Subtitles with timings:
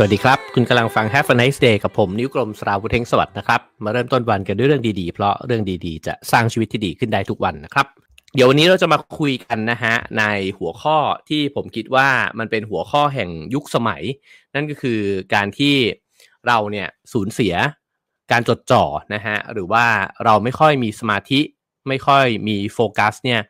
[0.00, 7.86] สวัสดีครับ คุณกำลังฟัง Have a nice day กับผมนิ้วกลมสราวุธเทงสวัสดิ์นะครับ มาเริ่มต้นวันกันด้วยเรื่องดีๆ เพราะเรื่องดีๆ จะสร้างชีวิตที่ดีขึ้นได้ทุกวันนะครับ
[8.34, 10.24] เดี๋ยววันนี้เราจะมาคุยกันนะฮะใน
[10.58, 12.08] หัวข้อที่ผมคิดว่า
[12.38, 14.02] มันเป็นหัวข้อแห่งยุคสมัย
[14.54, 15.00] นั่นก็คือ
[15.34, 15.74] การที่
[16.46, 17.54] เราเนี่ยสูญเสีย
[18.32, 19.84] การจดจ่อนะฮะหรือว่า
[20.24, 21.40] เราไม่ค่อยมีสมาธิ
[21.88, 23.40] ไม่ค่อยมีโฟกัสเนี่ย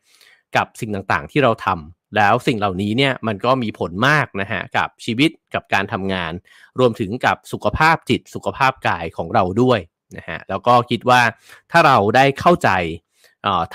[0.56, 6.32] กับสิ่งต่างๆที่เราทำ แล้วสิ่งเหล่านี้เนี่ยมันก็มีผลมากนะฮะกับชีวิตกับการทำงาน
[6.78, 9.80] รวมถึงกับสุขภาพจิตสุขภาพกายของเราด้วย
[10.16, 11.20] นะฮะแล้วก็คิดว่า
[11.70, 12.70] ถ้าเราได้เข้าใจ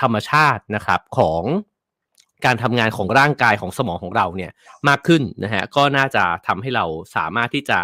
[0.00, 1.42] ธรรมชาตินะครับของ
[2.44, 4.52] การทำงานของร่างกายของสมองของเราเนี่ย
[4.88, 6.84] มากขึ้นนะฮะก็น่าจะทำให้เรา
[7.16, 7.80] สามารถที่จะ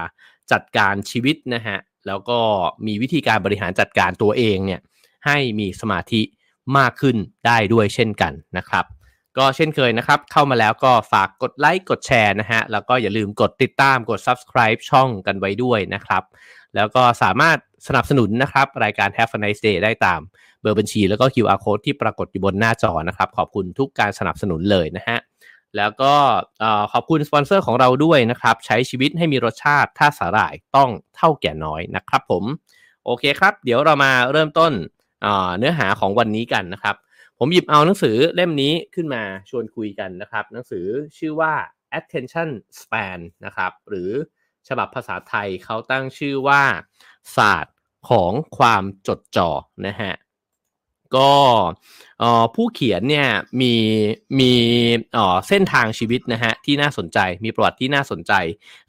[0.52, 2.38] จัดการชีวิตนะฮะแล้วก็
[2.86, 4.80] มีวิธีการบริหารจัดการตัวเองเนี่ย
[5.26, 6.22] ให้มีสมาธิ
[6.78, 8.84] มากขึ้นได้ด้วยเช่นกันนะครับ
[9.38, 16.22] ก็เช่นเคยนะครับ เข้ามาแล้วก็ฝากกดไลค์กดแชร์นะฮะ แล้วก็อย่าลืมกดติดตามกด subscribe ช่องกันไว้ด้วยนะครับ
[16.74, 20.20] แล้วก็สามารถสนับสนุนนะครับ รายการ Have a nice day ได้ตาม
[20.60, 25.18] เบอร์บัญชี แล้วก็ QR code ที่ปรากฏอยู่บนหน้าจอนะครับ ขอบคุณทุกการสนับสนุนเลยนะฮะ
[25.76, 26.14] แล้วก็
[26.92, 32.44] ขอบคุณสปอนเซอร์ของเราด้วยนะครับ ใช้ชีวิตให้มีรสชาติถ้าสาหร่ายต้องเท่าแก่น้อยนะครับผม
[33.04, 34.72] โอเคครับ เดี๋ยวเรามาเริ่มต้น
[35.58, 36.96] เนื้อหาของวันนี้กันนะครับ
[37.42, 40.86] ผมหยิบเอาหนังสือเล่มนี้ขึ้นมาชวนคุยกันนะครับ หนังสือ
[41.18, 41.54] ชื่อว่า
[41.98, 44.10] attention span นะครับ หรือ
[44.68, 46.62] ฉบับภาษาไทยเขาตั้งชื่อว่า
[47.36, 47.76] ศาสตร์
[48.10, 49.50] ของความจดจ่อ
[49.86, 50.14] นะฮะ
[51.16, 51.30] ก็
[52.54, 53.28] ผู้เขียนเนี่ย
[53.60, 53.74] มี
[54.40, 54.52] มี
[55.48, 58.32] เส้นทางชีวิตนะฮะที่น่าสนใจมีประวัติที่น่าสนใจ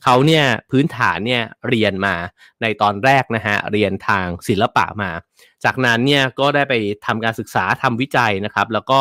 [0.04, 2.16] เขาเนี่ยพื้นฐานเนี่ยเรียนมา
[2.62, 5.12] ในตอนแรกนะฮะเรียนทางศิลปะมา
[5.64, 6.74] จากนั้นเนี่ยก็ได้ไป
[7.06, 9.00] ทำการศึกษาทำวิจัยนะครับ แล้วก็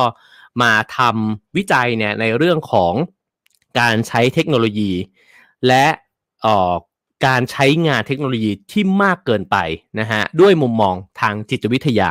[0.62, 2.94] มาทำวิจัยเนี่ยในเรื่องของ
[3.80, 4.92] การใช้เทคโนโลยี
[5.66, 5.86] และ
[7.26, 9.56] การใช้งานเทคโนโลยีที่มากเกินไป
[10.00, 12.10] นะฮะด้วยมุมมองทางจิตวิทยา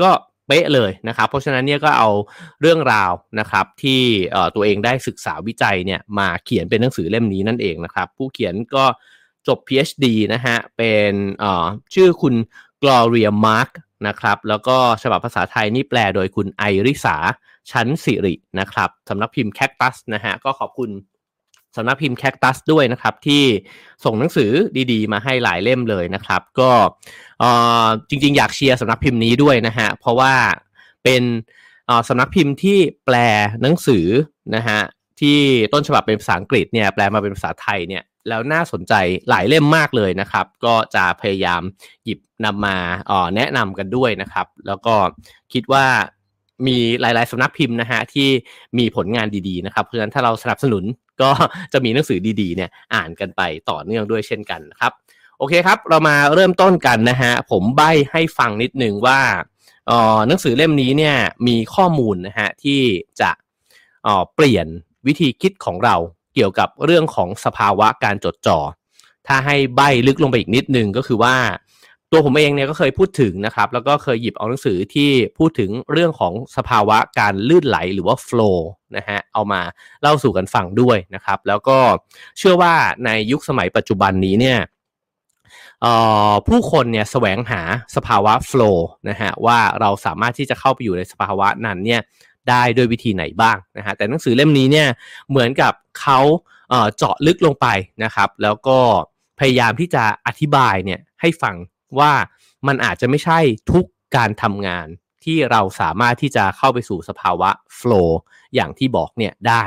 [0.00, 0.10] ก็
[0.46, 2.08] เป๊ะเลยนะครับ เพราะฉะนั้นเนี่ยก็เอา
[2.60, 4.02] เรื่องราวนะครับที่
[4.54, 8.84] ตัวเองได้ศึกษาวิจัยเนี่ยมาเขียนเป็นหนังสือเล่มนี้นั่นเองนะครับ ผู้เขียนก็
[9.48, 11.12] จบ PhD นะฮะเป็น
[11.94, 12.34] ชื่อคุณ
[12.82, 13.70] Gloria Mark
[14.06, 17.16] นะครับแล้วก็ฉบับภาษาไทยนี่แปลโดยคุณไอริสา
[17.70, 20.90] ชั้นสิรินะครับสำนักพิมพ์แคคตัสนะฮะก็ขอบคุณ
[21.76, 23.42] สำนักพิมพ์แคคตัสด้วยนะครับที่
[24.04, 24.50] ส่งหนังสือ
[24.92, 26.70] ดีๆ มาให้หลายเล่มเลยนะครับ ก็
[28.08, 30.34] จริงๆ อยากเชียร์สำนักพิมพ์นี้ด้วยนะฮะเพราะว่า
[31.04, 31.22] เป็น
[32.08, 33.16] สำนักพิมพ์ที่แปล
[33.62, 34.06] หนังสือ
[34.56, 34.80] นะฮะ
[35.20, 35.38] ที่
[35.72, 38.94] ต้นฉบับเป็นภาษาอังกฤษเนี่ยแปลมาเป็นภาษาไทยเนี่ยแล้วน่าสนใจ
[39.28, 41.62] หลายเล่มมากเลยนะครับ ก็จะพยายาม
[42.04, 42.76] หยิบนำมา
[43.36, 44.94] แนะนำกันด้วยนะครับ แล้วก็
[45.52, 45.86] คิดว่า
[46.66, 48.28] มีหลาย ๆสำนักพิมพ์นะฮะที่
[48.78, 50.84] มีผลงานดีๆนะครับเพราะฉะนั้นถ้าเราสนับสนุน
[51.22, 51.30] ก็
[51.72, 54.92] จะมีหนังสือดีๆเนี่ยอ่านกันไปต่อเนื่องด้วยเช่นกันนะครับ
[55.38, 57.82] โอเคครับ เรามาเริ่มต้นกันนะฮะผมใบ
[58.12, 59.20] ให้ฟังนิดนึงว่า
[59.90, 61.16] อ่อหนังสือเล่มนี้เนี่ย
[61.46, 62.80] มีข้อมูลนะฮะที่
[63.20, 63.30] จะ
[64.34, 64.66] เปลี่ยน
[65.06, 65.96] วิธีคิดของเรา
[66.34, 68.58] เกี่ยวกับเรื่องของสภาวะการจดจ่อ
[69.26, 71.34] ถ้าให้ใบลึกลงไปอีกนิดนึงก็คือว่า
[72.16, 78.58] ตัวผมเองเนี่ยก็เคยพูดถึงนะครับ แล้วก็เคยหยิบเอาหนังสือที่พูดถึงเรื่องของสภาวะการลื่นไหลหรือว่า flow
[78.96, 79.60] นะฮะเอามา
[80.02, 81.78] เล่าสู่กันฟังด้วยนะครับ แล้วก็
[82.38, 82.74] เชื่อว่า
[83.04, 84.58] ในยุคสมัยปัจจุบันนี้เนี่ย
[86.48, 87.60] ผู้คนเนี่ยแสวงหา
[87.96, 92.00] สภาวะ flow นะฮะว่าเราสามารถที่จะเข้าไปอยู่ในสภาวะนั้นเนี่ย
[92.48, 94.88] ได้ด้วยวิธีไหนบ้างนะฮะแต่หนังสือเล่มนี้เนี่ย
[95.30, 96.18] เหมือนกับเขา
[96.96, 97.66] เจาะลึกลงไป
[98.04, 98.78] นะครับ แล้วก็
[99.40, 101.54] พยายามที่จะอธิบายเนี่ยให้ฟัง
[102.00, 102.12] ว่า
[102.66, 103.38] มันอาจจะไม่ใช่
[103.72, 103.84] ทุก
[104.16, 104.86] การทำงาน
[105.24, 108.10] ที่เราสามารถที่จะเข้าไปสู่สภาวะ flow
[108.54, 109.64] อย่างที่บอกเนี่ยได้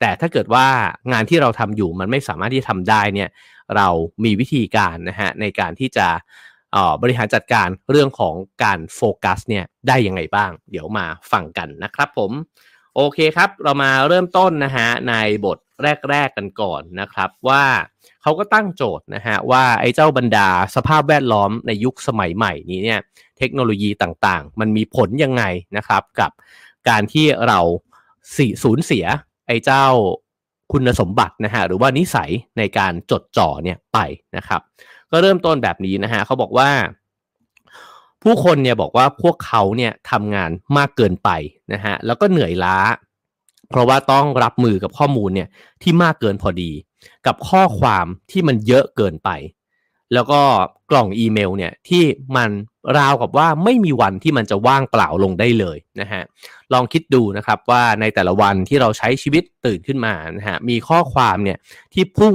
[0.00, 0.66] แต่ถ้าเกิดว่า
[1.12, 3.28] งานที่เราทำอยู่มันไม่สามารถที่จะทำได้เนี่ย
[3.76, 3.88] เรา
[4.24, 6.06] มีวิธีการนะฮะในการที่จะ
[7.02, 8.34] บริหารจัดการเรื่องของ
[8.64, 12.30] การโฟกัสเนี่ยได้ยังไงบ้าง เดี๋ยวมาฟังกันนะครับผม
[12.96, 15.14] โอเคครับ เรามาเริ่มต้นนะฮะใน
[15.44, 15.58] บท
[16.10, 17.64] แรก ๆกันก่อนนะครับ ว่า
[18.22, 23.00] เขาก็ตั้งโจทย์นะฮะว่าไอ้เจ้าบรรดาสภาพแวดล้อมในยุคสมัยใหม่นี้เนี่ย
[23.38, 25.44] เทคโนโลยีต่างๆ มันมีผลยังไง
[25.76, 26.30] นะครับ กับ
[26.88, 27.60] การที่เรา
[28.62, 29.04] สูญเสีย
[29.46, 29.84] ไอ้เจ้า
[30.72, 33.98] คุณสมบัตินะฮะหรือว่านิสัยในการจดจ่อเนี่ยไป
[34.36, 34.60] นะครับ
[35.10, 36.70] ก็เริ่มต้นแบบนี้นะฮะเขาบอกว่า
[38.22, 41.30] ผู้คนเนี่ยบอกว่าพวกเขาเนี่ยทำงานมากเกินไป
[41.72, 42.78] นะฮะแล้วก็เหนื่อยล้า
[43.70, 45.48] เพราะว่าต้องรับมือกับข้อมูลเนี่ย
[45.82, 46.70] ที่มากเกินพอดี
[47.26, 49.30] กับข้อความที่มันเยอะเกินไป
[50.14, 50.40] แล้วก็
[50.90, 52.04] กล่องอีเมลเนี่ยที่
[52.36, 52.50] มัน
[52.98, 56.22] ราวกับว่าไม่มีวันที่มันจะว่างเปล่าลงได้เลยนะฮะ
[56.72, 61.58] ลองคิดดูนะครับว่าในแต่ละวันที่เราใช้ชีวิตตื่นขึ้นมานะฮะมีข้อความเนี่ย
[61.94, 62.34] ที่พุ่ง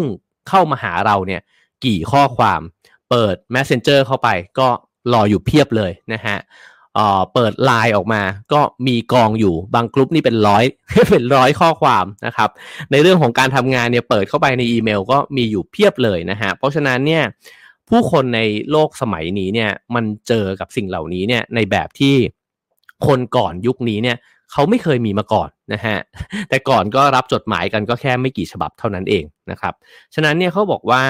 [0.50, 1.42] เข้ามาหาเราเนี่ย
[1.86, 2.62] กี่ข้อความ
[3.10, 4.30] เปิด Messenger เข้าไป
[4.60, 4.68] ก็
[5.14, 6.38] รออยู่เพียบเลยนะฮะ
[7.34, 8.22] เปิดไลน์ออกมา
[8.54, 10.64] ก็มีกองอยู่บางกลุ่มนี่เป็นร้อย
[11.12, 12.50] เป็นร้อยข้อความนะครับ
[12.92, 17.24] ในเรื่องของการทำงานเนี่ยเปิดเข้าไปในอีเมลก็มีอยู่เพียบเลยนะฮะเพราะฉะนั้นเนี่ย
[17.90, 18.42] ผู้คนใน
[18.72, 22.16] โลกสมัยนี้เนี่ยมันเจอกับสิ่งเหล่านี้เนี่ยในแบบที่
[23.08, 24.18] คนก่อนยุคนี้เนี่ย
[24.52, 25.98] เขาไม่เคยมีมาก่อนนะฮะ
[26.50, 29.74] แต่ก่อนก็รับจดหมายกันก็แค่ไม่กี่ฉบับเท่านั้นเองนะครับ
[30.16, 31.04] ฉะนั้นเนี่ยเขาบอกว่า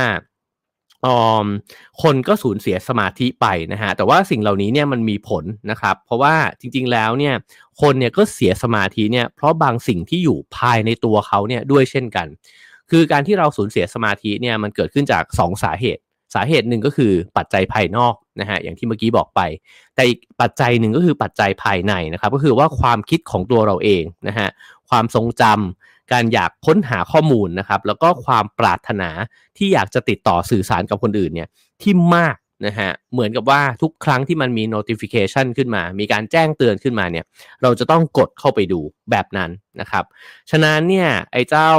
[2.01, 7.33] คนก็สูญเสียสมาธิไปนะฮะแต่ว่าสิ่งเหล่านี้เนี่ยมันมีผลนะครับ เพราะว่าจริง ๆ แล้วเนี่ย
[7.81, 12.27] คนเนี่ยก็เสียสมาธิเนี่ยเพราะบางสิ่งที่อยู่ภายในตัวเขาเนี่ยด้วยเช่นกัน
[12.89, 16.01] คือการที่เราสูญเสียสมาธิเนี่ยมันเกิดขึ้นจาก 2 สาเหตุ
[16.35, 19.41] สาเหตุหนึ่งก็คือปัจจัยภายนอกนะฮะอย่างที่เมื่อกี้บอกไป
[19.95, 24.49] แต่อีกปัจจัยหนึ่งก็คือปัจจัยภายในนะครับ ก็คือว่าความคิดของตัวเราเองนะฮะ
[24.89, 29.09] ความทรงจำ การอยากค้นหาข้อมูลนะครับแล้วก็ความปรารถนา
[29.57, 31.49] ที่อยากจะติดต่อสื่อสารกับคนอื่นเนี่ย
[31.81, 37.25] ที่มากนะฮะเหมือนกับว่าทุกครั้งที่มันมี notification ขึ้นมา มีการแจ้งเตือนขึ้นมาเนี่ย
[37.61, 38.79] เราจะต้องกดเข้าไปดู
[39.11, 40.03] แบบนั้นนะครับ
[40.51, 41.71] ฉะนั้นเนี่ยไอ้เจ้า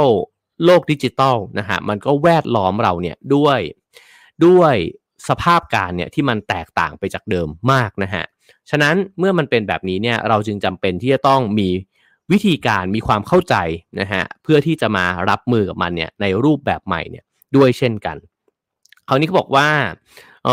[0.65, 3.59] โลกดิจิตอลนะฮะมันก็แวดล้อมเราเนี่ยด้วย
[4.45, 4.75] ด้วย
[5.29, 8.23] สภาพการเนี่ยที่มันแตกต่างไปจากเดิมมากนะฮะ
[8.69, 11.69] ฉะนั้นเมื่อมันเป็นแบบนี้เนี่ยเราจึงจำเป็นที่จะต้องมี
[12.31, 13.55] วิธีการมีความเข้าใจ
[13.99, 17.25] นะฮะเพื่อที่จะมารับมือกับมันเนี่ยในรูปแบบใหม่เนี่ย
[17.55, 18.17] ด้วยเช่นกัน
[19.07, 19.69] คราวนี้เขาบอกว่า
[20.47, 20.49] อ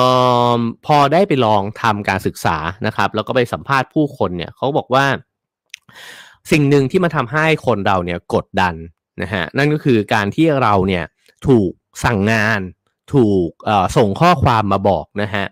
[0.56, 5.06] อพอได้ไปลองทำการศึกษานะครับ แล้วก็ไปสัมภาษณ์ผู้คนเนี่ยเขาบอกว่า
[6.52, 8.74] สิ่งหนึ่งที่มาทำให้คนเราเนี่ยกดดัน
[9.22, 11.04] นะฮะนั่นก็คือการที่เราเนี่ย
[11.46, 11.70] ถูก
[12.04, 12.60] สั่งงาน
[13.14, 13.48] ถูก
[13.96, 15.44] ส่งข้อความมาบอกนะฮะ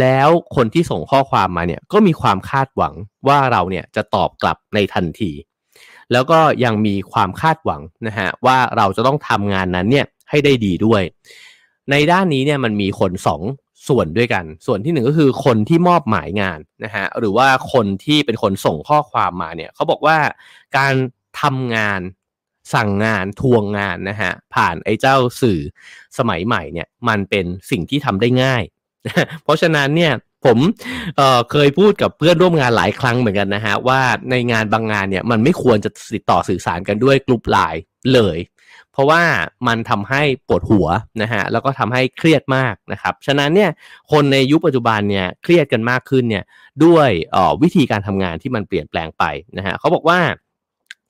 [0.00, 2.94] แล้วคนที่ส่งข้อความมาเนี่ยก็มีความคาดหวัง
[3.28, 5.30] ว่าเราเนี่ยจะตอบกลับในทันที
[6.12, 11.02] แล้วก็ยังมีความคาดหวังนะฮะว่าเราจะต้องทำงานนั้นเนี่ยให้ได้ดีด้วย
[11.90, 13.42] ในด้านนี้เนี่ยมันมีคนสอง
[13.88, 20.16] ส่วนด้วยกัน ส่วนที่หนึ่งก็คือคนที่มอบหมายงานนะฮะหรือว่าคนที่เป็นคนส่งข้อความมาเนี่ยเขาบอกว่า
[20.76, 20.94] การ
[21.40, 22.00] ทำงาน
[22.74, 25.60] สั่งงานทวงงานนะฮะผ่านไอ้เจ้าสื่อ
[26.18, 28.62] สมัยใหม่เนี่ยมันเป็นสิ่งที่ทำได้ง่าย
[29.42, 30.12] เพราะฉะนั้นเนี่ย
[30.44, 30.58] ผม
[31.16, 34.00] เเคยพูดกับเพื่อนร่วมงานหลายครั้งเหมือนกันนะฮะว่า
[34.30, 37.80] ในงานบางงานเนี่ยมันไม่ควรจะติดต่อสื่อสารกันด้วยกลุ่มไลน์
[38.14, 38.38] เลย
[38.92, 39.22] เพราะว่า
[39.66, 40.88] มันทำให้ปวดหัว
[41.22, 43.70] นะฮะแล้วก็ทำให้เครียดมากนะครับฉะนั้นเนี่ย
[44.12, 46.44] คนในยุคปัจจุบันเนี่ยเครียดกันมากขึ้นเนี่ย
[46.84, 47.08] ด้วย
[47.62, 49.24] วิธีการทำงานที่มันเปลี่ยนแปลงไป
[49.56, 50.20] นะฮะเขาบอกว่า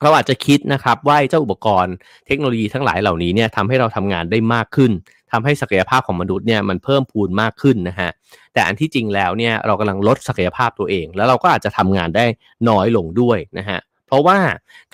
[0.03, 1.95] เราอาจจะคิดนะครับว่าเจ้าอุปกรณ์
[2.27, 4.91] เทคโนโลยีทั้งหลายเหล่านี้เนี่ยทำให้เราทำงานได้มากขึ้น
[5.33, 8.09] ทำให้ศักยภาพของมนุษย์เนี่ยมันเพิ่มพูนมากขึ้นนะฮะ
[8.53, 12.25] แต่อันที่จริงแล้วเนี่ยเรากำลังลดศักยภาพตัวเอง แล้วเราก็อาจจะทำงานได้
[12.69, 14.37] น้อยลงด้วยนะฮะเพราะว่า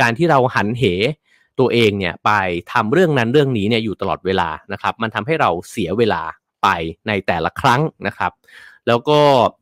[0.01, 0.83] การที่เราหันเห
[1.59, 2.31] ตัวเองเนี่ยไป
[2.73, 6.21] ทำเรื่องนั้นเรื่องนี้เนี่ยอยู่ตลอดเวลานะครับ มันทำให้เราเสียเวลา
[6.63, 6.67] ไป
[7.07, 8.31] ในแต่ละครั้งนะครับ
[8.87, 9.19] แล้วก็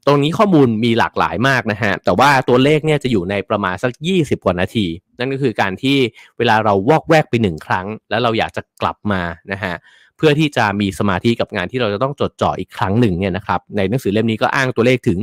[0.07, 4.88] ตรงนี้ข้อมูลมีหลากหลายมากนะฮะแต่ว่าตัวเลขเนี่ยจะอยู่ในประมาณสัก 20 กว่านาที
[5.19, 5.97] นั่นก็คือการที่
[6.38, 9.21] เวลาเราวอกแวกไปหนึ่งครั้ง แล้วเราอยากจะกลับมา
[9.51, 9.73] นะฮะ
[10.17, 15.19] เพื่อที่จะมีสมาธิกับงานที่เราจะต้องจดจ่ออีกครั้งหนึ่งเนี่ยนะครับในหนังสือเล่มนี้ก็อ้างตัวเลขถึง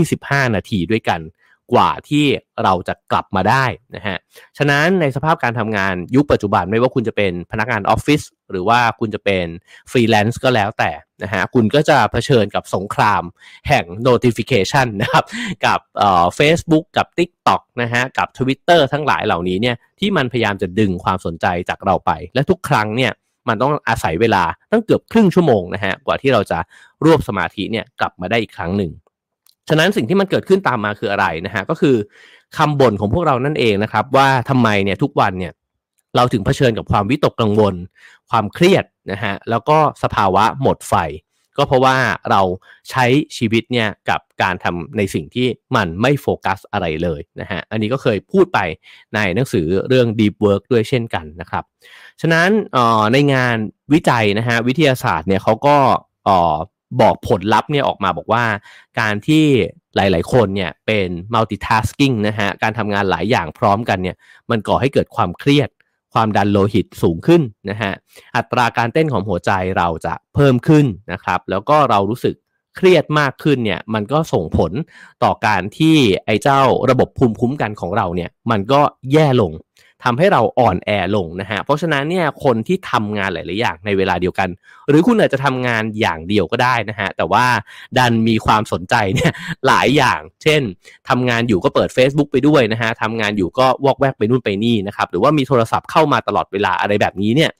[0.00, 1.22] 25 นาทีด้วยกัน
[1.72, 2.24] กว่าที่
[2.62, 3.64] เราจะกลับมาได้
[3.96, 4.16] นะฮะ
[4.58, 9.46] ฉะนั้นในสภาพการทำงานยุคปัจจุบันไม่ว่าคุณจะเป็นพนักงานออฟฟิศหรือว่าคุณจะเป็น
[9.90, 10.90] ฟรีแลนซ์ก็แล้วแต่
[11.22, 13.22] นะฮะคุณก็จะเผชิญกับสงคราม
[13.68, 15.24] แห่ง notification นะครับ
[15.66, 23.12] กับเอ่อ Facebook กับ TikTok นะฮะกับ Twitter ทั้งหลายเหล่านี้เนี่ยที่มันพยายามจะดึงความสนใจจากเราไป และทุกครั้งเนี่ย
[23.48, 26.58] มันต้องอาศัยเวลาตั้งเกือบครึ่งชั่วโมงนะฮะกว่าที่เราจะ
[27.04, 28.90] รวบสมาธิเนี่ยกลับมาได้อีกครั้งหนึ่ง
[29.68, 31.96] ฉะนั้นสิ่งที่มันเกิดขึ้นตามมาคืออะไรนะฮะก็คือ
[32.56, 35.52] คำบ่นของพวกเรานั่นเองนะครับ ว่าทำไมเนี่ยทุกวันเนี่ย
[36.16, 37.74] เราถึงเผชิญกับความวิตกกังวล
[38.30, 40.94] ความเครียดนะฮะแล้วก็สภาวะหมดไฟ
[41.58, 41.96] ก็เพราะว่า
[42.30, 42.42] เรา
[42.90, 43.04] ใช้
[43.36, 45.46] ชีวิตเนี่ยกับการทำในสิ่งที่
[45.76, 48.58] มันไม่โฟกัสอะไรเลยนะฮะอันนี้ก็เคยพูดไป
[49.14, 51.64] ในหนังสือเรื่อง Deep Work ด้วยเช่นกันนะครับ
[52.20, 52.48] ฉะนั้น
[53.12, 53.56] ในงาน
[53.92, 55.76] วิจัยนะฮะวิทยาศาสตร์เนี่ยเขาก็
[57.00, 58.44] บอกผลลัพธ์เนี่ยออกมาบอกว่า
[59.00, 59.44] การที่
[59.96, 64.16] หลาย ๆ คนเนี่ยเป็น multitasking นะฮะ การทำงานหลายอย่างพร้อมกันเนี่ย
[64.50, 65.68] มันก่อให้เกิดความเครียด
[66.14, 67.92] ความดันโลหิตสูงขึ้นนะฮะ
[68.36, 72.34] อัตราการเต้นของหัวใจเราจะเพิ่มขึ้นนะครับ แล้วก็เรารู้สึก
[72.76, 74.72] เครียดมากขึ้นเนี่ยมันก็ส่งผล
[75.24, 78.80] ต่อการที่ไอ้เจ้าระบบภูมิคุ้มกันของเราเนี่ยมันก็
[79.12, 79.52] แย่ลง
[80.04, 84.48] ทำให้เราอ่อนแอลงนะฮะ เพราะฉะนั้นเนี่ยคนที่ทำงานหลาย ๆ อย่างในเวลาเดียวกัน
[84.88, 87.46] หรือคุณอาจจะทำงานอย่างเดียวก็ได้นะฮะ แต่ว่า
[87.98, 89.32] ดันมีความสนใจเนี่ย
[89.66, 90.62] หลายอย่าง เช่น
[91.08, 97.50] ทำงานอยู่ก็เปิด Facebook ไปด้วยนะฮะทำงานอยู่ก็วอกแวกไปนู่นไปนี่นะครับ หรือว่ามีโทรศัพท์เข้ามาตลอดเวลาอะไรแบบนี้เนี่ย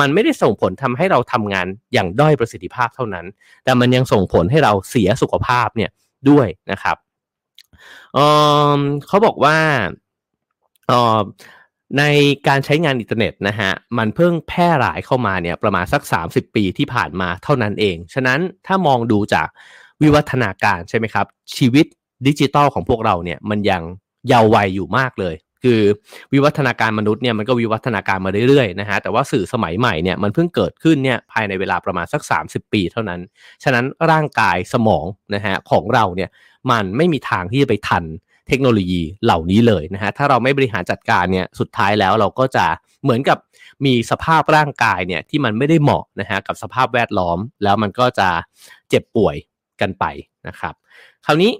[0.00, 3.26] มันไม่ได้ส่งผลทำให้เราทำงานอย่างด้อยประสิทธิภาพเท่านั้น
[3.64, 5.90] แต่มันยังส่งผลให้เราเสียสุขภาพเนี่ย
[6.30, 6.96] ด้วยนะครับ
[8.14, 9.56] เเขาบอกว่า
[11.98, 12.02] ใน
[12.48, 19.48] การใช้งานอินเทอร์เน็ตนะฮะมันเพิ่งแพร่หลายเข้ามาเนี่ยประมาณสัก 30 ปีที่ผ่านมาเท่านั้นเอง ฉะนั้นถ้ามองดูจาก
[20.02, 21.86] วิวัฒนาการใช่ไหมครับ ชีวิต
[22.26, 23.82] ดิจิตอลของพวกเราเนี่ยมันยัง
[24.28, 25.80] เยาว์วัยอยู่มากเลย คือ
[26.32, 33.20] วิวัฒนาการมนุษย์เนี่ยมันก็วิวัฒนาการมาเรื่อยๆนะฮะแต่ว่าสื่อสมัยใหม่เนี่ยมันเพิ่งเกิดขึ้นเนี่ยภายในเวลาประมาณสัก 30 ปีเท่านั้น
[33.62, 36.30] ฉะนั้นร่างกายสมองนะฮะของเราเนี่ย
[36.70, 38.04] มันไม่มีทางที่จะไปทัน
[38.50, 42.66] เทคโนโลยีเหล่านี้เลยนะฮะถ้าเราไม่บริหารจัดการเนี่ยสุดท้ายแล้วเราก็จะ
[43.02, 43.38] เหมือนกับ
[43.84, 48.28] มีสภาพร่างกายเนี่ยที่มันไม่ได้เหมาะนะฮะกับสภาพแวดล้อม แล้วมันก็จะ
[48.88, 49.36] เจ็บป่วย
[49.80, 50.04] กันไป
[50.46, 50.74] นะครับ
[51.26, 51.52] คราวนี้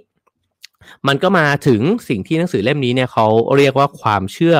[1.07, 3.25] มันก็มาถึงสิ่งที่หนังสือเล่มนี้เนี่ยเขา
[3.57, 4.57] เรียกว่าความเชื่อ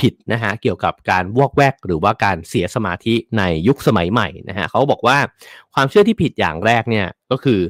[0.00, 5.18] ผิดๆนะฮะเกี่ยวกับการวอกแวกหรือว่าการเสียสมาธิในยุคสมัยใหม่นะฮะเขาบอกว่า
[5.74, 7.60] ความเชื่อที่ผิดอย่างแรกเนี่ยก็คือ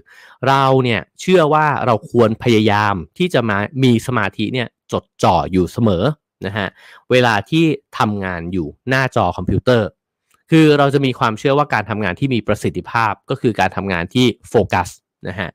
[0.48, 6.04] เราเนี่ยเชื่อว่าเราควรพยายามที่จะมามีสมาธิเนี่ยจดจ่ออยู่เสมอ
[6.46, 6.68] นะฮะ
[7.10, 7.64] เวลาที่
[7.98, 9.88] ทำงานอยู่หน้าจอคอมพิวเตอร์
[10.50, 14.88] คือเราจะมีความเชื่อว่าการทำงานที่มีประสิทธิภาพก็คือการทำงานที่โฟกัส
[15.28, 15.48] นะฮะ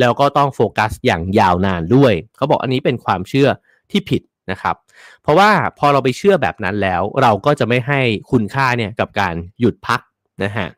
[0.00, 3.48] แล้วก็ต้องโฟกัสอย่างยาวนานด้วย เขาบอกอันนี้เป็นความเชื่อ
[3.90, 4.76] ที่ผิดนะครับ
[5.22, 10.00] เพราะว่าพอเราไปเชื่อแบบนั้นแล้ว เราก็จะไม่ให้คุณค่าเนี่ยกับการหยุดพัก
[10.44, 10.68] นะฮะ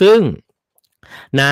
[0.00, 0.18] ซึ่ง
[1.38, 1.44] ใน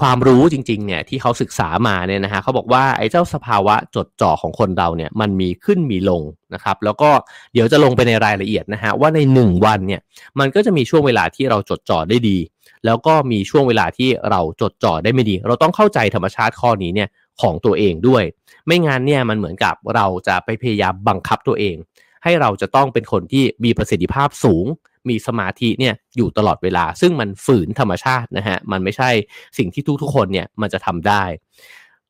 [0.00, 6.22] ความรู้จริงๆเนี่ยที่เขาศึกษามาเนี่ยนะฮะเขาบอกว่าไอ้เจ้าสภาวะจดจ่อของคนเราเนี่ยมันมีขึ้นมีลง
[6.54, 7.10] นะครับแล้วก็
[7.52, 10.00] เดี๋ยวจะลงไปในรายละเอียดนะฮะว่าใน 1 วันเนี่ย
[10.38, 12.38] มันก็จะมีช่วงเวลาที่เราจดจ่อได้ดี
[12.86, 17.08] แล้วก็มีช่วงเวลาที่เราจดจ่อได้ไม่ดี เราต้องเข้าใจธรรมชาติข้อนี้เนี่ย
[17.42, 18.22] ของตัวเองด้วย
[18.66, 21.76] ไม่งั้นเนี่ยมันเหมือนกับเราจะไปพยายามบังคับตัวเอง
[22.24, 24.66] ให้เราจะต้องเป็นคนที่มีประสิทธิภาพสูง
[25.08, 29.10] มีสมาธิเนี่ยอยู่ตลอดเวลา ซึ่งมันฝืนธรรมชาตินะฮะมันไม่ใช่
[29.58, 31.24] สิ่งที่ทุกๆคนเนี่ยมันจะทำได้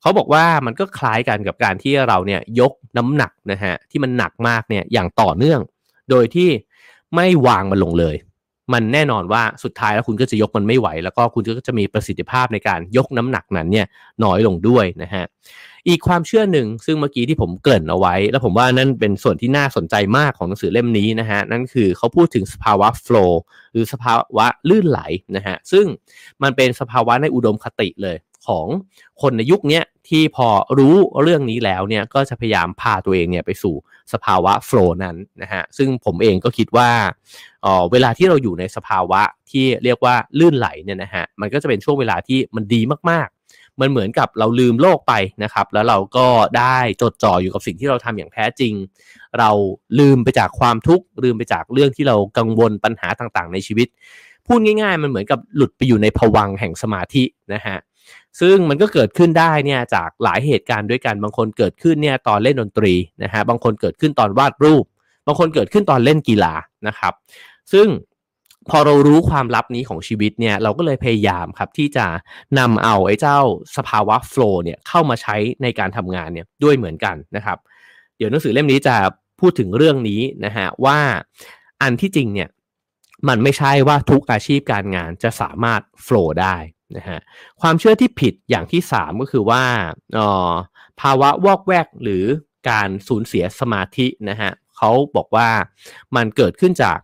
[0.00, 5.60] เขาบอกว่ามันก็คล้ายกันกับการที่เราเนี่ยยกน้ำหนักนะฮะที่มันหนักมากเนี่ยอย่างต่อเนื่อง
[6.10, 6.50] โดยที่
[7.14, 8.16] ไม่วางมันลงเลย
[8.72, 13.86] มันแน่นอนว่าสุดท้ายแล้วคุณก็จะยกมันไม่ไหว แล้วก็คุณก็จะมีประสิทธิภาพในการยกน้ำหนักนั้นเนี่ย
[14.24, 15.24] น้อยลงด้วยนะฮะ
[15.88, 23.40] อีกความเชื่อหนึ่งซึ่งเมื่อกี้ที่ผมเกริ่นเอาไว้ แล้วผมว่านั่นเป็นส่วนที่น่าสนใจมากของหนังสือเล่มนี้นะฮะนั่นคือเขาพูดถึงสภาวะโฟล์
[23.72, 25.00] หรือสภาวะลื่นไหล
[25.36, 25.86] นะฮะซึ่ง
[26.42, 28.66] มันเป็นสภาวะในอุดมคติเลยของ
[29.22, 30.48] คนในยุคนี้ที่พอ
[30.78, 33.74] รู้เรื่องนี้แล้วเนี่ยก็จะพยายามพาตัวเองเนี่ยไปสู่
[34.12, 36.90] สภาวะโฟล์นั้นนะฮะซึ่งผมเองก็คิดว่า
[37.62, 43.33] เออเวลาที่เราอยู่ในสภาวะที่เรียกว่าลื่นไหลเนี่ยนะฮะมันก็จะเป็นช่วงเวลาที่มันดีมากๆ
[43.80, 45.12] มันเหมือนกับเราลืมโลกไป
[45.42, 46.26] นะครับ แล้วเราก็
[46.58, 48.72] ได้จดจ่ออยู่กับสิ่งที่เราทำอย่างแท้จริง
[49.38, 49.50] เรา
[50.00, 53.88] ลืมไปจากความทุกข์ลืมไปจากเรื่องที่เรากังวลปัญหาต่างๆ ในชีวิต
[54.46, 57.78] พูดง่ายๆ มันเหมือนกับหลุดไปอยู่ในภวังแห่งสมาธินะฮะ
[58.40, 64.84] ซึ่งมันก็เกิดขึ้นได้เนี่ยจากหลายเหตุการณ์ด้วยกันบางคนเกิดขึ้นเนี่ยตอนเล่นดนตรีนะฮะบางคนเกิดขึ้นตอนวาดรูป
[65.26, 66.54] บางคนเกิดขึ้นตอนเล่นกีฬา
[66.86, 67.12] นะครับ
[67.72, 67.86] ซึ่ง
[68.70, 72.06] พอเรารู้ความลับนี้ของชีวิตเนี่ยเราก็เลยพยายามครับที่จะ
[72.58, 73.38] นำเอาไอ้เจ้า
[73.76, 77.58] สภาวะโฟล์เนี่ยเข้ามาใช้ในการทำงานเนี่ยด้วยเหมือนกันนะครับ
[78.16, 78.96] เดี๋ยวหนังสือเล่มนี้จะ
[79.40, 80.98] พูดถึงเรื่องนี้นะฮะว่า
[81.82, 82.48] อันที่จริงเนี่ย
[83.28, 86.56] มันไม่ใช่ว่าทุกอาชีพการงานจะสามารถโฟล์ได้
[86.96, 87.18] นะฮะ
[87.60, 89.62] ความเชื่อที่ผิดอย่างที่ 3 ก็คือว่า
[91.00, 92.24] ภาวะวอกแวกหรือ
[92.70, 95.48] การสูญเสียสมาธินะฮะเขาบอกว่า
[96.16, 96.98] มันเกิดขึ้นจาก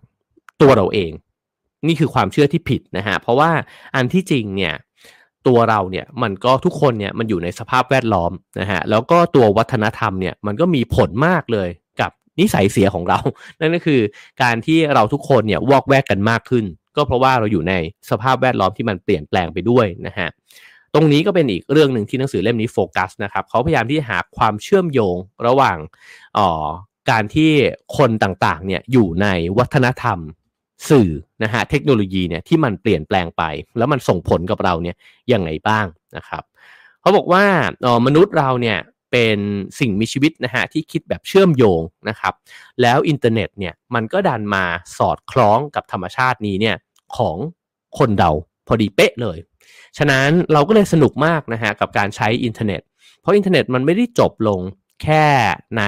[0.62, 1.12] ตัวเราเอง
[1.87, 3.50] นี่คือความเชื่อที่ผิดนะฮะเพราะว่า
[3.94, 4.75] อันที่จริงเนี่ย
[5.46, 11.68] ตัวเราเนี่ยมันก็ทุกคนเนี่ยมันอยู่ในสภาพแวดล้อมนะฮะแล้วก็ตัววัฒนธรรมเนี่ยมันก็มีผลมากเลย
[12.00, 12.10] กับ
[12.40, 13.18] นิสัยเสียของเรา
[13.60, 14.00] นั่นก็คือ
[14.42, 16.64] การที่เราทุกคนเนี่ยวอกแวกกันมากขึ้น
[16.96, 17.75] ก็เพราะว่าเราอยู่ใน
[18.10, 20.28] สภาพแวดล้อมที่มันเปลี่ยนแปลงไปด้วยนะฮะ
[20.94, 25.78] ตรงนี้ก็เป็นอีกเรื่องหนึ่งที่หนังสือเล่มนี้โฟกัสนะครับเขาพยายามที่จะหาความเชื่อมโยงระหว่าง
[26.38, 26.49] อ๋อ
[27.10, 27.50] การที่
[27.96, 29.26] คนต่างๆเนี่ยอยู่ใน
[29.58, 30.18] วัฒนธรรม
[30.88, 31.10] สื่อ
[31.42, 33.42] นะฮะเทคโนโลยีเนี่ยที่มันเปลี่ยนแปลงไป
[33.78, 34.96] แล้วมันส่งผลกับเราเนี่ย
[35.32, 36.42] ยังไงบ้างนะครับ
[37.00, 37.44] เขาบอกว่า
[37.85, 38.78] เออมนุษย์เราเนี่ย
[39.12, 39.38] เป็น
[39.80, 42.34] สิ่งมีชีวิตนะฮะที่คิดแบบเชื่อมโยงนะครับ
[42.82, 44.64] แล้วอินเทอร์เน็ตเนี่ยมันก็ดันมา
[44.99, 46.76] สอดคล้องกับธรรมชาตินี้เนี่ย
[47.16, 47.37] ของ
[47.99, 48.30] คนเรา
[48.66, 49.38] พอดีเป๊ะเลย
[49.99, 52.80] ฉะนั้นเราก็เลยสนุกมากนะฮะกับการใช้อินเทอร์เน็ต
[53.20, 54.60] เพราะอินเทอร์เน็ตมันไม่ได้จบลง
[55.02, 55.25] แค่
[55.78, 55.85] ใน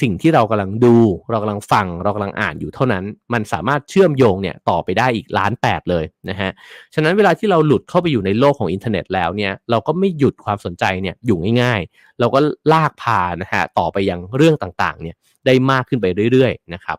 [0.00, 0.96] สิ่งที่เรากำลังดู
[1.30, 6.50] เรากำลังฟังเรากำลังอ่านอยู่เท่านั้น มันสามารถเชื่อมโยงเนี่ยต่อไปได้อีกล้านแปดเลยนะฮะ
[6.94, 12.38] ฉะนั้นเวลาที่เราหลุดเข้าไปอยู่ในโลกของอินเทอร์เน็ตแล้วเนี่ยเราก็ไม่หยุดความสนใจเนี่ยอยู่ง่าย ๆ เราก็
[12.72, 15.16] ลากพานะฮะต่อไปยังเรื่องต่างๆเนี่ย
[15.46, 16.98] ได้มากขึ้นไปเรื่อยๆนะครับ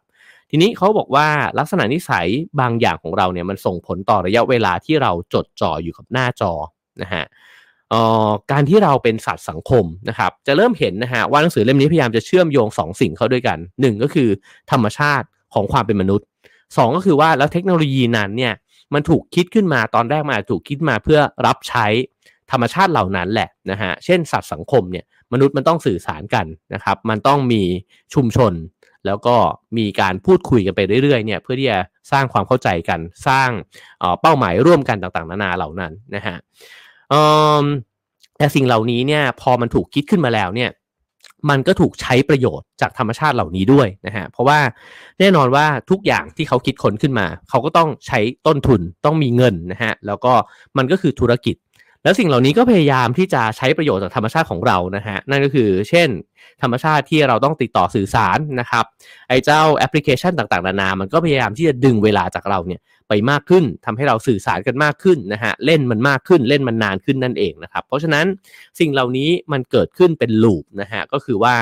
[0.50, 1.27] ทีนี้เขาบอกว่า
[1.60, 2.27] ลักษณะนิสัย
[2.60, 6.53] บางอย่างของเราเนี่ยมันส่งผลต่อระยะเวลาที่เราจดจ่ออยู่กับหน้าจอ
[7.01, 7.24] นะฮะ
[8.51, 14.29] การที่เราเป็นสัตว์สังคมนะครับ จะเริ่มเห็นนะฮะว่าหนังสือเล่มนี้พยายามจะเชื่อมโยง 2 สิ่งเข้าด้วยกัน 1 ก็คือ
[14.71, 16.27] ธรรมชาติของความเป็นมนุษย์
[16.62, 18.53] 2 ก็คือว่าแล้วเทคโนโลยีนั้นเนี่ย
[18.93, 21.88] มันถูกคิดขึ้นมาตอนแรกมาถูกคิดมาเพื่อรับใช้
[22.51, 27.62] ธรรมชาติเหล่านั้นแหละนะฮะเช่นสัตว์สังคมเนี่ยมนุษย์มันต้องสื่อสารกันนะครับ มันต้องมี
[28.13, 28.53] ชุมชน
[29.05, 29.35] แล้วก็
[29.77, 31.79] มีการพูดคุยกันไปเรื่อยๆเนี่ยเพื่อที่จะ
[32.12, 33.50] สร้างความเข้าใจกันสร้าง
[34.21, 36.38] เป้าหมายร่วมกันต่างๆ นานาเหล่านั้นนะฮะ
[38.38, 40.70] แต่สิ่งเหล่านี้เนี่ยพอมันถูกคิดขึ้นมาแล้วเนี่ย
[41.50, 44.60] มันก็ถูกใช้ประโยชน์จากธรรมชาติเหล่านี้ด้วยนะฮะ เพราะว่า
[45.20, 50.34] แน่นอนว่าทุกอย่างที่เขาคิดค้นขึ้นมา เขาก็ต้องใช้ต้นทุนต้องมีเงินนะฮะ แล้วก็
[50.77, 51.55] มันก็คือธุรกิจ
[52.03, 56.10] แล้วสิ่งเหล่านี้ก็พยายามที่จะใช้ประโยชน์จากธรรมชาติของเรานะฮะ นั่นก็คือ เช่น
[56.62, 58.86] ธรรมชาติที่เราต้องติดต่อสื่อสารนะครับ
[59.29, 68.25] ไอ้เจ้าแอปพลิเคชันต่างๆ นานา มันก็พยายามที่จะดึงเวลาจากเราเนี่ยไปมากขึ้นทำให้เราสื่อสารกันมากขึ้นนะฮะเล่นมันมากขึ้นเล่นมันนานขึ้นนั่นเองนะครับเพราะฉะนั้น
[68.79, 71.55] สิ่งเหล่านี้มันเกิดขึ้นเป็นลูปนะฮะก็คือว่า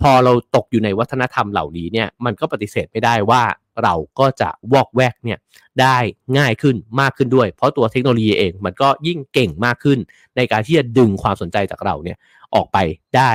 [0.00, 3.42] พอเราตกอยู่ในวัฒนธรรมเหล่านี้เนี่ยมันก็ปฏิเสธไม่ได้ว่า
[3.82, 5.38] เราก็จะวอกแวกเนี่ย
[5.80, 5.96] ได้
[6.38, 9.98] ง่ายขึ้นมากขึ้นด้วย เพราะตัวเทคโนโลยีเองมันก็ยิ่งเก่งมากขึ้น
[10.36, 12.18] ในการที่จะดึงความสนใจจากเราเนี่ย
[12.54, 12.78] ออกไป
[13.16, 13.30] ได้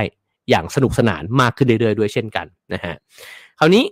[0.50, 2.95] อย่างสนุกสนานมากขึ้นเรื่อยๆด้วยเช่นกันนะฮะ
[3.60, 3.83] คราวนี้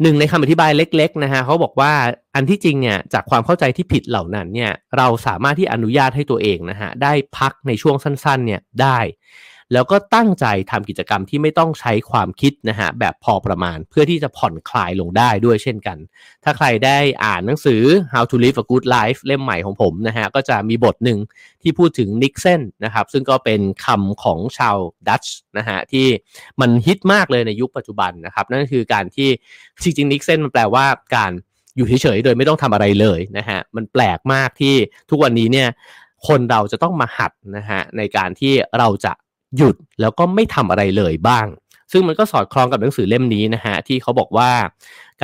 [0.00, 1.92] หนึ่งในคำอธิบายเล็กๆนะฮะเขาบอกว่า
[2.34, 8.98] อันที่จริงเนี่ยจากความเข้าใจที่ผิดเหล่านั้นเนี่ยเราสามารถที่อนุญาตให้ตัวเองนะฮะได้พักในช่วงสั้นๆเนี่ยได้
[9.72, 15.98] แล้วก็ตั้งใจทำกิจกรรมที่ไม่ต้องใช้ความคิดนะฮะแบบพอประมาณเพื่อที่จะผ่อนคลายลงได้ด้วยเช่นกัน
[16.44, 21.18] ถ้าใครได้อ่านหนังสือ How to Live a Good Life เล่มใหม่ของผมนะฮะก็จะมีบทหนึ่ง
[21.62, 24.76] ที่พูดถึง niksen นะครับซึ่งก็เป็นคำของชาว
[25.08, 26.06] ดัตช์นะฮะที่
[26.60, 29.28] มันฮิตมากเลยในยุคปัจจุบันนะครับ นั่นคือการที่
[29.82, 31.32] จริงๆ niksen มันแปลว่าการ
[31.76, 34.74] อยู่เฉยๆ โดยไม่ต้องทำอะไรเลยนะฮะ มันแปลกมากที่
[35.10, 35.68] ทุกวันนี้เนี่ย
[36.28, 39.12] คนเราจะต้องมาหัดนะฮะในการที่เราจะ
[39.56, 41.46] หยุดแล้วก็ไม่ทำอะไรเลยบ้าง
[41.92, 44.50] ซึ่งมันก็สอดคล้องกับหนังสือเล่มนี้นะฮะที่เขาบอกว่า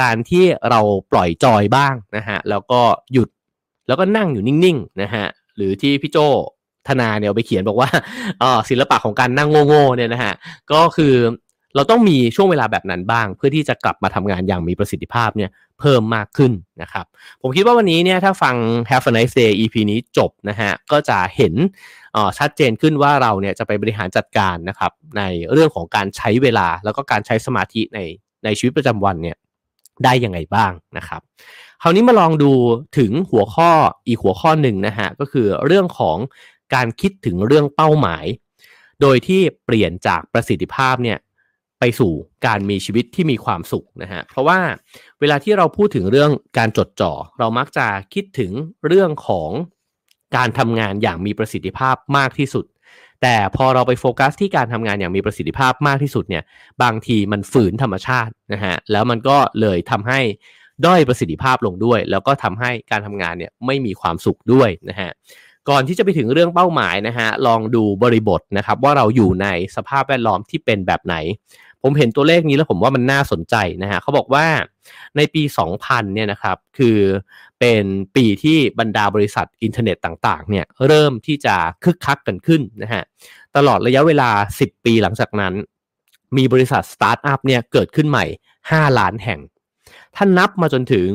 [0.01, 0.81] การที่เรา
[1.13, 2.81] ปล่อยจอยบ้างนะฮะแล้วก็
[3.13, 3.29] หยุด
[3.89, 5.25] แล้วก็นั่งอยู่นิ่งๆนะฮะ
[5.57, 6.19] หรือที่พี่โจ
[6.89, 7.89] ธนาเนี่ยไปเขียนบอกว่า
[8.69, 10.35] ศิลปะของการนั่งโง่ๆเนี่ยนะฮะ
[10.73, 11.15] ก็คือ
[11.75, 15.51] เราต้องมีช่วงเวลาแบบนั้นบ้าง เพื่อที่จะกลับมาทำงานอย่างมีประสิทธิภาพเนี่ย
[15.81, 16.53] เพิ่มมากขึ้น
[16.83, 17.07] นะครับ
[17.43, 18.57] ผมคิดว่าวันนี้เนี่ยถ้าฟัง
[18.91, 21.55] Have a nice day EP นี้จบนะฮะก็จะเห็น
[22.39, 28.01] ชัดเจนขึ้นว่าเราเนี่ยจะไปบริหารจัดการนะครับ ในเรื่องของการใช้เวลาแล้วก็การใช้สมาธิใน
[28.45, 29.37] ในชีวิตประจำวันเนี่ย
[30.05, 31.21] ได้ยังไงบ้างนะครับ
[31.83, 32.53] คราวนี้มาลองดู
[32.99, 33.71] ถึงหัวข้อ
[34.07, 36.17] อีกหัวข้อหนึ่งนะฮะก็คือเรื่องของ
[36.75, 38.25] การคิดถึงเรื่องเป้าหมาย
[39.03, 41.19] โดยที่เปลี่ยนจากประสิทธิภาพเนี่ย
[41.81, 42.13] ไปสู่
[42.47, 44.59] การมีชีวิตที่มีความสุขนะฮะเพราะว่า
[45.21, 48.53] เวลาที่เราพูดถึงเรื่องการจดจ่อ เรามักจะคิดถึง
[48.87, 49.51] เรื่องของ
[50.37, 52.65] การทำงานอย่างมีประสิทธิภาพมากที่สุด
[53.23, 56.45] แต่พอเราไปโฟกัสที่การทำงานอย่างมีประสิทธิภาพมากที่สุดเนี่ย
[56.83, 60.21] บางทีมันฝืนธรรมชาตินะฮะแล้วมันก็เลยทำให้
[60.87, 65.11] ด้อยประสิทธิภาพลงด้วย แล้วก็ทำให้การทำงานเนี่ยไม่มีความสุขด้วยนะฮะ
[65.69, 71.15] ก่อนที่จะไปถึงเรื่องเป้าหมายนะฮะลองดูบริบทนะครับว่าเราอยู่ในสภาพแวดล้อมที่เป็นแบบไหน
[71.83, 74.47] ผมเห็นตัวเลขนี้แล้วผมว่ามันน่าสนใจนะฮะเขาบอกว่า
[75.17, 75.43] ในปี
[75.79, 76.99] 2000 เนี่ยนะครับ คือ
[77.61, 77.85] เป็น
[78.17, 83.03] ปีที่บรรดาบริษัทอินเทอร์เน็ตต่างๆ เนี่ยเริ่มที่จะคึกคักกันขึ้นนะฮะ
[83.57, 85.55] ตลอดระยะเวลา 10 ปีหลังจากนั้น
[86.37, 88.25] มีบริษัทสตาร์ทอัพเนี่ยเกิดขึ้นใหม่
[88.63, 89.41] 5 ล้านแห่ง
[90.17, 91.09] ถ้านับมาจนถึง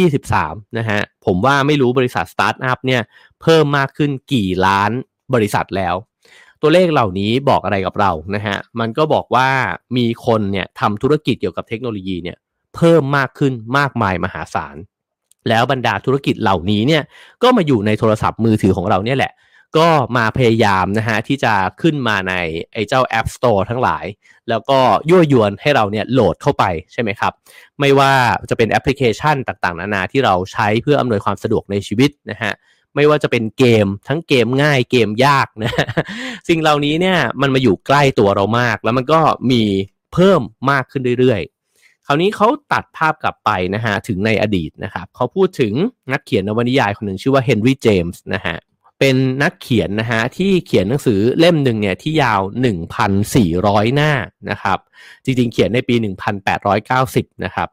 [0.00, 3.02] 2023 นะฮะผมว่าไม่รู้บริษัทสตาร์ทอัพเนี่ย
[3.42, 4.90] เพิ่มมากขึ้นกี่ล้าน
[5.34, 5.94] บริษัทแล้ว
[6.62, 9.48] ตัวเลขเหล่านี้บอกอะไรกับเรานะฮะมันก็บอกว่า
[9.96, 12.36] มีคนเนี่ยทำธุรกิจเกี่ยวกับเทคโนโลยีเนี่ย
[12.74, 14.76] เพิ่มมากขึ้นมากมายมหาศาล
[15.48, 17.02] แล้วบรรดาธุรกิจเหล่านี้เนี่ย
[17.42, 19.32] ก็มาอยู่ในโทรศัพท์มือถือของเราเนี่ยแหละ
[19.78, 22.34] ก็มาพยายามนะฮะที่จะขึ้นมาใน
[22.72, 24.04] ไอ้เจ้า App Store ทั้งหลาย
[24.48, 27.32] แล้วก็ยั่วยวนให้เราเนี่ยโหลดเข้าไปใช่ไหมครับ
[27.80, 28.12] ไม่ว่า
[28.50, 32.52] จะเป็นแอปพลิเคชันต่างๆ นานาที่เราใช้เพื่ออำนวยความสะดวกในชีวิตนะฮะ
[32.94, 35.72] ไม่ว่าจะเป็นเกมทั้งเกมง่ายเกมยากนะ
[36.48, 39.62] สิ่งเหล่านี้เนี่ยมันมาอยู่ใกล้ตัวเรามาก แล้วมันก็มี
[40.12, 45.72] เพิ่มมากขึ้นเรื่อยๆ คราวนี้เขาตัดภาพกลับไปนะฮะถึงในอดีตนะครับเขาพูดถึง
[46.12, 48.56] นักเขียนนวนิยายคนหนึ่งชื่อว่าเฮนรี่เจมส์นะฮะ
[48.98, 52.40] เป็นนักเขียนนะฮะที่เขียนหนังสือเล่มหนึ่งเนี่ยที่ยาว
[53.18, 54.12] 1,400 หน้า
[54.50, 54.78] นะครับ
[55.24, 55.94] จริงๆ เขียนในปี
[56.70, 57.68] 1890 นะครับ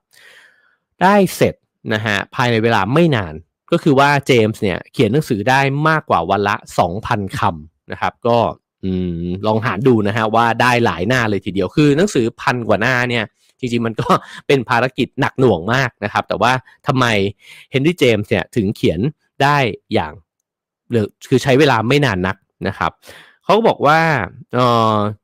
[1.02, 1.56] ได้เสร็จ
[1.94, 3.34] นะฮะภายในเวลาไม่นาน
[3.72, 6.56] ก็คือว่าเจมส์เนี่ยเขียนหนังสือได้มากกว่าวันละ
[6.98, 8.38] 2,000คำนะครับ ก็
[9.48, 13.24] ลองหาดูนะฮะว่าได้หลายหน้าเลยทีเดียวคือหนังสือพันกว่าหน้าเนี่ย
[13.60, 14.08] จริงๆ มันก็
[14.48, 16.52] เป็นภารกิจหนักหน่วงมากนะครับ แต่ว่า
[16.88, 17.06] ทำไม
[17.72, 19.00] เฮนรี่เจมส์เนี่ยถึงเขียน
[19.44, 19.58] ได้
[19.94, 20.14] อย่าง
[20.92, 22.36] หรือคือใช้เวลาไม่นานนัก
[22.68, 22.92] นะครับ
[23.50, 24.02] เขาก็บอกว่า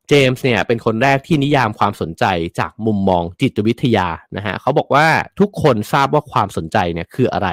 [0.08, 2.26] เจมส์เนี่ยเป็นคนแรกที่นิยามความสนใจ
[2.60, 5.08] จากมุมมองจิตวิทยานะฮะเขาบอกว่า
[5.40, 7.50] ทุกคนทราบว่าความสนใจเนี่ยคืออะไร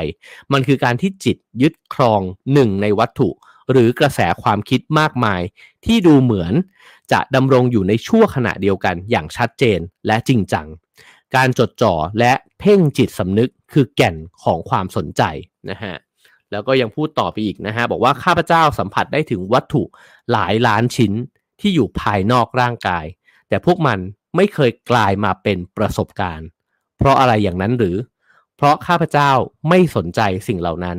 [0.53, 2.21] มันคือการที่จิตยึดครอง
[2.53, 3.29] หนึ่งในวัตถุ
[3.71, 5.41] หรือกระแสความคิดมากมาย
[5.85, 6.53] ที่ดูเหมือน
[7.13, 10.67] จะดำรงอยู่ในชั่วขณะเดียวกันอย่างชัดเจนและจริงจัง
[11.37, 15.23] การจดจ่อและเพ่งจิตสำนึกคือแก่นของความสนใจ
[15.71, 15.95] นะฮะ
[16.53, 19.83] แล้วก็ยังพูดต่อไปอีกนะฮะบอกว่าข้าพเจ้าสัมผัสได้ถึงวัตถุ
[20.33, 21.13] หลายล้านชิ้น
[21.61, 23.05] ที่อยู่ภายนอกร่างกาย
[23.49, 23.99] แต่พวกมัน
[24.37, 26.47] ไม่เคยกลายมาเป็นประสบการณ์
[26.99, 27.97] เพราะอะไรอย่างนั้นหรือ
[28.57, 29.31] เพราะข้าพเจ้า
[29.69, 30.99] ไม่สนใจสิ่งเหล่านั้น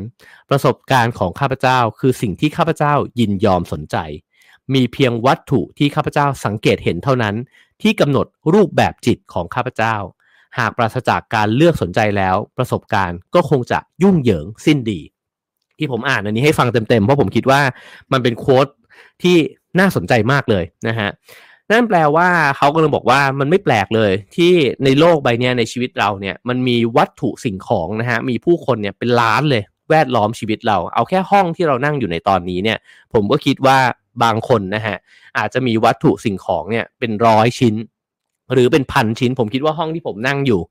[0.50, 3.98] ประสบการณ์ของข้าพเจ้าคือสิ่งที่ข้าพเจ้ายินยอมสนใจ
[4.74, 7.36] มีเพียงวัตถุที่ข้าพเจ้าสังเกตเห็นเท่านั้น
[7.82, 9.96] ที่กำหนดรูปแบบจิตของข้าพเจ้า
[10.58, 15.00] หากปราศจากการเลือกสนใจแล้ว ประสบการณ์ก็คงจะยุ่งเหยิงสิ้นดี
[15.84, 17.62] ที่ผมอ่านอันนี้ให้ฟังเต็มๆ เพราะผมคิดว่า
[18.12, 18.68] มันเป็นโค้ด
[19.24, 19.36] ที่
[19.80, 21.10] น่าสนใจมากเลยนะฮะ
[21.72, 32.78] นั่นแปลว่าเขากำลังบอกว่ามันไม่แปลกเลย ที่ในโลกใบนี้ในชีวิตเราเนี่ยมันมีวัตถุสิ่งของนะฮะมีผู้คนเนี่ยเป็นล้านเลย แวดล้อมชีวิตเรา เอาแค่ห้องที่เรานั่งอยู่ในตอนนี้เนี่ย
[33.14, 33.78] ผมก็คิดว่า
[34.24, 34.98] บางคนนะฮะ
[35.38, 37.76] อาจจะมีวัตถุสิ่งของเนี่ยเป็นร้อยชิ้น
[38.54, 40.62] หรือเป็นพันชิ้น ผมคิดว่าห้องที่ผมนั่งอยู่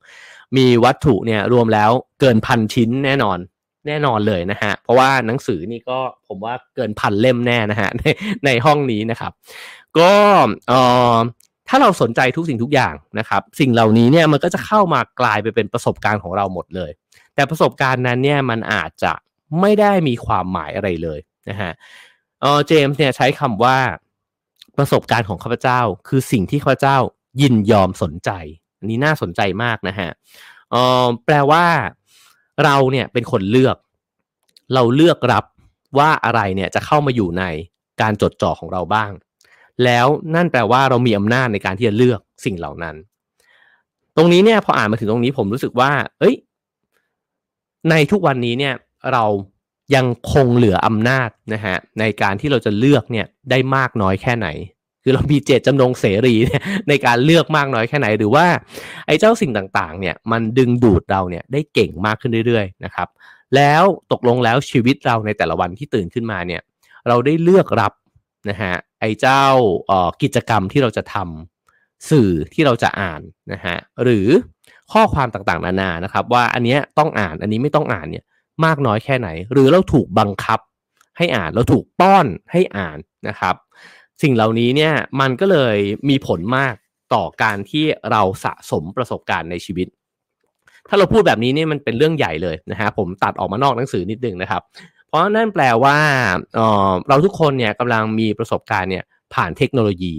[0.57, 3.37] มีวัตถุเนี่ยรวมแล้วเกินพันชิ้นแน่นอน
[3.87, 8.03] แน่นอนเลยนะฮะ เพราะว่าหนังสือนี่ก็ผมว่าเกินพันเล่มแน่นะฮะใน
[8.45, 9.31] ในห้องนี้นะครับ
[9.99, 10.13] ก็
[10.67, 10.81] เอ่
[11.13, 11.15] อ
[11.69, 16.91] ถ้าเราสนใจทุกสิ่งทุกอย่างนะครับ สิ่งเหล่านี้เนี่ยมันก็จะเข้ามากลายไปเป็นประสบการณ์ของเราหมดเลย
[17.35, 19.13] แต่ประสบการณ์นั้นเนี่ยมันอาจจะ
[19.61, 21.19] ไม่ได้มีความหมายอะไรเลย
[21.49, 21.71] นะฮะ
[22.41, 23.77] เออเจมส์เนี่ยใช้คำว่า
[24.77, 26.97] ประสบการณ์ของข้าพเจ้า คือสิ่งที่ข้าพเจ้า
[27.41, 28.29] ยินยอมสนใจ
[28.79, 30.09] อันนี้น่าสนใจมากนะฮะ
[30.71, 31.65] เออแปลว่า
[32.63, 33.77] เราเนี่ยเป็นคนเลือก
[34.73, 35.45] เราเลือกรับ
[35.97, 37.43] ว่าอะไรเนี่ยจะเข้ามาอยู่ใน
[38.01, 39.11] การจดจ่อของเราบ้าง
[39.83, 42.95] แล้วนั่นแปลว่าเรามีอำนาจในการที่จะเลือกสิ่งเหล่านั้น
[44.17, 46.35] ตรงนี้เนี่ยพออ่านมาถึงตรงนี้ผมรู้สึกว่า เอ้ย
[47.89, 48.73] ในทุกวันนี้เนี่ย
[49.11, 49.25] เรา
[49.95, 54.47] ยังคงเหลืออำนาจนะฮะในการที่เราจะเลือกเนี่ยได้มากน้อยแค่ไหน
[55.03, 56.35] คือเรามีเจตจำนงเสรี
[56.89, 58.45] ในการเลือกมากน้อยแค่ไหน หรือว่า
[59.07, 63.07] ไอ้เจ้าสิ่งต่างๆ เนี่ยมันดึงดูดเราเนี่ยได้เก่งมากขึ้นเรื่อยๆนะครับ
[63.55, 66.61] แล้วตกลงแล้วชีวิตเราในแต่ละวันที่ตื่นขึ้นมาเนี่ย
[67.07, 67.93] เราได้เลือกรับ
[68.49, 69.43] นะฮะไอ้เจ้า
[70.21, 73.21] กิจกรรมที่เราจะทำสื่อที่เราจะอ่าน
[73.53, 74.27] นะฮะหรือ
[74.93, 78.23] ข้อความต่างๆ นานานะครับ ว่าอันนี้ต้องอ่านอันนี้ไม่ต้องอ่านเนี่ย
[78.65, 80.59] มากน้อยแค่ไหน หรือเราถูกบังคับ
[81.17, 83.55] ให้อ่านเราถูกป้อนให้อ่านนะครับ
[84.21, 85.77] สิ่งเหล่านี้เนี่ยมันก็เลย
[86.09, 86.75] มีผลมาก
[87.13, 89.87] ต่อการที่เราสะสมประสบการณ์ในชีวิต
[90.89, 94.61] ถ้าเราพูดแบบนี้เนี่ยมันเป็นเรื่องใหญ่เลยนะฮะผมตัดออกมานอกหนังสือนิดนึงนะครับ
[95.07, 95.97] เพราะนั่นแปลว่า
[96.53, 100.13] เเราทุกคนเนี่ยกำลังมีประสบการณ์เนี่ยผ่านเทคโนโลยี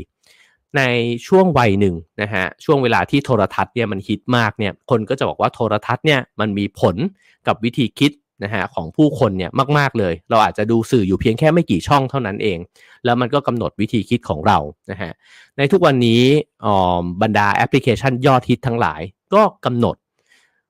[0.76, 0.82] ใน
[1.26, 6.96] ช่วงวัยหนึ่งนะฮะช่วงเวลาที่โทรทัศน์เนี่ยมันฮิตมากเนี่ยคนก็จะบอกว่าโทรทัศน์เนี่ยมันมีผล
[7.46, 12.58] กับวิธีคิด นะฮะของผู้คนเนี่ยมาก ๆเลย เราอาจจะดูสื่ออยู่เพียงแค่ไม่กี่ช่องเท่านั้นเอง
[13.04, 14.58] แล้วมันก็กำหนดวิธีคิดของเรา
[14.90, 15.12] นะฮะ
[15.58, 16.22] ในทุกวันนี้
[17.22, 19.00] บรรดาแอปพลิเคชันยอดฮิตทั้งหลาย
[19.34, 19.96] ก็กำหนด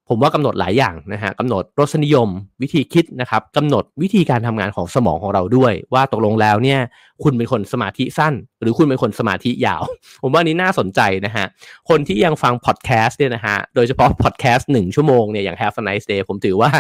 [0.09, 2.29] ผมว่ากำหนดหลายอย่างนะฮะกำหนดรสนิยม
[2.63, 6.81] วิธีคิดนะครับกำหนดวิธีการทำงานของสมองของเราด้วย ว่าตกลงแล้วเนี่ย
[7.23, 9.83] คุณเป็นคนสมาธิสั้น หรือคุณเป็นคนสมาธิยาว
[10.23, 11.47] ผมว่านี้น่าสนใจนะฮะ
[11.89, 16.71] คนที่ยังฟังพอดแคสต์เนี่ยนะฮะโดยเฉพาะพอดแคสต์หนึ่งชั่วโมงเนี่ยอย่าง Have a nice day ผมถือว่า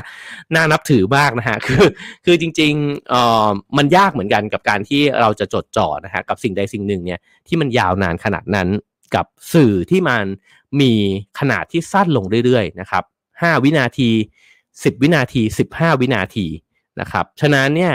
[0.54, 1.84] น่านับถือมากนะฮะคือ
[2.24, 8.68] คือจริงๆเอ่อมันยากเหมือนกันกับการที่เราจะจดจ่อนะฮะกับสิ่งใดสิ่งหนึ่งเนี่ยที่มันยาวนานขนาดนั้น
[9.14, 10.24] กับสื่อที่มัน
[10.80, 10.92] มี
[11.40, 13.04] ขนาดที่สั้นลงเรื่อยๆนะครับ
[13.42, 14.11] 5 วินาที
[14.57, 15.42] 10 วินาที
[15.73, 16.47] 15 วินาที
[17.01, 17.94] นะครับฉะนั้นเนี่ย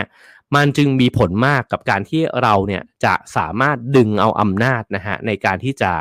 [0.56, 5.92] มันจึงมีผลมากกับการที่เราเนี่ยจะสามารถดึงเอาอำนาจนะฮะในการที่จะ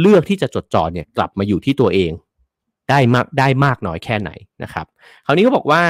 [0.00, 2.12] เลือกที่จะจดจ่อเนี่ยกลับมาอยู่ที่ตัวเอง
[2.90, 4.30] ได้มากได้มากน้อยแค่ไหน
[4.62, 4.86] นะครับ
[5.26, 5.84] คราวนี้เขาบอกว่า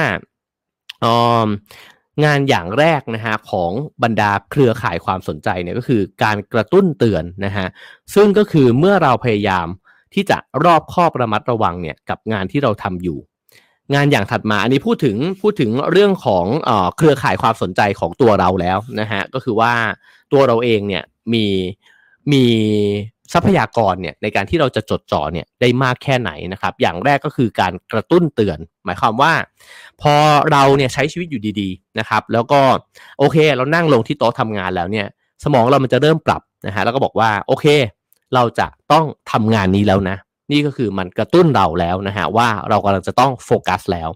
[2.23, 3.71] งานอย่างแรกนะฮะของ
[4.03, 7.67] บรรดาเครือข่ายความสนใจเนี่ยก็คือการกระตุ้นเตือนนะฮะ
[8.15, 9.67] ซึ่งก็คือเมื่อเราพยายาม
[10.15, 13.17] ที่จะรอบคอบระมัดระวังเนี่ยกับงานที่เราทำอยู่
[13.93, 19.73] งานอย่างถัดมาอันนี้พูดถึงพูดถึงเรื่องของเอเครือข่ายความสนใจของตัวเราแล้วนะฮะก็คือว่า
[20.31, 21.45] ตัวเราเองเนี่ยมี
[22.31, 22.43] มี
[23.33, 29.33] ทรัพยากรเนี่ยในการที่เราจะจดจ่อเนี่ยได้มากแค่ไหนนะครับ อย่างแรกก็คือการกระตุ้นเตือน หมายความว่า
[30.01, 30.13] พอ
[30.51, 32.61] เราเนี่ยใช้ชีวิตอยู่ดีๆนะครับ แล้วก็
[33.19, 35.07] โอเค เรานั่งลงที่โต๊ะทำงานแล้วเนี่ย
[35.43, 37.65] สมองเรามันจะเริ่มปรับนะฮะแล้วก็บอกว่าโอเค
[38.35, 40.17] เราจะต้องทำงานนี้แล้วนะ
[40.51, 44.09] นี่ก็คือมันกระตุ้นเราแล้วนะฮะว่าเรากำลังจะต้องโฟกัสแล้ว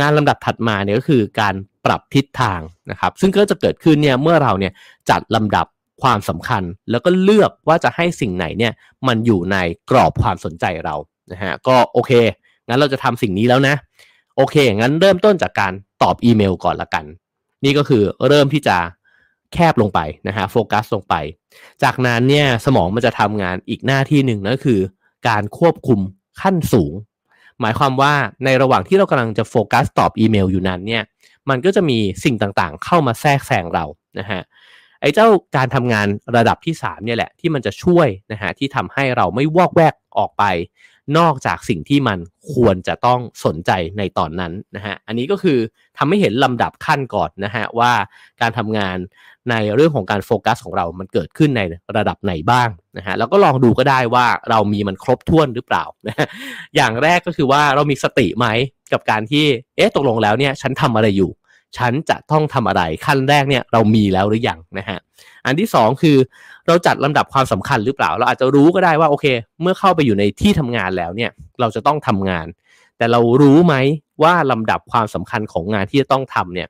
[0.00, 4.72] งานลำดับถัดมาเนี่ยก็คือการปรับทิศทางนะครับ ซึ่งก็จะเกิดขึ้นเนี่ยเมื่อเราเนี่ย
[5.10, 5.66] จัดลำดับ
[6.02, 8.72] ความสำคัญ แล้วก็เลือกว่าจะให้สิ่งไหนเนี่ย
[9.06, 9.56] มันอยู่ใน
[9.90, 10.94] กรอบความสนใจเรา
[11.32, 12.12] นะฮะก็โอเค
[12.68, 13.74] งั้นเราจะทำสิ่งนี้แล้วนะ
[14.36, 17.04] โอเค งั้นเริ่มต้นจากการตอบอีเมลก่อนละกัน
[17.64, 18.76] นี่ก็คือเริ่มที่จะ
[19.52, 21.14] แคบลงไปนะฮะโฟกัสลงไป
[21.82, 24.80] จากนั้นเนี่ยสมองมันจะทำงานอีกหน้าที่หนึ่งนั่นคือ
[25.28, 26.00] การควบคุม
[26.40, 26.92] ขั้นสูง
[27.60, 31.02] หมายความว่าในระหว่างที่เรากำลังจะโฟกัสตอบอีเมลอยู่นั้นเนี่ย
[31.48, 33.84] มันก็จะมีสิ่งต่างๆ เข้ามาแทรกแซงเรา
[34.18, 34.42] นะฮะ
[35.00, 36.06] ไอ้เจ้าการทำงาน
[36.36, 40.44] ระดับที่3เนี่ยแหละที่มันจะช่วยนะฮะที่ทำให้เราไม่วอกแวกออกไป
[41.18, 42.18] นอกจากสิ่งที่มัน
[42.54, 45.58] ควรจะต้องสนใจในตอนนั้นนะฮะ อันนี้ก็คือ
[45.98, 47.92] ทำให้เห็นลำดับขั้นก่อนนะฮะว่า
[48.40, 48.96] การทำงาน
[49.50, 51.60] ในเรื่องของการโฟกัสของเรา มันเกิดขึ้นใน
[51.96, 56.26] ระดับไหนบ้างนะฮะ แล้วก็ลองดูก็ได้ว่าเรามีมันครบถ้วนหรือเปล่านะะ
[56.76, 58.46] อย่างแรกก็คือว่าเรามีสติไหม
[58.92, 59.44] กับการที่
[59.76, 61.30] เอ๊ะ ตกลงแล้วเนี่ยฉันทำอะไรอยู่
[61.78, 64.98] ฉันจะต้องทำอะไร ขั้นแรกเนี่ยเรามีแล้วหรือยังนะฮะ
[65.46, 66.16] อันที่สองคือ
[66.68, 69.26] เราจัดลำดับความสำคัญหรือเปล่า เราอาจจะรู้ก็ได้ว่าโอเค
[69.62, 72.46] เมื่อเข้าไปอยู่ในที่ทำงานแล้วเนี่ย เราจะต้องทำงาน
[72.98, 73.74] แต่เรารู้ไหม
[74.22, 76.68] ว่าลำดับความสำคัญของงานที่จะต้องทำเนี่ย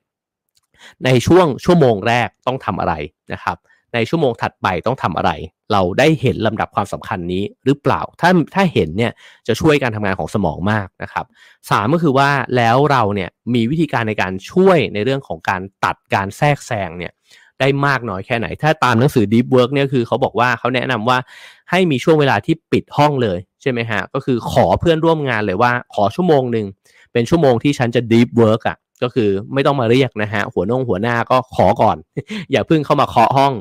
[1.05, 2.93] ในช่วงชั่วโมงแรกต้องทำอะไร
[3.33, 3.57] นะครับ
[3.93, 5.31] ในชั่วโมงถัดไปต้องทำอะไร
[5.71, 9.11] เราได้เห็นลำดับความสำคัญนี้หรือเปล่า ถ้าถ้าเห็นเนี่ย
[9.47, 11.25] จะช่วยการทำงานของสมองมากนะครับ
[11.69, 17.11] สามก็คือว่าแล้วเราเนี่ยมีวิธีการในการช่วยในเรื่องของการตัดการแทรกแซงเนี่ย
[17.59, 21.17] ได้มากน้อยแค่ไหน ถ้าตามหนังสือ Deep Work เนี่ยคือเขาบอกว่าเขาแนะนำว่า
[21.69, 26.65] ให้มีช่วงเวลาที่ปิดห้องเลยใช่ไหมฮะ ก็คือขอเพื่อนร่วมงานเลยว่าขอชั่วโมงหนึ่ง
[27.13, 31.97] เป็นชั่วโมงที่ฉันจะ Deep Work อะ่ะก็คือไม่ต้องมาเรียกนะฮะหัวนงหัวหน้าก็ขอก่อน
[32.51, 33.53] อย่าเพิ่งเข้ามาเคาะห้อง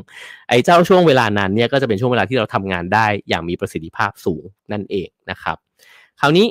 [0.48, 5.56] ไอ้เจ้าช่วงเวลานั้นเนี่ยก็จะเป็นช่วงเวลาที่เราทำงานได้อย่างมีประสิทธิภาพสูงนั่นเองนะครับ
[6.20, 6.46] คราวนี้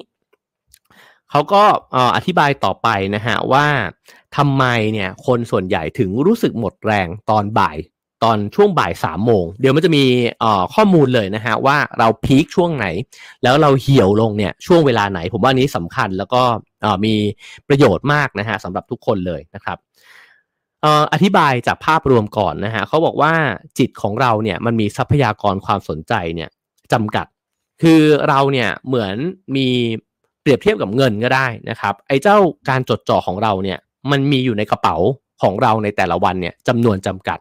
[1.31, 1.63] เขาก็
[2.15, 3.65] อธิบายต่อไปนะฮะว่า
[4.35, 4.63] ทำไม
[4.93, 7.77] เนี่ยคนส่วนใหญ่ถึงรู้สึกหมดแรงตอนบ่าย
[8.23, 10.03] ตอนช่วงบ่ายสามโมง เดี๋ยวมันจะมี
[10.73, 12.85] ข้อมูลเลยนะฮะว่าเราพีคช่วงไหน
[13.43, 16.41] แล้วเราเหี่ยวลงเนี่ยช่วงเวลาไหน ผมว่านี้สำคัญแล้วก็
[17.05, 17.13] มี
[17.67, 19.77] ประโยชน์มากนะฮะสำหรับทุกคนเลยนะครับ
[21.13, 23.33] อธิบายจากภาพรวมก่อนนะฮะเขาบอกว่า
[23.79, 26.49] จิตของเราเนี่ยมันมีทรัพยากรความสนใจเนี่ย
[26.93, 27.27] จำกัด
[27.81, 29.15] คือเราเนี่ยเหมือน
[29.55, 29.67] มี
[30.41, 32.37] เปรียบเทียบกับเงินก็ได้นะครับ ไอ้เจ้า
[32.69, 33.79] การจดจ่อของเราเนี่ย
[34.11, 34.95] มันมีอยู่ในกระเป๋า
[35.41, 37.39] ของเราในแต่ละวันเนี่ยจำนวนจำกัด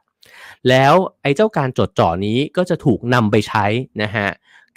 [0.68, 3.64] แล้วไอ้เจ้าการจดจ่อนี้ก็จะถูกนำไปใช้
[4.02, 4.29] นะฮะ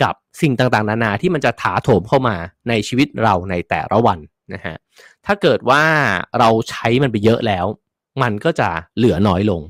[0.03, 2.35] กับสิ่งต่างๆ นานาที่มันจะถาโถมเข้ามา
[2.69, 4.19] ในชีวิตเราในแต่ละวัน
[4.53, 4.75] นะฮะ
[5.25, 5.83] ถ้าเกิดว่า
[6.39, 7.65] เราใช้มันไปเยอะแล้ว
[8.21, 9.61] มันก็จะเหลือน้อยลง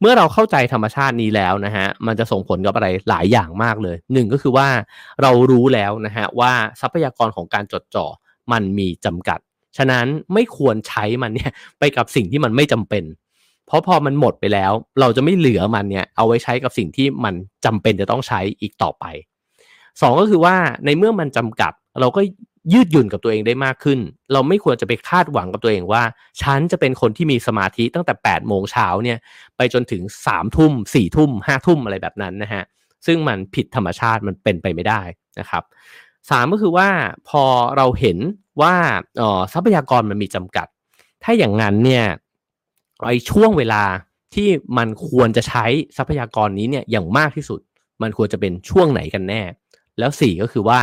[0.00, 4.68] เมื่อเราเข้าใจธรรมชาตินี้แล้วนะฮะมันจะส่งผลกับอะไรหลายอย่างมากเลยหนึ่งก็คือว่า
[5.22, 8.06] เรารู้แล้วนะฮะว่าทรัพยากรของการจดจ่อ
[8.52, 9.38] มันมีจำกัด
[9.78, 13.04] ฉะนั้นไม่ควรใช้มันเนี่ยไปกับสิ่งที่มันไม่จำเป็น
[13.66, 19.04] เพราะพอมันหมดไปแล้ว เราจะไม่เหลือมันเนี่ยเอาไว้ใช้กับสิ่งที่มันจำเป็นจะต้องใช้อีกต่อไป
[20.00, 22.20] สองก็คือว่าในเมื่อมันจำกัด เราก็
[22.72, 23.98] ยืดหยุ่นกับตัวเองได้มากขึ้น
[24.32, 26.02] เราไม่ควรจะไปคาดหวังกับตัวเองว่า
[26.42, 29.18] ฉันจะเป็นคนที่มีสมาธิตั้งแต่8ปดโมงเช้าเนี่ย
[29.56, 32.64] ไปจนถึง3ามทุ่มสี่ทุ่มห้าทุ่มอะไรแบบนั้นนะฮะ
[33.06, 35.02] ซึ่งมันผิดธรรมชาติมันเป็นไปไม่ได้
[35.38, 35.62] นะครับ
[36.30, 36.88] สามก็คือว่า
[37.28, 37.44] พอ
[37.76, 38.18] เราเห็น
[38.62, 38.74] ว่า
[39.52, 40.66] ทรัพยากรมันมีจำกัด
[41.24, 42.06] ถ้าอย่างนั้นเนี่ย
[43.06, 43.82] ไอช่วงเวลา
[44.34, 45.64] ที่มันควรจะใช้
[45.96, 47.60] ทรัพยากรนี้เนี่ยอย่างมากที่สุด
[48.02, 49.42] มันควรจะเป็นช่วงไหนกันแน่
[49.98, 50.80] แล้วสี่ก็คือว่า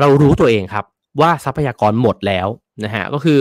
[0.00, 0.84] เรารู้ตัวเองครับ
[1.20, 2.48] ว่าทรัพยากรหมดแล้ว
[2.84, 3.40] นะฮะก็คือ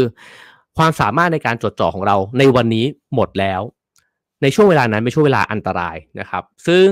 [0.77, 3.61] ความสามารถในการจดจ่อของเราในวันนี้หมดแล้ว
[4.41, 6.87] ในช่วงเวลานั้นเป็นช่วงเวลาอันตรายนะครับ ซึ่ง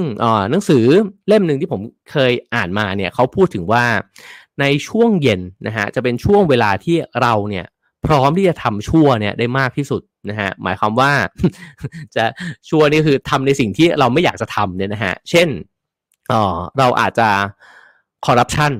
[0.51, 0.85] หนังสือ
[1.27, 3.83] เล่มหนึ่งที่ผมเคยอ่านมาเนี่ยเขาพูดถึงว่า
[4.61, 7.65] ในช่วงเย็นนะฮะจะเป็นช่วงเวลาที่เราเนี่ย
[8.05, 11.11] พร้อมที่จะทำชั่วเนี่ยได้มากที่สุดนะฮะหมายความว่า
[12.15, 12.23] จะ
[12.69, 15.47] ชั่วนี่คือทำในสิ่งที่เราไม่อยากจะทำเนี่ยนะฮะเช่น
[16.29, 17.29] เออเราอาจจะ
[18.25, 18.71] คอร์รัปชัน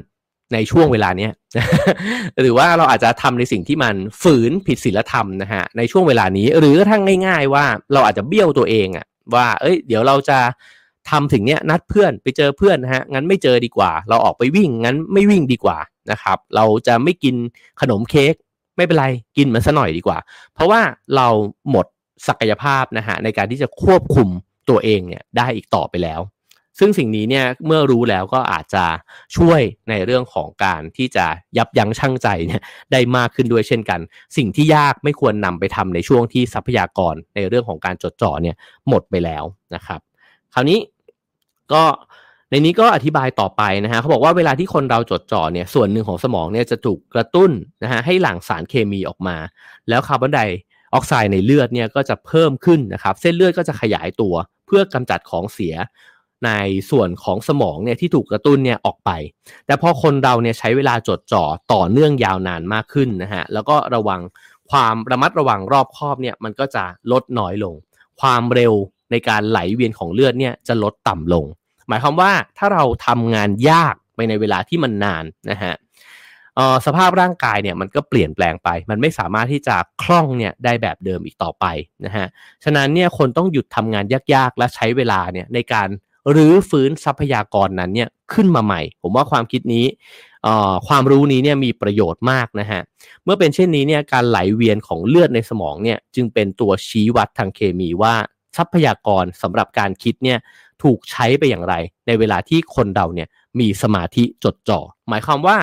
[0.54, 1.32] ในช่วงเวลาเนี้ย
[2.42, 10.40] หรือว่าเราอาจจะทำในสิ่งที่มันฝืนผิดศีลธรรมนะฮะในช่วงเวลานี้ หรือทั้งง่าย ๆ ว่าเราอาจจะเบี้ยวตัวเองอะว่า เอ้ย เดี๋ยวเราจะ
[11.10, 15.78] ทำถึงเนี้ยนัดเพื่อนไปเจอเพื่อนนะฮะงั้นไม่เจอดีกว่า เราออกไปวิ่งงั้นไม่วิ่งดีกว่า
[16.12, 17.36] นะครับ เราจะไม่กิน
[17.82, 18.34] ขนมเค้ก
[18.78, 19.06] ไม่เป็นไร
[19.38, 20.18] กินมันซะหน่อยดีกว่า
[20.54, 20.82] เพราะว่า
[21.16, 21.28] เรา
[21.70, 21.86] หมด
[22.28, 24.28] ศักยภาพนะฮะในการที่จะควบคุม
[24.70, 26.22] ตัวเองเนี่ยได้อีกต่อไปแล้ว
[26.80, 28.86] ซึ่งสิ่งนี้เนี่ยเมื่อรู้แล้วก็อาจจะ
[29.38, 31.26] ช่วยในเรื่องของการที่จะ
[31.58, 34.00] ยับยั้งชั่งใจเนี่ยได้มากขึ้นด้วยเช่นกัน
[34.38, 38.56] สิ่งที่ยากไม่ควรนำไปทำในช่วงที่ทรัพยากรในเรื่องของการจดจ่อเนี่ย
[38.90, 39.44] หมดไปแล้ว
[39.76, 40.00] นะครับ
[40.54, 40.80] คราวนี้
[41.74, 41.84] ก็
[42.52, 47.52] ในนี้ก็อธิบายต่อไปนะฮะเขาบอกว่าเวลาที่คนเราจดจ่อเนี่ยส่วนหนึ่งของสมองเนี่ยจะถูกกระตุ้น
[47.84, 49.38] นะฮะให้หลั่งสารเคมีออกมา
[49.90, 50.40] แล้วคาร์บอนได
[50.94, 54.34] ออกไซด์ในเลือดเนี่ยก็จะเพิ่มขึ้นนะครับเส้นเลือดก็จะขยายตัว
[54.68, 55.76] เพื่อกำจัดของเสีย
[56.46, 56.50] ใน
[56.92, 59.12] ส่วนของสมองเนี่ยที่ถูกกระตุ้นเนี่ยออกไป
[59.66, 64.22] แต่พอคนเราเนี่ยใช้เวลาจดจ่อต่อเนื่องยาวนานมากขึ้นนะฮะแล้วก็ระวัง
[64.72, 67.76] ความระมัดระวังรอบคอบเนี่ยมันก็จะลดน้อยลง
[68.22, 68.74] ความเร็ว
[69.12, 71.46] ในการไหลเวียนของเลือดเนี่ยจะลดต่ำลง
[71.88, 75.74] หมายความว่าถ้าเราทำงานยากไปในเวลาที่มันนานนะฮะ
[76.86, 81.66] สภาพร่างกายเนี่ยมันก็เปลี่ยนแปลงไป มันไม่สามารถที่จะคล่องเนี่ยได้แบบเดิมอีกต่อไป
[82.06, 82.28] นะฮะ
[82.64, 85.88] ฉะนั้นเนี่ยคนต้องหยุดทำงานยากๆ และใช้เวลาเนี่ยในการ
[86.36, 89.86] รื้อฟื้นทรัพยากรนั้นเนี่ยขึ้นมาใหม่ ผมว่าความคิดนี้
[90.88, 92.82] ความรู้นี้เนี่ยมีประโยชน์มากนะฮะ
[93.24, 98.16] เมื่อเป็นเช่นนี้เนี่ยการไหลเวียนของเลือดในสมองเนี่ยจึงเป็นตัวชี้วัดทางเคมีว่า
[98.58, 100.40] ทรัพยากรสำหรับการคิดเนี่ย
[100.84, 101.74] ถูกใช้ไปอย่างไร
[102.08, 103.28] ในเวลาที่คนเราเนี่ย
[103.60, 105.58] มีสมาธิจดจ่อ หมายความว่า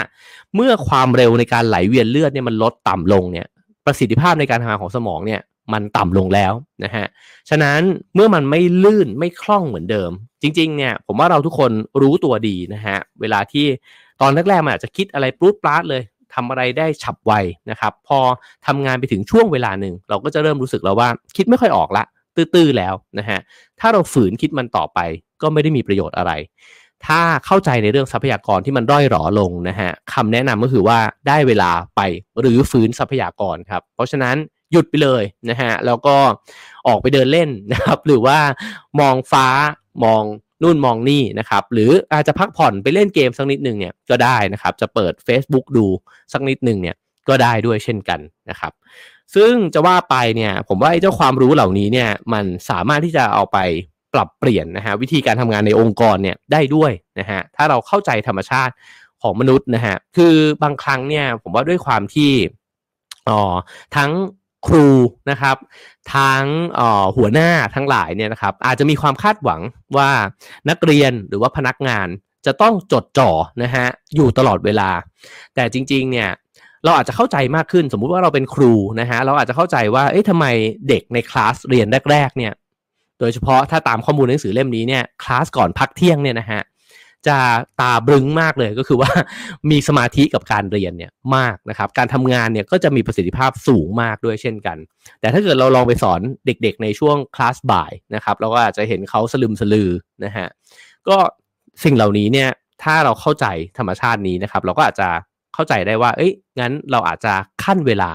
[0.54, 3.46] เมื่อความเร็วในการไหลเวียนเลือดเนี่ยมันลดต่ำลงเนี่ย
[3.86, 5.40] ประสิทธิภาพในการทำงานของสมองเนี่ย
[5.72, 6.52] มันต่ำลงแล้ว
[6.84, 7.06] นะฮะ
[7.50, 7.80] ฉะนั้น
[8.14, 10.10] เมื่อมันไม่ลื่นไม่คล่องเหมือนเดิม
[10.42, 11.70] จริงๆเนี่ยผมว่าเราทุกคน
[12.02, 13.66] รู้ตัวดีนะฮะเวลาที่
[14.20, 16.02] ตอนแรกๆมันอาจจะคิดอะไรปลุ๊ดปลาดเลย
[16.34, 17.32] ทำอะไรได้ฉับไว
[17.70, 18.18] นะครับ พอ
[18.66, 22.04] ทำงานไปถึงช่วงเวลาหนึ่งเราก็จะเริ่มรู้สึกแล้วว่าคิดไม่ค่อยออกละ
[22.36, 23.38] ตื้อๆแล้วนะฮะ
[23.80, 24.98] ถ้าเราฝืนคิดมันต่อไป
[25.42, 26.32] ก็ไม่ได้มีประโยชน์อะไร
[27.06, 32.00] ถ้าเข้าใจในเรื่องทรัพยากรที่มันด้อยหรอลงนะฮะคำแนะนำก็คือว่าได้เวลาไป
[32.40, 34.36] หรือฝืนทรัพยากรครับ เพราะฉะนั้น
[34.72, 36.16] หยุดไปเลยนะฮะแล้วก็
[36.86, 38.38] ออกไปเดินเล่นนะครับ หรือว่า
[39.00, 39.46] มองฟ้า
[40.04, 40.22] มอง
[40.62, 45.86] นู่นมองนี่นะครับ หรืออาจจะพักผ่อนไปเล่นเกมสักนิดหนึ่งเนี่ยก็ได้นะครับ จะเปิด Facebook ดู
[46.32, 46.96] สักนิดหนึ่งเนี่ย
[47.28, 48.72] ก็ได้ด้วยเช่นกันนะครับ
[49.34, 53.58] ซึ่งจะว่าไปเนี่ยผมว่าไอ้เจ้าความรู้เหล่านี้เนี่ยมันสามารถที่จะเอาไป
[54.14, 58.72] ปรับเปลี่ยนนะฮะวิธีการทำงานในองค์กรเนี่ยได้ด้วยนะฮะถ้าเราเข้าใจธรรมชาติ
[59.22, 62.32] ของมนุษย์นะฮะคือบางครั้งเนี่ยผมว่าด้วยความที่
[63.28, 63.40] อ๋อ
[63.96, 64.10] ทั้ง
[64.66, 64.88] ครู
[65.30, 65.56] นะครับ
[66.14, 66.44] ทั้ง
[67.16, 69.60] หัวหน้าทั้งหลายเนี่ยนะครับอาจจะมีความคาดหวัง
[69.96, 70.10] ว่า
[70.70, 72.08] นักเรียนหรือว่าพนักงาน
[72.46, 73.30] จะต้องจดจ่อ
[73.62, 74.90] นะฮะอยู่ตลอดเวลา
[75.54, 76.30] แต่จริงๆเนี่ย
[76.84, 80.46] เราอาจจะเข้าใจมากขึ้น สมมุติว่าเราเป็นครูนะฮะเราอาจจะเข้าใจว่าเอ๊ะทำไม
[80.88, 82.52] เด็กในคลาสเรียนแรก ๆ เนี่ย
[83.20, 86.62] โดยเฉพาะถ้าตามข้อมูลหนังสือเล่มนี้เนี่ยคลาสก่อนพักเที่ยงเนี่ยนะฮะ
[87.28, 87.38] จะ
[87.80, 89.10] ตาบึ้งมากเลยก็คือว่า
[89.70, 94.76] มีสมาธิกับการเรียนเนี่ยมากนะครับ การทำงานเนี่ยก็จะมีประสิทธิภาพสูงมากด้วยเช่นกัน
[95.20, 99.90] แต่ถ้าเกิดเราลองไปสอนเด็กๆ ในช่วงคลาสบ่ายนะครับเราก็อาจจะเห็นเขาสลึมสลือ
[100.24, 100.48] นะฮะ
[101.08, 101.16] ก็
[101.84, 102.50] สิ่งเหล่านี้เนี่ย
[102.82, 103.46] ถ้าเราเข้าใจ
[103.78, 105.08] ธรรมชาตินี้นะครับ เราก็อาจจะ
[105.54, 107.32] เข้าใจได้ว่า เอ้ยงั้นเราอาจจะ
[107.64, 108.10] ขั้นเวลา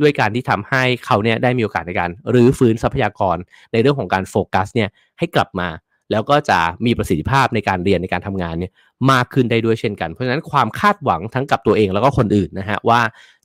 [0.00, 3.36] ด้วยการที่ทำให้เขาเนี่ยได้มีโอกาสในการรื้อฟื้นทรัพยากร
[3.72, 5.68] ในเรื่องของการโฟกัสเนี่ยให้กลับมา
[6.12, 8.72] แล้วก็จะมีประสิทธิภาพในการเรียนในการทำงานเนี่ย
[9.10, 13.00] มากขึ้นได้ด้วยเช่นกัน เพราะฉะนั้นความคาดหวังทั้งกับตัวเองแล้วก็คนอื่นนะฮะว่า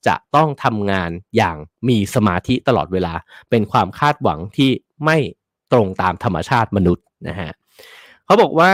[0.08, 1.58] จะต้องทำงานอย่าง
[1.90, 3.14] มีสมาธิตลอดเวลา
[3.50, 4.70] เป็นความคาดหวังที่
[5.06, 5.18] ไม่
[5.74, 7.52] ตรงตามธรรมชาติมนุษย์นะฮะ
[8.26, 8.74] เขาบอกว่า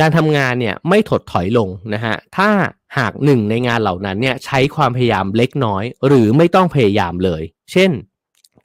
[0.00, 2.50] การทำงานเนี่ยไม่ถดถอยลงนะฮะถ้า
[2.98, 7.90] หากหนึ่งในงานเหล่านั้นเนี่ยใช้ความพยายามเล็กน้อย หรือไม่ต้องพยายามเลย เช่น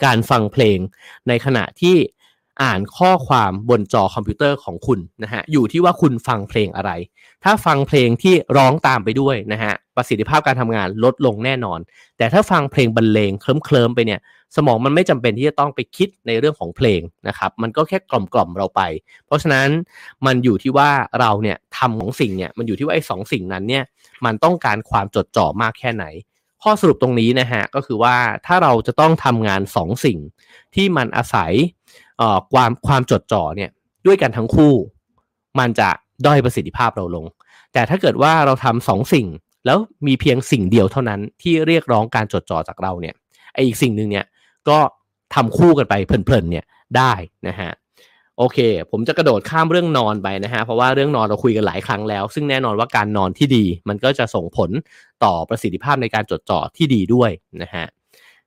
[0.04, 0.78] การฟังเพลง
[1.28, 1.96] ในขณะที่
[2.62, 6.92] อ่านข้อความบนจอคอมพิวเตอร์ของคุณนะฮะอยู่ที่ว่าคุณฟังเพลงอะไร
[7.44, 11.80] ถ้าฟังเพลงที่ร้องตามไปด้วยนะฮะประสิทธิภาพการทำงานลดลงแน่นอน
[12.18, 14.20] แต่ถ้าฟังเพลงบรรเลงเคลิ้มๆไปเนี่ย
[14.56, 18.82] สมองมันไม่จำเป็นที่จะต้องไปคิดในเรื่องของเพลงนะครับมันก็แค่กล่อมๆเราไป
[19.26, 19.68] เพราะฉะนั้น
[20.26, 23.84] มันอยู่ที่ว่าเราเนี่ยทำของสิ่งเนี่ยมันอยู่ที่ว่าไอ้สองสิ่งนั้นเนี่ย
[24.26, 26.06] มันต้องการความจดจ่อมากแค่ไหน
[26.64, 30.20] ข้อสรุปตรงนี้นะฮะก็คือว่าถ้าเราจะต้องทำงานสองสิ่ง
[30.76, 31.52] ที่มันอาศัย
[32.54, 33.70] ความความจดจ่อเนี่ย
[34.06, 34.74] ด้วยกันทั้งคู่
[35.60, 35.90] มันจะ
[36.26, 37.26] ด้อยประสิทธิภาพเราลง
[37.74, 39.28] แต่ถ้าเกิดว่าเราทำสองสิ่ง
[39.66, 43.16] แล้วมีเพียงสิ่งเดียวเท่านั้นที่เรียกร้องการจดจ่อจากเราเนี่ย
[43.54, 44.26] ไออีกสิ่งหนึ่งเนี่ย
[44.70, 44.80] ก็
[45.36, 46.66] ทำคู่กันไปเพลินๆเนี่ย
[46.98, 47.14] ได้
[47.48, 47.72] นะฮะ
[48.38, 48.58] โอเค
[48.92, 54.70] ผมจะกระโดดข้ามเรื่องนอนไปนะฮะ เพราะว่าเรื่องนอนเราคุยกันหลายครั้งแล้ว ซึ่งแน่นอนว่าการนอนที่ดี มันก็จะส่งผล
[55.24, 57.86] ต่อประสิทธิภาพในการจดจ่อที่ดีด้วยนะฮะ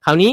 [0.04, 0.32] คราวนี้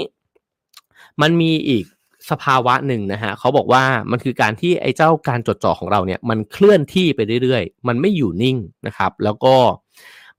[1.22, 1.86] มันมีอีก
[2.30, 8.58] สภาวะหนึ่งนะฮะเขาบอกว่ามันคือการที่ไอ้เจ้าการจดจ่อของเราเนี่ยมันเคลื่อนที่ไปเรื่อยๆ มันไม่อยู่นิ่ง
[8.88, 9.56] นะครับ แล้วก็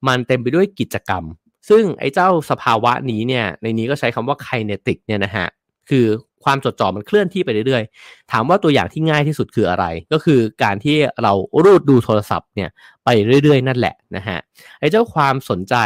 [0.06, 1.24] มันเต็มไปด้วยกิจกรรม
[1.68, 5.46] ซึ่งไอ้เจ้าสภาวะนี้เนี่ยในนี้ก็ใช้คำว่าไคเนติกเนี่ยนะฮะ
[5.90, 6.06] คือ
[6.44, 11.32] ความจดจ่อมันเคลื่อนที่ไปเรื่อยๆ ถามว่าตัวอย่างที่ง่ายที่สุดคืออะไร ก็คือการที่เรา
[11.64, 12.70] รูดดูโทรศัพท์เนี่ย
[13.04, 13.08] ไป
[13.44, 14.38] เรื่อยๆ นั่นแหละนะฮะ
[14.80, 15.76] ไอ้เจ้าความสนใจ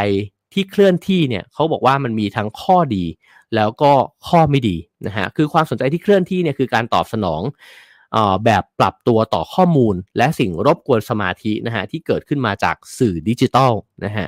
[0.53, 3.05] ที่เคลื่อนที่เนี่ยเขาบอกว่ามันมีทั้งข้อดี
[3.55, 3.93] แล้วก็
[4.29, 4.77] ข้อไม่ดี
[5.07, 7.43] นะฮะคือความสนใจที่เคลื่อนที่เนี่ยคือการตอบสนอง
[8.45, 13.73] แบบปรับตัวต่อข้อมูล และสิ่งรบกวนสมาธินะฮะที่เกิดขึ้นมาจากสื่อดิจิทัล
[14.05, 14.27] นะฮะ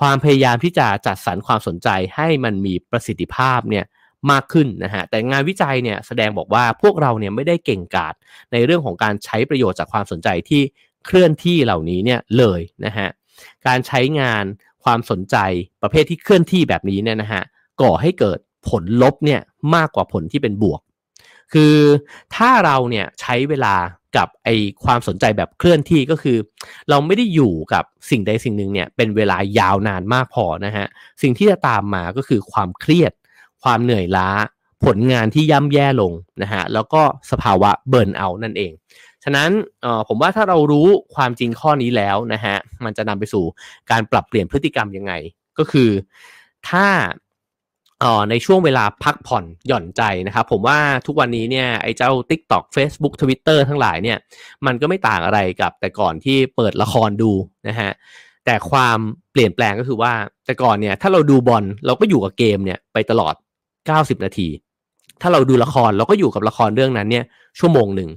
[0.00, 3.84] ความพยายามที่จะจัดสรรความสนใจให้มันมีประสิทธิภาพเนี่ย
[4.30, 8.14] มากขึ้นนะฮะแต่งานวิจัยเนี่ยแสดงบอกว่าพวกเราเนี่ยไม่ได้เก่งกาจ
[8.52, 10.62] ในเรื่องของการใช้ประโยชน์จากความสนใจที่
[11.06, 13.08] เคลื่อนที่เหล่านี้เนี่ยเลยนะฮะ
[13.66, 14.44] การใช้งาน
[14.84, 15.36] ความสนใจ
[15.82, 17.42] ประเภทที่เคลื่อนที่แบบนี้เนี่ยนะฮะ
[17.82, 18.38] ก่อให้เกิด
[18.68, 19.40] ผลลบเนี่ย
[19.74, 20.80] มากกว่าผลที่เป็นบวก
[21.52, 21.74] คือ
[22.36, 23.74] ถ้าเราเนี่ยใช้เวลา
[24.16, 24.48] กับไอ
[24.84, 26.38] ความสนใจแบบเคลื่อนที่ก็คือ
[26.90, 30.86] เราไม่ได้อยู่กับสิ่งใดสิ่งหนึ่งเนี่ยเป็นเวลายาวนานมากพอนะฮะ
[31.22, 33.12] สิ่งที่จะตามมาก็คือความเครียด
[33.62, 34.28] ความเหนื่อยล้า
[34.84, 38.72] ผลงานที่ย่ำแย่ลงนะฮะแล้วก็สภาวะเบิร์นเอานั่นเอง
[39.24, 39.50] ฉะนั้น
[40.08, 43.44] ผมว่าถ้าเรารู้ความจริงข้อนี้แล้วนะฮะมันจะนำไปสู่
[43.90, 45.12] การปรับเปลี่ยนพฤติกรรมยังไง
[45.58, 45.90] ก็คือ
[46.68, 46.86] ถ้า
[48.30, 54.18] ในช่วงเวลาพักผ่อนหย่อนใจนะครับ ผมว่าทุกวันนี้เนี่ยไอ้เจ้า TikTok Facebook Twitter ทั้งหลายเนี่ย
[54.66, 57.32] มันก็ไม่ต่างอะไรกับแต่ก่อนที่เปิดละครดู
[57.68, 57.90] นะฮะ
[58.44, 58.98] แต่ความ
[59.32, 60.12] เปลี่ยนแปลงก็คือว่า
[60.46, 63.34] แต่ก่อนเนี่ยถ้าเราดูบอลเราก็อยู่กับเกมเนี่ยไปตลอด
[63.80, 64.48] 90 นาที
[65.22, 67.24] ถ้าเราดูละครเราก็อยู่กับละครเรื่องนั้นเนี่ย
[67.58, 68.10] ชั่วโมงหนึ่ง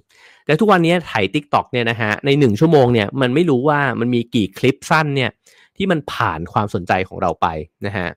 [0.45, 5.31] แต่ทุกวันนี้ไถ TikTok เนี่ยนะฮะในหนึ่งชั่วโมงเนี่ยมันไม่รู้ว่ามันมีกี่คลิปสั้นเนี่ย
[5.77, 7.47] ที่มันผ่านความสนใจของเราไป
[7.85, 8.07] นะฮะ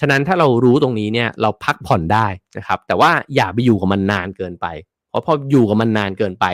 [0.00, 2.26] ฉะนั้นถ้าเรารู้ตรงนี้เนี่ยเราพักผ่อนได้
[2.58, 4.66] นะครับ แต่ว่าอย่าไปอยู่กับมันนานเกินไป
[5.08, 6.46] เพราะพออยู่กับมันนานเกินไป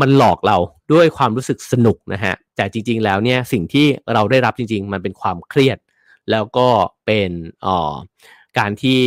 [0.00, 0.56] มันหลอกเรา
[0.92, 5.78] ด้วยความรู้สึกสนุกนะฮะแต่จริง ๆ แล้วเนี่ยสิ่งที่เราได้รับจริง ๆ มันเป็นความเครียด
[6.30, 6.68] แล้วก็
[7.06, 7.30] เป็น
[7.66, 7.94] อ่อ
[8.58, 9.00] การที่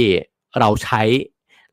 [0.59, 1.01] เราใช้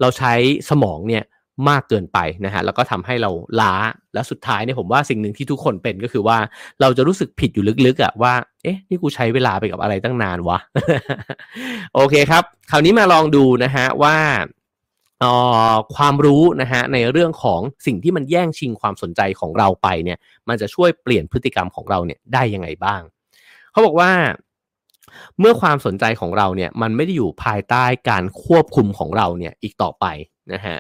[0.01, 0.33] เราใช้
[0.71, 1.25] สมองเนี่ย
[1.69, 3.31] มากเกินไปนะฮะแล้วก็ทำให้เรา
[3.61, 3.75] ล้า
[4.15, 6.39] แล้วสุดท้ายเนี่ยผมว่าสิ่งหนึ่งที่ทุกคนเป็นก็คือว่า
[6.81, 10.59] เราจะรู้สึกผิดอยู่ลึกๆอะว่าเอ๊ะนี่กูใช้เวลาไปกับอะไรตั้งนานวะ
[11.95, 14.17] โอเคครับ คราวนี้มาลองดูนะฮะว่า
[15.97, 23.03] ความรู้นะฮะในเรื่องของสิ่งที่มันแย่งชิงความสนใจของเราไปเนี่ย มันจะช่วยเปลี่ยนพฤติกรรมของเราเนี่ยได้ยังไงบ้าง
[23.71, 24.11] เขาบอกว่า
[25.41, 30.07] เมื่อความสนใจของเราเนี่ยมันไม่ได้อยู่ภายใต้การควบคุมของเราเนี่ยอีกต่อไป
[30.53, 30.77] นะฮะ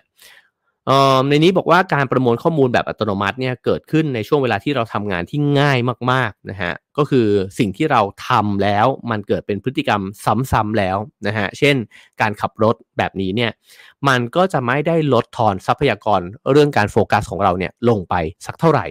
[1.28, 5.78] ในนี้บอกว่าการประมวลข้อมูลแบบอัตโนมัติเนี่ยเกิดขึ้นในช่วงเวลาที่เราทำงานที่ง่าย
[6.12, 7.26] มากๆนะฮะก็คือ
[7.58, 10.02] สิ่งที่เราทำแล้วมันเกิดเป็นพฤติกรรม
[10.52, 11.76] ซ้ำๆแล้วนะฮะเช่น
[12.20, 13.50] การขับรถแบบนี้เนี่ย
[14.08, 16.20] มันก็จะไม่ได้ลดทอนทรัพยากร
[16.52, 18.14] เรื่องการโฟกัสของเราเนี่ยลงไป
[18.46, 18.86] สักเท่าไหร่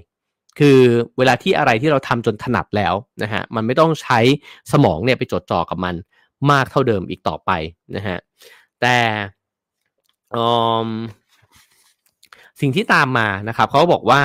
[0.60, 0.80] คือ
[1.18, 4.20] เวลาที่อะไรที่เราทำจนถนัดแล้วนะฮะมันไม่ต้องใช้
[4.72, 5.96] สมองเนี่ยไปจดจ่อกับมัน
[6.52, 7.52] มากเท่าเดิมอีกต่อไป
[7.96, 8.18] นะฮะ
[8.82, 8.98] แต่
[12.64, 14.24] สิ่งที่ตามมานะครับเขาบอกว่า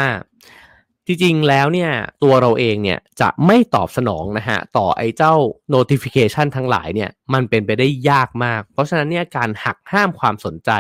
[1.07, 1.91] จริงๆ แล้วเนี่ย
[2.22, 5.34] ตัวเราเองเนี่ยจะไม่ตอบสนองนะฮะต่อไอ้เจ้า
[5.74, 10.70] notification ทั้งหลายเนี่ยมันเป็นไปได้ยากมาก เพราะฉะนั้นเนี่ยการหักห้ามความสนใจ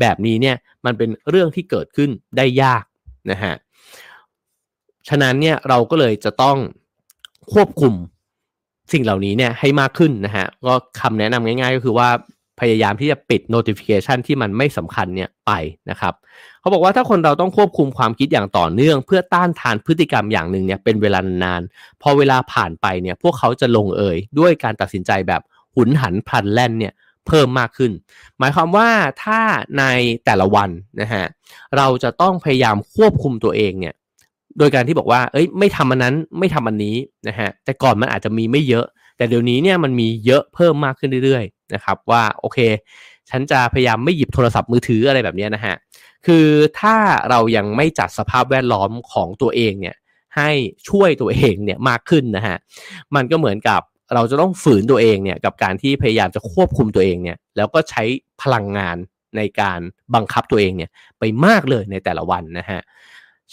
[0.00, 2.84] แบบนี้เนี่ยมันเป็นเรื่องที่เกิดขึ้นได้ยาก
[3.30, 3.54] นะฮะ
[5.08, 6.56] ฉะนั้นเนี่ยเราก็เลยจะต้อง
[7.52, 7.94] ควบคุม
[8.92, 12.08] สิ่งเหล่านี้เนี่ยให้มากขึ้นนะฮะก็คำแนะนำง่ายๆ ก็คือว่า
[12.60, 15.52] พยายามที่จะปิด notification ที่มันไม่สำคัญเนี่ยไป
[15.90, 16.14] นะครับ
[16.60, 21.62] เขาบอกว่าถ้าคนเราต้องควบคุมความคิดอย่างต่อเนื่อง เพื่อต้านทานพฤติกรรมอย่างหนึ่งเนี่ยเป็นเวลานาน
[22.02, 25.42] พอเวลาผ่านไปเนี่ยพวกเขาจะลงเอยด้วยการตัดสินใจแบบ
[25.76, 26.92] หุนหันพลันแล่นเนี่ย
[27.26, 27.92] เพิ่มมากขึ้น
[28.38, 28.88] หมายความว่า
[29.24, 29.40] ถ้า
[29.78, 29.84] ใน
[30.24, 31.24] แต่ละวันนะฮะ
[31.76, 33.94] เราจะต้องพยายามควบคุมตัวเองเนี่ย
[34.58, 36.96] โดยการที่บอกว่า เอ้ย ไม่ทำอันนั้น ไม่ทำอันนี้
[37.28, 38.86] นะฮะ แต่ก่อนมันอาจจะมีไม่เยอะ
[39.16, 41.44] แต่เดี๋ยวนี้เนี่ยมันมีเยอะเพิ่มมากขึ้นเรื่อย
[41.74, 42.58] นะครับว่าโอเค
[43.30, 45.74] ฉันจะพยายามไม่หยิบโทรศัพท์มือถืออะไรแบบนี้นะฮะ
[46.26, 46.46] คือ
[46.80, 46.96] ถ้า
[47.30, 49.96] เรายังไม่จัดสภาพแวดล้อมของตัวเองเนี่ย
[50.36, 50.50] ให้
[50.88, 52.56] ช่วยตัวเองเนี่ยมากขึ้นนะฮะ
[53.14, 53.80] มันก็เหมือนกับ
[54.14, 58.02] เราจะต้องฝืนตัวเองเนี่ยกับการที่พยายามจะควบคุมตัวเองเนี่ยแล้วก็ใช้
[58.42, 58.96] พลังงาน
[59.36, 59.80] ในการ
[60.14, 62.80] บังคับตัวเองเนี่ยไปมากเลยในแต่ละวันนะฮะ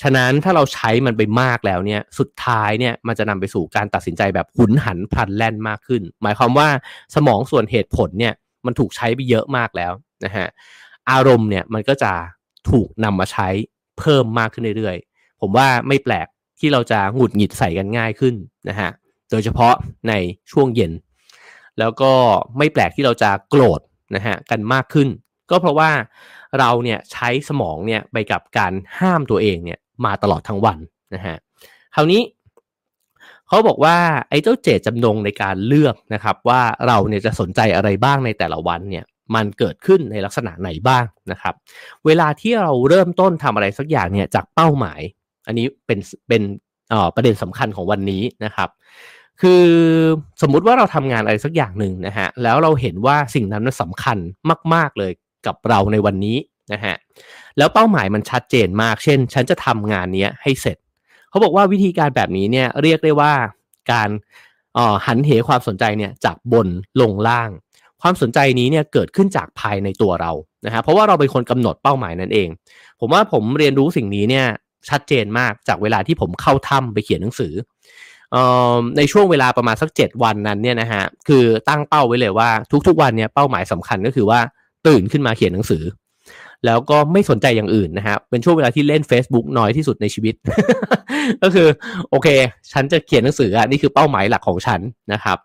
[0.02, 6.68] ฉะนั้นถ้าเราใช้มันไปมากแล้วเนี่ยสุดท้ายเนี่ยมันจะนำไปสู่การตัดสินใจแบบหุนหันพลันแล่นมากขึ้น หมายความว่า
[7.16, 8.34] สมองส่วนเหตุผลเนี่ย
[8.66, 9.94] มันถูกใช้ไปเยอะมากแล้ว
[10.26, 10.48] นะฮะ
[11.12, 12.14] อารมณ์เนี่ยมันก็จะ
[12.70, 13.48] ถูกนำมาใช้
[14.00, 16.28] เพิ่มมากขึ้นเรื่อยๆ ผมว่าไม่แปลก
[16.60, 18.36] ที่เราจะหงุดหงิดใส่กันง่ายขึ้น
[18.70, 18.90] นะฮะ
[19.32, 19.74] โดยเฉพาะ
[20.10, 20.14] ใน
[20.52, 20.92] ช่วงเย็น
[21.80, 22.14] แล้วก็
[22.58, 23.82] ไม่แปลกที่เราจะโกรธ
[24.16, 25.08] นะฮะกันมากขึ้น
[25.52, 25.92] ก็เพราะว่า
[26.60, 30.78] เราเนี่ยใช้สมองเนี่ยไปกับการห้ามตัวเองเนี่ย มาตลอดทั้งวัน
[31.16, 31.36] นะฮะ
[31.96, 32.22] คราวนี้
[33.48, 33.98] เขาบอกว่า
[34.30, 41.54] ไอ้เจ้าเจตจำนงในการเลือกนะครับ ว่าเราเนี่ยจะสนใจอะไรบ้างในแต่ละวันเนี่ยมันเกิดขึ้นในลักษณะไหนบ้างนะครับ
[42.06, 45.02] เวลาที่เราเริ่มต้นทำอะไรสักอย่างเนี่ยจากเป้าหมาย
[45.48, 46.42] อันนี้เป็นเป็น
[47.16, 48.70] ประเด็นสำคัญของวันนี้นะครับ
[49.42, 49.64] คือ
[50.42, 54.18] สมมุติว่าเราทำงานอะไรสักอย่างหนึ่งนะฮะแล้วเราเห็นว่าสิ่งนั้นมันสำคัญ
[54.74, 55.12] มาก ๆเลย
[55.48, 56.38] กับเราในวันนี้
[56.74, 56.96] นะฮะ
[57.58, 60.78] แล้วเป้าหมายมันชัดเจนมาก เช่น ฉันจะทำงานนี้ให้เสร็จ
[61.30, 63.34] เขาบอกว่าวิธีการแบบนี้เนี่ยเรียกได้ว่า
[63.92, 64.10] การ
[65.06, 66.68] หันเหความสนใจเนี่ยจากบน
[67.02, 67.50] ลงล่าง
[68.02, 70.32] ความสนใจนี้เนี่ยเกิดขึ้นจากภายในตัวเรา
[70.66, 72.50] นะฮะเพราะว่าเราเป็นคนกำหนดเป้าหมายนั่นเอง
[73.00, 74.46] ผมว่าผมเรียนรู้สิ่งนี้เนี่ย
[74.90, 77.54] ชัดเจนมากจากเวลาที่ผมเข้าถ้ำไปเขียนหนังสือ
[78.98, 82.50] ในช่วงเวลาประมาณสัก 7 วันนั้นเนี่ยนะฮะคือตั้งเป้าไว้เลยว่า
[82.88, 84.40] ทุกๆวันเนี่ยเป้าหมายสำคัญก็คือว่า
[84.88, 85.84] ตื่นขึ้นมาเขียนหนังสือ
[86.66, 90.36] แล้วก็ไม่สนใจอย่างอื่นนะฮะเป็นช่วงเวลาที่เล่น Facebook น้อยที่สุดในชีวิต
[91.42, 91.68] ก็คือ
[92.10, 92.28] โอเค
[92.72, 94.82] ฉันจะเขียนหนังสืออะนี่คือเป้าหมายหลักของฉัน
[95.14, 95.38] นะครับ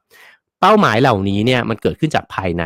[0.60, 2.64] เป้าหมายเหล่านี้เนี่ยมันเกิดขึ้นจากภายใน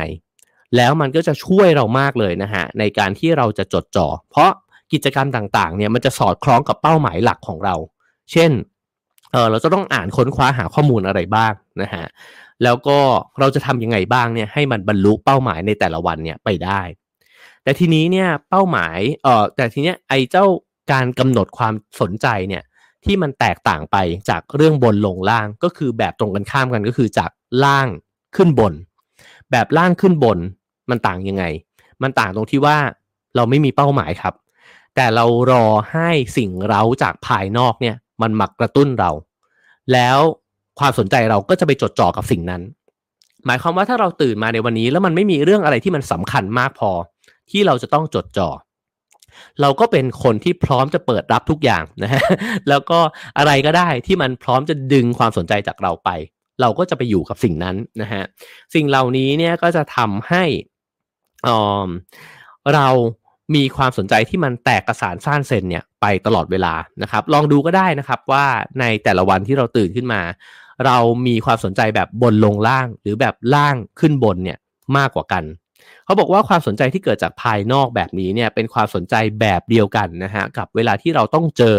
[0.77, 4.51] แล้วมันก็จะช่วยเรามากเลยนะฮะในการที่เราจะจดจ่อ เพราะ
[4.93, 7.75] กิจกรรมต่างๆเนี่ยมันจะสอดคล้องกับเป้าหมายหลักของเรา
[8.31, 8.51] เช่น
[9.31, 12.05] เออเราจะต้องอ่านค้นคว้าหาข้อมูลอะไรบ้างนะฮะ
[12.63, 12.97] แล้วก็
[13.39, 16.81] เราจะทำยังไงบ้างเนี่ยให้มันบรรลุเป้าหมายในแต่ละวันเนี่ยไปได้
[17.63, 20.45] แต่ทีนี้เนี่ยเป้าหมายเออแต่ทีเนี้ยไอ้เจ้า
[20.91, 22.63] การกำหนดความสนใจเนี่ย
[23.05, 23.97] ที่มันแตกต่างไป
[24.29, 27.31] จากเรื่องบนลงล่างก็คือแบบตรงกันข้ามกันก็คือจาก
[27.63, 27.87] ล่าง
[28.35, 28.73] ขึ้นบน
[29.51, 30.39] แบบล่างขึ้นบน
[30.89, 31.43] มันต่างยังไง
[32.01, 32.77] มันต่างตรงที่ว่า
[33.35, 34.33] เราไม่มีเป้าหมายครับ
[34.95, 39.11] แต่เรารอให้สิ่งเราจากภายนอกเนี่ยมันมากระตุ้นเรา
[39.93, 40.19] แล้ว
[40.79, 42.61] ความสนใจเราก็จะไปจดจ่อกับสิ่งนั้น
[43.45, 46.91] หมายความว่าถ้าเราตื่นมาในวันนี้แล้วมันไม่มีเรื่องอะไรที่มันสำคัญมากพอ
[47.51, 48.49] ที่เราจะต้องจดจ่อ
[49.61, 52.23] เราก็เป็นคนที่พร้อมจะเปิดรับทุกอย่างนะฮะ
[52.69, 52.99] แล้วก็
[53.37, 56.09] อะไรก็ได้ที่มันพร้อมจะดึงความสนใจจากเราไป
[56.61, 58.23] เราก็จะไปอยู่กับสิ่งนั้นนะฮะ
[58.73, 60.43] สิ่งเหล่านี้เนี่ยก็จะทำให้
[62.73, 62.87] เรา
[63.55, 68.45] มีความสนใจที่มันแตกกระสานซ่านเซนเนี่ยไปตลอดเวลานะครับ ลองดูก็ได้นะครับว่า
[68.79, 70.21] ในแต่ละวันที่เราตื่นขึ้นมา
[70.85, 74.57] เรามีความสนใจแบบบนลงล่างหรือแบบล่างขึ้นบนเนี่ย
[74.97, 75.43] มากกว่ากัน
[76.13, 81.77] เขาบอกว่าความสนใจที่เกิดจากภายนอกแบบนี้เนี่ยเป็นความสนใจแบบเดียวกันนะฮะกับเวลาที่เราต้องเจอ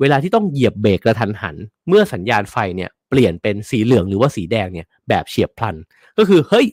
[0.00, 1.56] เวลาที่ต้องเหยียบเบรกกระทันหัน
[1.88, 5.76] เมื่อสัญญาณไฟเนี่ยเปลี่ยนเป็นสีเหลืองหรือว่าสีแดงเนี่ยแบบเฉียบพลัน
[6.18, 6.66] ก็คือเฮ้ย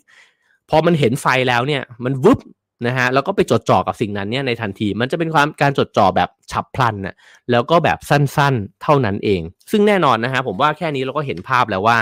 [0.69, 2.39] พอมันเห็นไฟแล้วเนี่ยมันวุบ
[2.87, 7.15] นะฮะแล้วก็ไปจดจ่อกับสิ่งนั้นเนี่ยในทันที มันจะเป็นความการจดจ่อแบบฉับพลันนะ
[7.51, 9.41] แล้วก็แบบสั้นๆเท่านั้นเอง
[9.71, 11.97] ซึ่งแน่นอนนะฮะผมว่าแค่นี้เราก็เห็นภาพแล้วว่า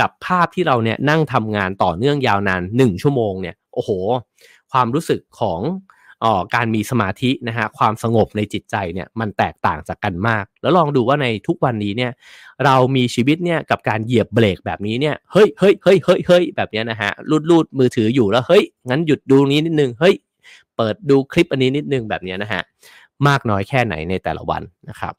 [0.00, 3.90] กับภาพที่เราเนี่ยนั่งทำงานต่อเนื่องยาวนาน 1 ชั่วโมงเนี่ย โอ้โห
[4.72, 5.60] ความรู้สึกของ
[6.24, 12.12] ออการมีสมาธินะฮะความสงบในจิตใจเนี่ยมันแตกต่างจากกันมาก แล้วลองดูว่าในทุกวันนี้เนี่ย
[12.64, 20.14] เรามีชีวิตเนี่ยกับการเหยียบเบรกแบบนี้เนี่ยเฮ้ยเฮ้ยเฮ้ยเฮ้ยเฮ้ยแบบนี้นะฮะลูดลูดมือถืออยู่แล้วเฮ้ยงั้นหยุดดูนี้นิดนึงเฮ้ย
[20.76, 22.62] เปิดดูคลิปอันนี้นิดนึงแบบนี้นะฮะ
[23.28, 25.14] มากน้อยแค่ไหนในแต่ละวันนะครับ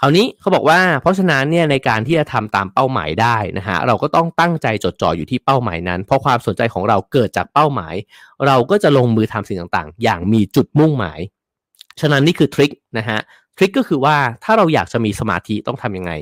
[0.00, 7.94] คราวนี้เขาบอกว่าเพราะฉะนั้นเนี่ยในการที่จะทำตามเป้าหมายได้นะฮะเราก็ต้องตั้งใจจดจ่ออยู่ที่เป้าหมายนั้น เพราะความสนใจของเราเกิดจากเป้าหมาย
[8.46, 11.20] เราก็จะลงมือทำสิ่งต่างๆ อย่างมีจุดมุ่งหมาย
[12.00, 13.18] ฉะนั้นนี่คือทริคนะฮะ
[13.56, 16.12] ทริคก็คือว่าถ้าเราอยากจะมีสมาธิต้องทํำยังไง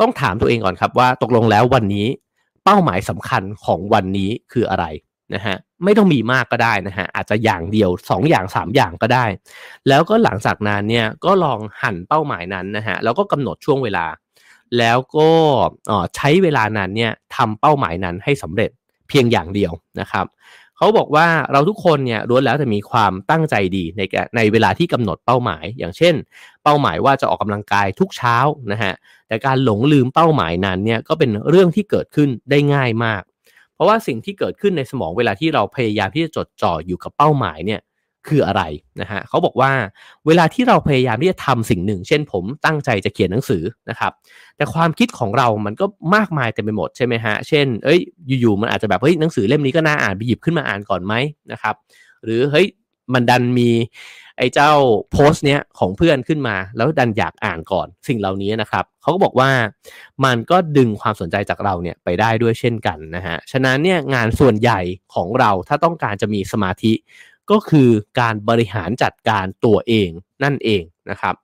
[0.00, 2.06] ต้องถามตัวเองก่อนครับว่าตกลงแล้ววันนี้
[2.64, 4.84] เป้าหมายสำคัญของวันนี้คืออะไร
[5.34, 9.24] นะฮะไม่ต้องมีมากก็ได้นะฮะอาจจะอย่างเดียว2ออย่าง 3 อย่างก็ได้
[9.88, 14.06] แล้วก็หลังจากนั้นเนี่ยก็ลองหั่นเป้าหมายนั้นนะฮะแล้วก็กำหนดช่วงเวลา
[14.78, 15.30] แล้วก็
[16.16, 18.70] ใช้เวลานั้นเนี่ยทำเป้าหมายนั้นให้สำเร็จ
[19.08, 20.26] เพียงอย่างเดียวนะครับ
[20.76, 24.02] เขาบอกว่าเราทุกคนเนี่ยล้วนแล้วแต่มีความตั้งใจดีใน
[24.36, 26.14] ในเวลาที่กำหนดเป้าหมาย อย่างเช่น
[26.64, 28.36] เป้าหมายว่าจะออกกำลังกายทุกเช้า
[28.72, 28.94] นะฮะ
[29.28, 33.22] แต่การหลงลืมเป้าหมายนั้นเนี่ยก็เป็นเรื่องที่เกิดขึ้นได้ง่ายมาก
[33.78, 37.80] เพราะว่าสิ่งที่เกิดขึ้นในสมองเวลาที่เราพยายามที่จะจดจ่ออยู่กับเป้าหมายเนี่ย
[38.28, 38.62] คืออะไร
[39.00, 39.72] นะฮะเขาบอกว่า
[40.26, 44.12] เวลาที่เราพยายามที่จะทำสิ่งหนึ่ง เช่นผมตั้งใจจะเขียนหนังสือนะครับ
[44.56, 48.00] แต่ความคิดของเรามันก็มากมายเต็มไปหมดใช่ไหมฮะเช่นเอ้ย
[48.40, 51.14] อยู่ๆมันอาจจะแบบเฮ้ยหนังสือเล่มนี้ก็น่าอ่านไปหยิบขึ้นมาอ่านก่อนไหม
[51.52, 51.74] นะครับ
[52.24, 52.66] หรือเฮ้ย
[53.14, 53.70] มันดันมี
[54.38, 54.72] ไอ้เจ้า
[55.12, 59.50] โพสต์เนี้ยของเพื่อนขึ้นมา แล้วดันอยากอ่านก่อนสิ่งเหล่านี้นะครับเขาก็บอกว่า
[60.24, 64.80] มันก็ดึงความสนใจจากเราเนี่ยไปได้ด้วยเช่นกันนะฮะฉะนั้นเนี่ยงานส่วนใหญ่
[65.14, 66.92] ของเราถ้าต้องการจะมีสมาธิ
[67.50, 67.88] ก็คือ
[68.20, 70.10] การบริหารจัดการตัวเอง
[70.44, 71.34] นั่นเองนะครับ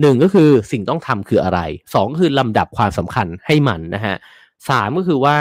[0.00, 1.60] หนึ่งก็คือสิ่งต้องทำคืออะไร
[1.94, 4.16] สองก็คือลำดับความสำคัญให้มันนะฮะ
[4.68, 5.38] สามก็คือว่า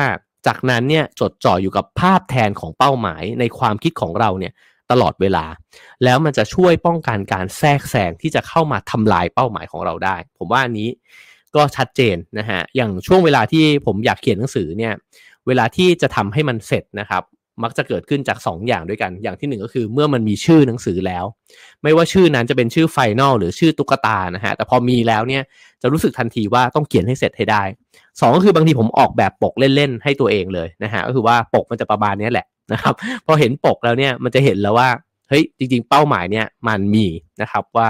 [0.47, 4.53] จากนั้นเนี่ยจดจ่ออยู่กับภาพแทนของเป้าหมายในความคิดของเราเนี่ย
[4.91, 5.45] ตลอดเวลา
[6.03, 10.89] แล้วมันจะช่วยป้องกันการแทรกแซงที่จะเข้ามาทำลายเป้าหมายของเราได้ ผมว่าอันนี้
[11.55, 14.93] ก็ชัดเจนนะฮะอย่างช่วงเวลาที่ผมอยากเขียนหนังสือเนี่ย
[15.47, 17.23] เวลาที่จะทำให้มันเสร็จนะครับ
[17.63, 21.25] มักจะเกิดขึ้นจาก2ออย่างด้วยกัน อย่างที่ 1 ก็คือเมื่อมันมีชื่อหนังสือแล้ว
[21.83, 25.43] ไม่ว่าชื่อนั้นจะเป็นชื่อไฟนอลหรือชื่อตุ๊กตานะฮะ แต่พอมีแล้วเนี่ย
[25.81, 27.63] จะรู้สึกทันทีว่าต้องเขียนให้เสร็จให้ได้
[27.97, 32.93] 2 ก็คือบางทีผมออกแบบปกเล่น ๆ ให้ตัวเองเลยนะฮะ ก็คือว่าปกมันจะประมาณนี้แหละ นะครับ
[33.26, 34.89] พอเห็นปกแล้วเนี่ยมันจะเห็นแล้วว่า
[35.30, 37.05] เฮ้ยจริง ๆ เป้าหมายเนี่ยมันมี
[37.41, 37.89] นะครับว่า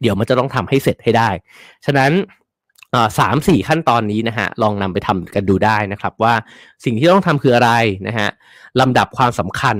[0.00, 1.28] เดี๋ยวมันจะต้องทำให้เสร็จให้ได้
[1.86, 2.12] ฉะนั้น
[3.18, 6.34] สามสี่ขั้นตอนนี้นะฮะลองนำไปทำกันดูได้นะครับว่า
[6.84, 7.70] สิ่งที่ต้องทำคืออะไร
[8.08, 8.28] นะฮะ
[8.80, 9.76] ลำดับความสำคัญ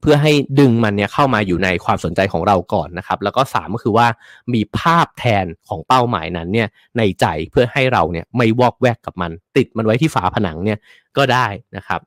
[0.00, 4.06] เพื่อให้ดึงมันเนี่ยเข้ามาอยู่ในความสนใจของเราก่อนนะครับ แล้วก็สามก็คือว่า
[4.54, 6.68] มีภาพแทนของเป้าหมายนั้นเนี่ย
[6.98, 10.78] ในใจเพื่อให้เราเนี่ยไม่วอกแวกกับมัน ติดมันไว้ที่ฝาผนังเนี่ย
[11.16, 11.46] ก็ได้
[11.76, 12.00] นะครับ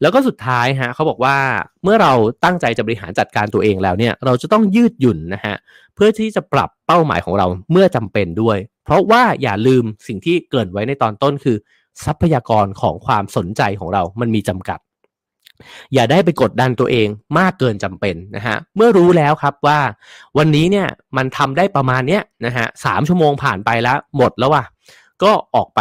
[0.00, 1.36] แล้วก็สุดท้ายฮะเขาบอกว่า
[1.84, 2.12] เมื่อเรา
[2.44, 5.56] ตั้งใจจะบริหารจัดการตัวเองแล้วเนี่ยเราจะต้องยืดหยุ่นนะฮะ
[5.94, 11.56] เพื่อที่จะปรับเป้าหมายของเราเมื่อจำเป็นด้วย เพราะว่าอย่าลืมสิ่งที่เกริ่นไว้ในตอนต้นคือ
[12.04, 14.78] ทรัพยากรของความสนใจของเรามันมีจำกัด
[15.94, 17.08] อย่าได้ไปกดดันตัวเอง
[17.38, 19.80] มากเกินจำเป็นนะฮะเมื่อรู้แล้วครับว่า
[20.38, 20.86] วันนี้เนี่ย
[21.16, 24.64] มันทำได้ประมาณเนี้ยนะฮะสามชั่วโมงผ่านไปแล้วหมดแล้วว่ะ
[25.22, 25.80] ก็ออกไป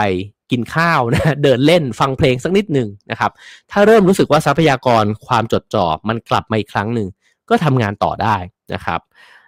[0.51, 3.32] กินข้าวนะเดินเล่นฟังเพลงสักนิดหนึ่งนะครับ
[3.71, 7.07] ถ้าเริ่มรู้สึกว่าทรัพยากรความจดจ่อมันกลับมาอีกครั้งหนึ่ง
[7.49, 8.36] ก็ทำงานต่อได้
[8.73, 8.99] นะครับ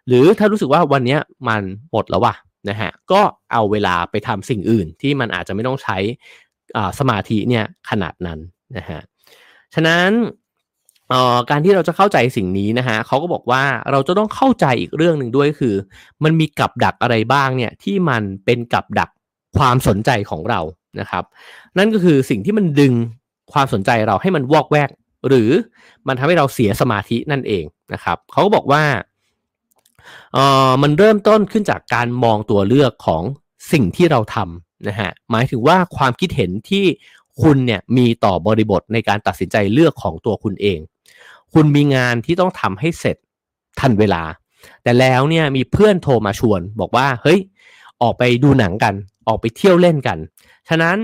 [0.08, 1.18] หรือถ้ารู้สึกว่าวันนี้
[1.48, 1.62] มัน
[1.92, 2.36] หมดแล้วว่ะ
[2.70, 3.22] นะฮะก็
[3.52, 5.98] เอาเวลาไปทำสิ่งอื่นที่มันอาจจะไม่ต้องใช้
[7.00, 8.40] สมาธิเนี่ยขนาดนั้น
[8.78, 9.00] นะฮะ
[9.76, 10.10] ฉะนั้น
[11.50, 15.76] การที่เราจะเข้าใจสิ่งนี้นะฮะเขาก็บอกว่าเราจะต้องเข้าใจอีกเรื่องหนึ่งด้วยคือ
[16.24, 19.10] มันมีกับดักอะไรบ้างเนี่ยที่มันเป็นกับดัก
[19.58, 20.62] ความสนใจของเรา
[21.00, 21.24] นะครับ
[21.78, 22.94] นั่นก็คือสิ่งที่มันดึง
[23.54, 24.90] ความสนใจเราให้มันวอกแวก
[25.28, 25.50] หรือ
[26.08, 27.64] มันทำให้เราเสียสมาธินั่นเอง
[27.94, 28.84] นะครับเขาก็บอกว่า
[30.34, 33.24] เออมันเริ่มต้นขึ้นจากการมองตัวเลือกของ
[33.72, 36.86] สิ่งที่เราทำนะฮะหมายถึงว่าความคิดเห็นที่
[37.44, 40.80] คุณเนี่ยมีต่อบริบทในการตัดสินใจเลือกของตัวคุณเอง
[41.54, 43.18] คุณมีงานที่ต้องทำให้เสร็จ
[43.80, 44.24] ทันเวลา
[44.84, 47.40] แต่แล้วเนี่ยมีเพื่อนโทรมาชวน บอกว่าเฮ้ย
[48.02, 48.94] ออกไปดูหนังกัน
[49.28, 50.18] ออกไปเที่ยวเล่นกัน
[50.70, 50.98] ฉะนั้น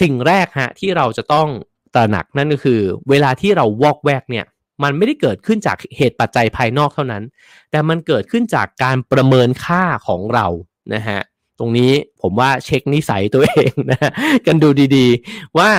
[0.00, 1.48] สิ่งแรกฮะที่เราจะต้อง
[1.94, 4.46] ตระหนักนั่นก็คือ เวลาที่เราวอกแวกเนี่ย
[4.82, 7.22] มันไม่ได้เกิดขึ้นจากเหตุปัจจัยภายนอกเท่านั้น
[7.70, 10.46] แต่มันเกิดขึ้นจากการประเมินค่าของเรา
[10.94, 11.20] นะฮะ
[11.58, 11.92] ตรงนี้
[12.22, 14.10] ผมว่าเช็คนิสัยตัวเองนะ
[14.46, 15.70] กันดูดีๆ ว่า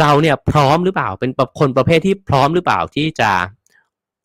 [0.00, 3.30] เราเนี่ยพร้อมหรือเปล่าเป็นคนประเภทที่พร้อมหรือเปล่าที่จะ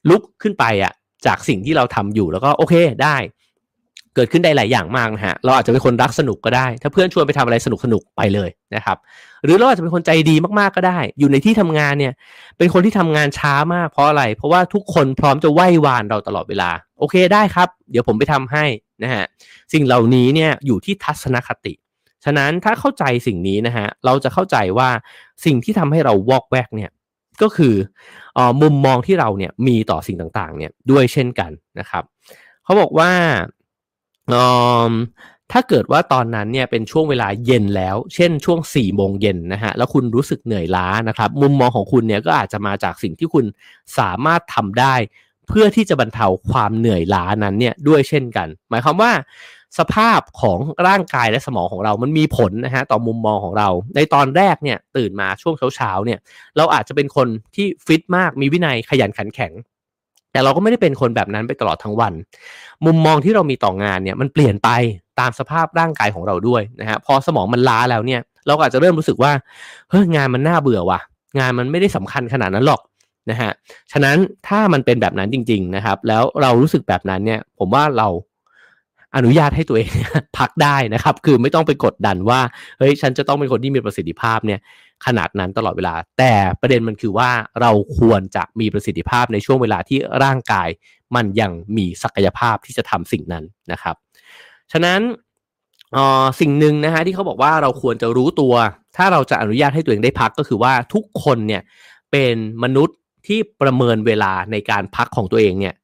[0.10, 0.94] ลุกขึ้นไปอะ
[1.26, 2.74] จากสิ่งที่เราทำอยู่แล้วก็โอเค
[3.04, 3.16] ได้
[4.16, 8.98] เกิดขึ้นได้หลายอย่างมากนะฮะเราอาจจะเป็นคนรักสนุกก็ได้ ถ้าเพื่อนชวนไปทำอะไรสนุกสนุกไปเลยนะครับ
[9.44, 12.14] หรือเราอาจจะเป็นคนใจดีมากๆก็ได้ อยู่ในที่ทำงานเนี่ย
[12.58, 16.70] เป็นคนที่ทำงานช้ามากเพราะอะไร เพราะว่าทุกคนพร้อมจะไหว้วานเราตลอดเวลา
[17.00, 18.66] โอเคได้ครับ เดี๋ยวผมไปทำให้
[19.04, 19.26] นะฮะ
[19.74, 21.74] สิ่งเหล่านี้เนี่ยอยู่ที่ทัศนคติ
[22.26, 24.90] ฉะนั้นถ้าเข้าใจสิ่งนี้นะฮะเราจะเข้าใจว่า
[25.46, 26.92] สิ่งที่ทำให้เราวอกแวกเนี่ย
[27.42, 27.76] ก็คือ
[28.38, 32.04] อมุมมองที่เราเนี่ยมีต่อสิ่งต่างๆเนี่ยด้วยเช่นกันนะครับ
[32.64, 33.12] เขาบอกว่า
[35.52, 43.46] ถ้าเกิดว่าตอนนั้นเนี่ยเป็นช่วงเวลาเย็นแล้ว เช่นช่วง4ี่โมงเย็นนะฮะแล้วคุณรู้สึกเหนื่อยล้านะครับ มุมมองของคุณเนี่ยก็อาจจะมาจากสิ่งที่คุณ
[44.00, 44.96] สามารถทำได้
[45.50, 49.12] เพื่อที่จะบรรเทาความเหนื่อยล้านั้นเนี่ยด้วยเช่นกัน หมายความว่า
[49.80, 56.20] สภาพของร่างกายและสมองของเรา มันมีผลนะฮะต่อมุมมองของเรา ในตอนแรกเนี่ยตื่นมาช่วงเช้าๆเนี่ย
[56.58, 59.54] เราอาจจะเป็นคนที่ฟิตมาก มีวินัยขยันขันแข็ง
[60.32, 62.14] แต่เราก็ไม่ได้เป็นคนแบบนั้นไปตลอดทั้งวัน
[62.86, 64.70] มุมมองที่เรามีต่องานเนี่ยมันเปลี่ยนไป
[65.20, 69.32] ตามสภาพร่างกายของเราด้วยนะฮะ พอสมองมันล้าแล้วเนี่ย เราก็อาจจะเริ่มรู้สึกว่า
[69.90, 71.00] เฮ้ยงานมันน่าเบื่อว่ะ
[71.40, 72.82] งานมันไม่ได้สำคัญขนาดนั้นหรอก
[73.32, 73.52] นะฮะ
[73.92, 74.18] ฉะนั้น
[74.48, 78.08] ถ้ามันเป็นแบบนั้นจริง ๆนะครับ แล้วเรารู้สึกแบบนั้นเนี่ยผมว่าเรา
[79.16, 79.90] อนุญาตให้ตัวเอง
[80.38, 82.40] พักได้นะครับ คือไม่ต้องไปกดดันว่า
[82.80, 84.60] เฮ้ยฉันจะต้องเป็นคนที่มีประสิทธิภาพเนี่ย
[85.06, 87.30] ขนาดนั้นตลอดเวลา แต่ประเด็นมันคือว่า
[87.62, 90.70] เราควรจะมีประสิทธิภาพในช่วงเวลาที่ร่างกาย
[91.16, 93.96] มันยังมีศักยภาพที่จะทำสิ่งนั้นนะครับ
[94.72, 95.00] ฉะนั้น
[96.40, 98.54] สิ่งหนึ่งนะฮะที่เขาบอกว่าเราควรจะรู้ตัว
[98.98, 101.62] ถ้าเราจะอนุญาตให้ตัวเองได้พักก็คือว่าทุกคนเนี่ย
[102.12, 102.98] เป็นมนุษย์
[103.28, 105.76] ที่ประเมินเวลาในการพักของตัวเองเนี่ย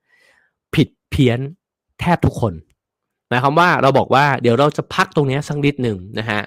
[0.75, 1.39] ผิดเพี้ยน
[1.99, 2.53] แทบทุกคน
[3.29, 6.41] หมายความว่าเราบอกว่าเดี๋ยวเราจะพักตรงนี้สักนิดหนึ่งนะฮะ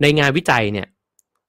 [0.00, 0.86] ในงานวิจัยเนี่ย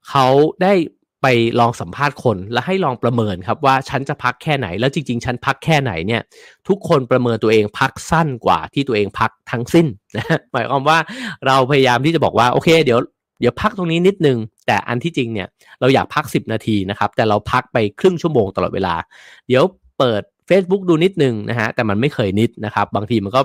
[0.09, 0.25] เขา
[0.63, 0.73] ได้
[1.21, 1.27] ไป
[1.59, 6.21] ลองสัมภาษณ์คนแล้วให้ลองประเมินครับว่าฉันจะพักแค่ไหน แล้วจริงๆ ฉันพักแค่ไหนเนี่ย
[6.67, 10.97] ทุกคนประเมินตัวเองพักสั้นกว่าที่ตัวเองพักทั้งสิ้นนะหมายความว่า
[11.47, 12.99] เราพยายามที่จะบอกว่าโอเค เดี๋ยว
[13.39, 15.47] เดี๋ยวพักตรงนี้นิดนึง แต่อันที่จริงเนี่ย
[15.79, 18.95] เราอยากพัก 10 นาทีนะครับ แต่เราพักไปครึ่งชั่วโมงตลอดเวลา
[19.47, 19.63] เดี๋ยว
[19.99, 23.41] เปิด Facebook ดูนิดนึงนะฮะ แต่มันไม่เคยนิดนะครับ บางทีมันก็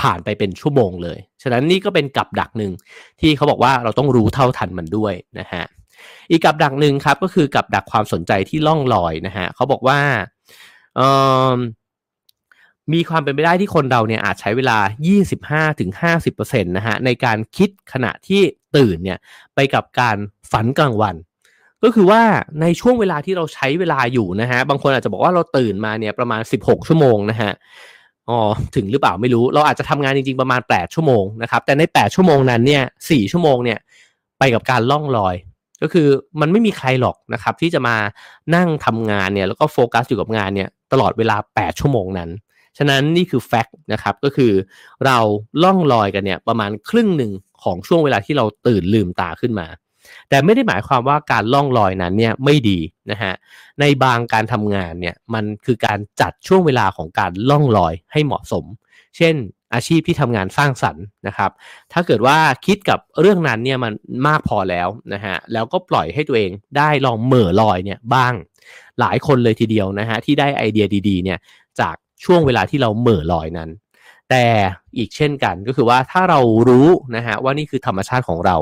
[0.00, 2.72] ผ่านไปเป็นชั่วโมงเลย ฉะนั้นนี่ก็เป็นกับดักหนึ่ง
[3.20, 5.64] ที่เขาบอกว่าเราต้องรู้เท่าทันมันด้วยนะฮะ
[6.30, 9.98] อีกกับดักหนึ่งครับก็คือกับดักความสนใจที่ล่องลอยนะฮะเขาบอกว่า
[12.92, 14.78] มีความเป็นไปได้ที่คนเราเนี่ยอาจใช้เวลา
[16.10, 18.42] 25-50%นะฮะในการคิดขณะที่
[18.76, 19.18] ตื่นเนี่ย
[19.54, 20.16] ไปกับการ
[20.52, 21.16] ฝันกลางวัน
[21.84, 22.22] ก็คือว่า
[22.60, 27.52] ในช่วงเวลาที่เราใช้เวลาอยู่นะฮะบางคนอาจจะบอกว่าเราตื่นมาเนี่ยประมาณ 16 ชั่วโมงนะฮะ
[28.28, 28.38] อ๋อ
[28.74, 33.78] ถึงหรือเปล่าไม่รู้เราอาจจะทำงานจริงๆประมาณ 8 ชั่วโมงนะครับแต่ใน 8 ชั่วโมงนั้นเนี่ย4ชั่วโมงเนี่ย
[34.38, 35.34] ไปกับการล่องลอย
[35.82, 36.08] ก็คือ
[36.40, 37.96] มันไม่มีใครหรอกนะครับ ที่จะมา
[38.54, 42.30] นั่งทำงานเนี่ยแล้วก็โฟกัสอยู่กับงานเนี่ยตลอดเวลา 8 ชั่วโมงนั้น
[42.78, 44.52] ฉะนั้นนี่คือแฟกต์นะครับก็คือ
[45.06, 45.18] เรา
[45.62, 47.32] ล่องลอยกันเนี่ยประมาณครึ่งหนึ่ง
[47.64, 49.66] ของช่วงเวลาที่เราตื่นลืมตาขึ้นมา
[50.28, 52.78] แต่ไม่ได้หมายความว่าการล่องลอยนั้นเนี่ยไม่ดี
[53.10, 53.34] นะฮะ
[53.80, 58.64] ในบางการทำงานเนี่ยมันคือการจัดช่วงเวลาของการล่องลอยให้เหมาะสม
[59.16, 59.34] เช่น
[59.74, 61.50] อาชีพที่ทำงานสร้างสรรค์นะครับ
[61.92, 63.92] ถ้าเกิดว่าคิดกับเรื่องนั้นเนี่ยมัน
[64.26, 68.34] มากพอแล้วนะฮะ แล้วก็ปล่อยให้ตัวเองได้ลองเหม่อลอยเนี่ยบ้าง
[69.00, 71.38] หลายคนเลยทีเดียวนะฮะที่ได้ไอเดียดีๆเนี่ย
[71.80, 73.70] จากช่วงเวลาที่เราเหม่อลอยนั้น
[74.30, 74.46] แต่
[74.96, 78.56] อีกเช่นกันก็คือว่าถ้าเรารู้นะฮะว่านี่คือธรรมชาติของเรา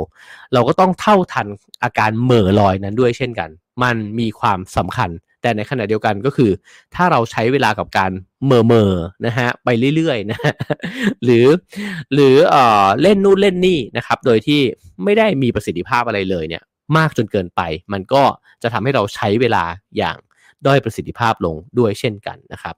[0.53, 1.47] เราก็ต้องเท่าทัน
[1.83, 3.51] อาการเหม่อลอยนั้นด้วยเช่นกัน
[3.83, 5.11] มันมีความสำคัญ
[5.43, 6.51] แต่ในขณะเดียวกันก็คือ
[6.95, 8.11] ถ้าเราใช้เวลากับการ
[8.47, 8.93] เม่อเมอ
[9.27, 10.39] นะฮะไปเรื่อยๆนะ
[11.25, 11.47] หรือ
[12.14, 14.61] หรือเอ่อเล่นนู่นเล่นนี่นะครับ โดยที่
[15.05, 16.62] ไม่ได้มีประสิทธิภาพอะไรเลยเนี่ย
[16.97, 17.61] มากจนเกินไป
[17.93, 18.23] มันก็
[18.62, 19.64] จะทำให้เราใช้เวลา
[19.99, 20.16] อย่าง
[20.67, 22.75] ด้อยประสิทธิภาพลงด้วยเช่นกันนะครับ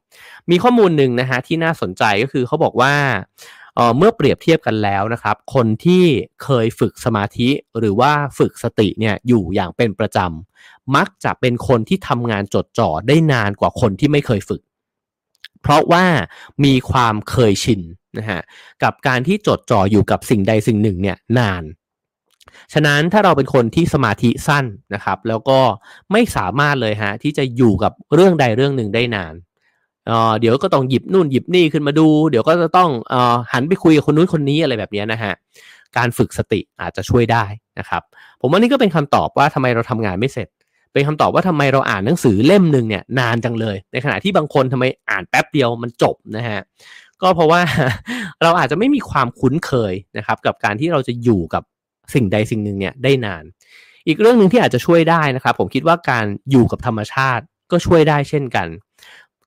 [0.50, 2.94] มีข้อมูลหนึ่งนะฮะที่น่าสนใจก็คือเขาบอกว่า
[3.76, 6.04] เเมื่อเปรียบเทียบกันแล้วนะครับ คนที่
[6.44, 14.62] เคยฝึกสมาธิหรือว่าฝึกสติเนี่ยอยู่อย่างเป็นประจำมักจะเป็นคนที่ทำงานจดจ่อได้นานกว่าคนที่ไม่เคยฝึก
[15.62, 16.04] เพราะว่า
[16.64, 17.80] มีความเคยชิน
[18.18, 18.40] นะฮะ
[18.82, 21.62] กับการที่จดจ่ออยู่กับสิ่งใดสิ่งหนึ่งเนี่ยนาน
[22.72, 25.58] ฉะนั้นถ้าเราเป็นคนที่สมาธิสั้นนะครับ แล้วก็
[26.12, 29.34] ไม่สามารถเลยฮะที่จะอยู่กับเรื่องใดเรื่องหนึ่งได้นาน
[30.40, 33.14] เดี๋ยวก็ต้องหยิบนู่นหยิบนี่ขึ้นมาดู เดี๋ยวก็จะต้องอ
[33.52, 35.32] หันไปคุยกับคนนู้นคนนี้อะไรแบบนี้นะฮะ
[35.96, 37.44] การฝึกสติอาจจะช่วยได้
[37.78, 38.02] นะครับ
[38.40, 40.48] ผมว่านี่ก็เป็นคำตอบว่าทำไมเราทำงานไม่เสร็จ
[40.92, 46.60] เป็นคำตอบว่าทำไมเราอ่านหนังสือเล่มหนึ่งเนี่ยนานจังเลย ในขณะที่บางคนทำไมอ่านแป๊บเดียวมันจบนะฮะ
[47.22, 47.60] ก็เพราะว่า
[48.42, 51.62] เราอาจจะไม่มีความคุ้นเคยนะครับ กับการที่เราจะอยู่กับ
[52.14, 53.44] สิ่งใดสิ่งหนึ่งเนี่ยได้นาน
[54.06, 58.68] อีกเรื่องหนึ่งที่อาจจะช่วยได้นะครับ ผมคิดว่าการอยู่กับธรรมชาติก็ช่วยได้เช่นกัน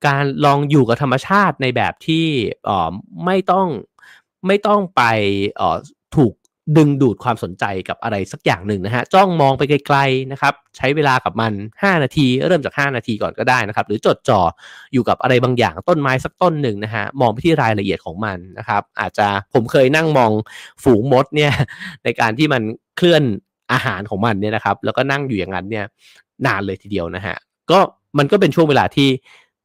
[0.07, 2.25] การลองอยู่กับธรรมชาติในแบบที่
[2.67, 2.91] ออ
[3.25, 3.67] ไม่ต้อง
[4.47, 5.01] ไม่ต้องไป
[5.59, 5.77] ออ
[6.15, 6.33] ถูก
[6.77, 14.41] ดึงดูดความสนใจกับอะไรสักอย่างหนึ่งนะฮะจ้องมองไปไกลๆนะครับใช้เวลากับมัน 5 นาที เริ่มจาก 5 นาทีก่อนก็ได้นะครับ หรือจดจ่อ
[14.93, 20.31] อยู่กับอะไรบางอย่างต้นไม้สักต้นหนึ่งนะฮะมองไปที่รายละเอียดของมันนะครับ อาจจะผมเคยนั่งมอง
[20.83, 21.51] ฝูงมดเนี่ย
[22.03, 22.61] ในการที่มัน
[22.97, 23.23] เคลื่อน
[23.71, 25.85] อาหารของมันเนี่ยนะครับ แล้วก็นั่งอยู่อย่างนั้นเนี่ย
[26.45, 27.35] นานเลยทีเดียวนะฮะ
[27.71, 27.79] ก็
[28.17, 29.09] มันก็เป็นช่วงเวลาที่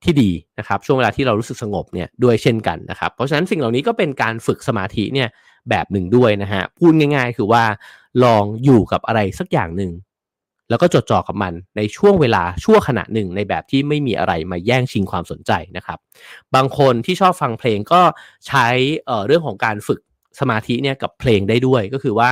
[0.05, 5.29] ที่ดีนะครับช่วงเวลาที่เรารู้สึกสงบเนี่ยด้วยเช่นกันนะครับ เพราะฉะนั้นสิ่งเหล่านี้ก็เป็นการฝึกสมาธิเนี่ย
[5.71, 7.65] แบบหนึ่งด้วยนะฮะ พูดง่ายๆ คือว่า
[8.25, 9.93] ลองอยู่กับอะไรสักอย่างหนึ่ง
[10.71, 15.99] แล้วก็จดจ่อกับมันในช่วงเวลาชั่วขณะหนึ่งในแบบที่ไม่มีอะไรมาแย่งชิงความสนใจนะครับ
[16.55, 18.03] บางคนที่ชอบฟังเพลงก็
[18.47, 18.67] ใช้
[19.07, 20.01] เเรื่องของการฝึก
[20.41, 22.31] สมาธิเนี่ยกับเพลงได้ด้วยก็คือว่า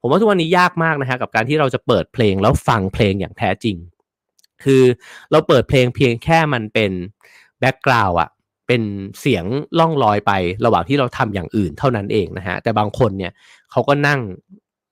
[0.00, 3.76] ผมว่าทุกวันนี้ยากมากนะฮะกับการที่เราจะเปิดเพลงแล้วฟังเพลงอย่างแท้จริง
[4.64, 4.82] คือ
[5.30, 6.92] เราเปิดเพลงเพียงแค่มันเป็น
[7.60, 8.28] แบ็กกราวอะ
[8.66, 8.82] เป็น
[9.20, 9.44] เสียง
[9.78, 10.32] ล่องลอยไป
[10.64, 13.32] ระหว่างที่เราทำอย่างอื่นเท่านั้นเองนะฮะแต่บางคนเนี่ย
[13.70, 14.20] เขาก็นั่ง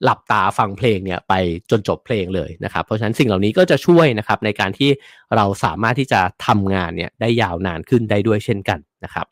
[0.05, 1.35] หลับตาฟังเพลงเนี่ยไป
[1.71, 4.91] จนจบเพลงเลยนะครับ เพราะฉะนั้นสิ่งเหล่านี้ก็จะช่วยนะครับในการที่
[5.37, 9.27] เราสามารถที่จะทำงานเนี่ยได้ยาวนานขึ้นได้ด้วยเช่นกันนะครับ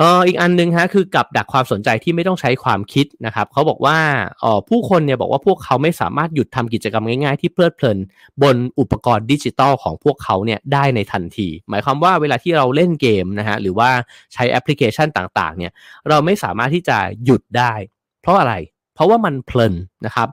[0.00, 3.98] เอออีกอันนึงฮะคือกับดักความสนใจที่ไม่ต้องใช้ความคิดนะครับเขาบอกว่า
[4.42, 7.98] อ๋อผู้คนเนี่ยบอกว่าพวกเขาไม่สามารถหยุดทำกิจกรรมง่ายๆที่เพลิดเพลิน
[8.42, 13.90] บนอุปกรณ์ดิจิตอลของพวกเขาเนี่ยได้ในทันที หมายความว่าเวลาที่เราเล่นเกมนะฮะหรือว่า
[14.34, 15.72] ใช้แอปพลิเคชันต่างๆเนี่ย
[16.08, 17.72] เราไม่สามารถที่จะหยุดได้
[18.20, 18.54] เพราะอะไร
[18.94, 19.74] เพราะว่ามันเพลิน
[20.06, 20.28] นะครับ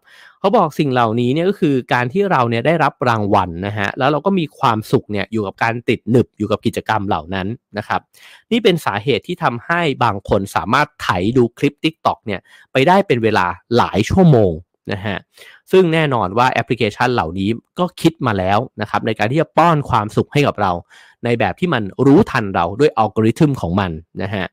[0.47, 8.01] เขาบอกสิ่งเหล่านี้เนี่ยก็คือการที่เราเนี่ยได้รับรางวัลนะฮะแล้วเราก็มีความสุขเนี่ยอยู่กับการติดหนึบอยู่กับกิจกรรมเหล่านั้นนะครับ
[8.51, 12.41] นี่เป็นสาเหตุที่ทำให้บางคนสามารถไถดูคลิป t ิ k t o k เนี่ย
[12.71, 13.45] ไปได้เป็นเวลา
[13.77, 14.51] หลายชั่วโมง
[14.91, 15.17] นะฮะ
[15.71, 20.71] ซึ่งแน่นอนว่าแอปพลิเคชันเหล่านี้ก็คิดมาแล้วนะครับในการที่จะป้อนความสุขให้กับเรา
[21.25, 23.91] ในแบบที่มันรู้ทันเราด้วยอัลกอริทึมของมัน
[24.23, 24.45] นะฮะ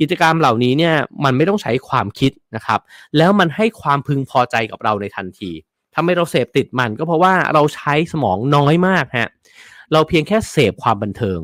[0.00, 2.80] กิจกรรมเหล่านี้เนี่ยมันไม่ต้องใช้ความคิดนะครับ
[3.16, 5.50] แล้วมันให้ความพึงพอใจกับเราในทันที
[5.94, 9.28] ทำให้เราเสพติดมันก็เพราะว่าเราใช้สมองน้อยมากฮะ
[9.92, 11.40] เราเพียงแค่เสพความบันเทิง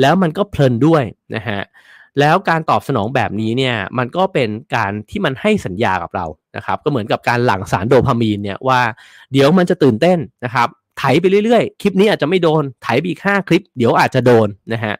[0.00, 1.60] แล้วมันก็เพลินด้วยนะฮะ
[2.20, 6.26] แล้วการตอบสนองแบบนี้เนี่ยมันก็เป็นการที่มันให้สัญญากับเรา
[6.56, 8.80] นะครับก็เหมือนกับการหลั่งสารโดพามีนเนี่ยว่า
[9.32, 14.94] เดี๋ยวมันจะตื่นเต้นนะครับไถไปเรื่อยๆ คลิปนี้อาจจะไม่โดนไถไปอีกห้าคลิป เดี๋ยวอาจจะโดนนะฮะ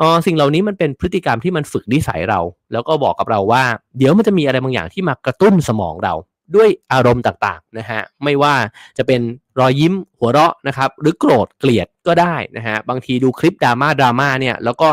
[0.00, 2.40] ออสิ่งเหล่านี้มันเป็นพฤติกรรมที่มันฝึกนิสัยเรา
[2.72, 3.62] แล้วก็บอกกับเราว่า
[3.98, 6.14] เดี๋ยวมันจะมีอะไรบางอย่างที่มากระตุ้นสมองเรา
[6.54, 8.54] ด้วยอารมณ์ต่างๆนะฮะไม่ว่า
[8.98, 9.20] จะเป็น
[9.60, 14.88] รอยยิ้มหัวเราะนะครับ หรือโกรธเกลียดก็ได้นะฮะบางทีดูคลิปดราม่าดราม่าเนี่ยแล้วก็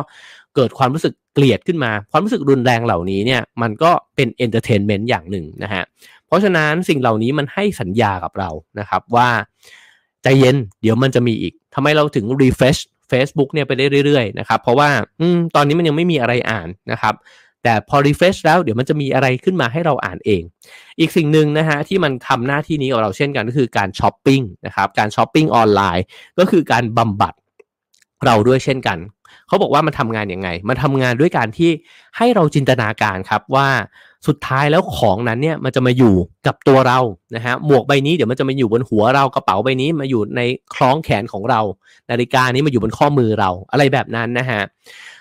[0.56, 5.84] เกิดความรู้สึก เกลียดขึ้นมา ความรู้สึกรุนแรงเหล่านี้เนี่ยมันก็เป็น entertainment อย่างหนึ่งนะฮะ
[6.28, 9.30] เพราะฉะนั้นสิ่งเหล่านี้มันให้สัญญากับเรานะครับว่า
[10.24, 15.24] ใจเย็นเดี๋ยวมันจะมีอีกทำไมเราถึง refresh Facebook เนี่ยไปได้เรื่อยๆนะครับเพราะว่าอ
[15.56, 17.14] ตอนนี้มันยังไม่มีอะไรอ่านนะครับ
[17.64, 20.42] แต่พอ refresh แล้วเดี๋ยวมันจะมีอะไรขึ้นมาให้เราอ่านเอง
[21.00, 26.06] อีกสิ่งหนึ่งนะฮะที่มันทำหน้าที่นี้กับเราเช่นกันก็คือการช้อปปิ้งนะครับการช้อปปิ้งออนไลน์
[26.40, 27.34] ก็คือการบำบัด
[28.26, 28.98] เราด้วยเช่นกัน
[29.52, 31.70] เขาบอกว่ามันทำงานยังไง มันทำงานด้วยการที่
[32.18, 33.68] ให้เราจินตนาการครับว่า
[34.28, 36.16] สุดท้ายแล้วของนั้นเนี่ยมันจะมาอยู่
[36.48, 37.00] กับตัวเรา
[37.36, 40.42] นะฮะหมวกใบนี้เดี๋ยวมันจะมาอยู่บนหัวเรากระเป๋าใบนี้มาอยู่ใน
[40.74, 41.62] คล้องแขนของเรา
[42.10, 44.62] นาฬิกานี้มาอยู่บนข้อมือเราอะไรแบบนั้นนะฮะ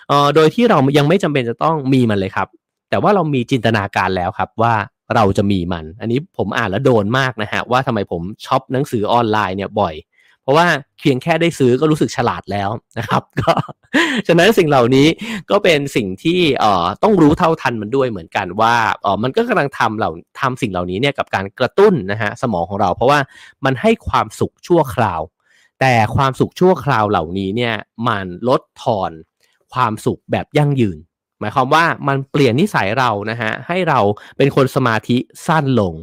[0.09, 2.49] เอ่อโดยที่เรายังไม่จำเป็นจะต้องมีมันเลยครับ
[2.91, 4.75] แต่ว่าเรามีจินตนาการแล้วครับว่า
[5.15, 9.95] เราจะมีมัน อันนี้ผมอ่านแล้วโดนมากนะฮะว่าทำไมผมช็อปหนังสือออนไลน์เนี่ยบ่อย
[10.43, 10.67] เพราะว่า
[11.01, 13.53] เพียงแค่ได้ซื้อก็รู้สึกฉลาดแล้วนะครับก็
[14.27, 15.07] ฉะนั้นสิ่งเหล่านี้
[15.51, 20.11] ก็เป็นสิ่งที่เอ่อต้องรู้เท่าทันมันด้วยเหมือนกันว่าเอ๋อมันก็กำลังทำเหล่า
[20.41, 23.19] ทำสิ่งเหล่านี้เนี่ยกับการกระตุ้นนะฮะสมองของเรา เพราะว่า
[23.65, 25.21] มันให้ความสุขชั่วคราว
[25.81, 27.75] แต่ความสุขชั่วคราวเหล่านี้เนี่ย
[28.09, 29.11] มันลดทอน
[29.73, 30.99] ความสุขแบบยั่งยืน
[31.41, 34.01] หมายความว่ามันเปลี่ยนนิสัยเรานะฮะให้เรา
[34.37, 35.17] เป็นคนสมาธิ
[35.47, 35.95] สั้นลง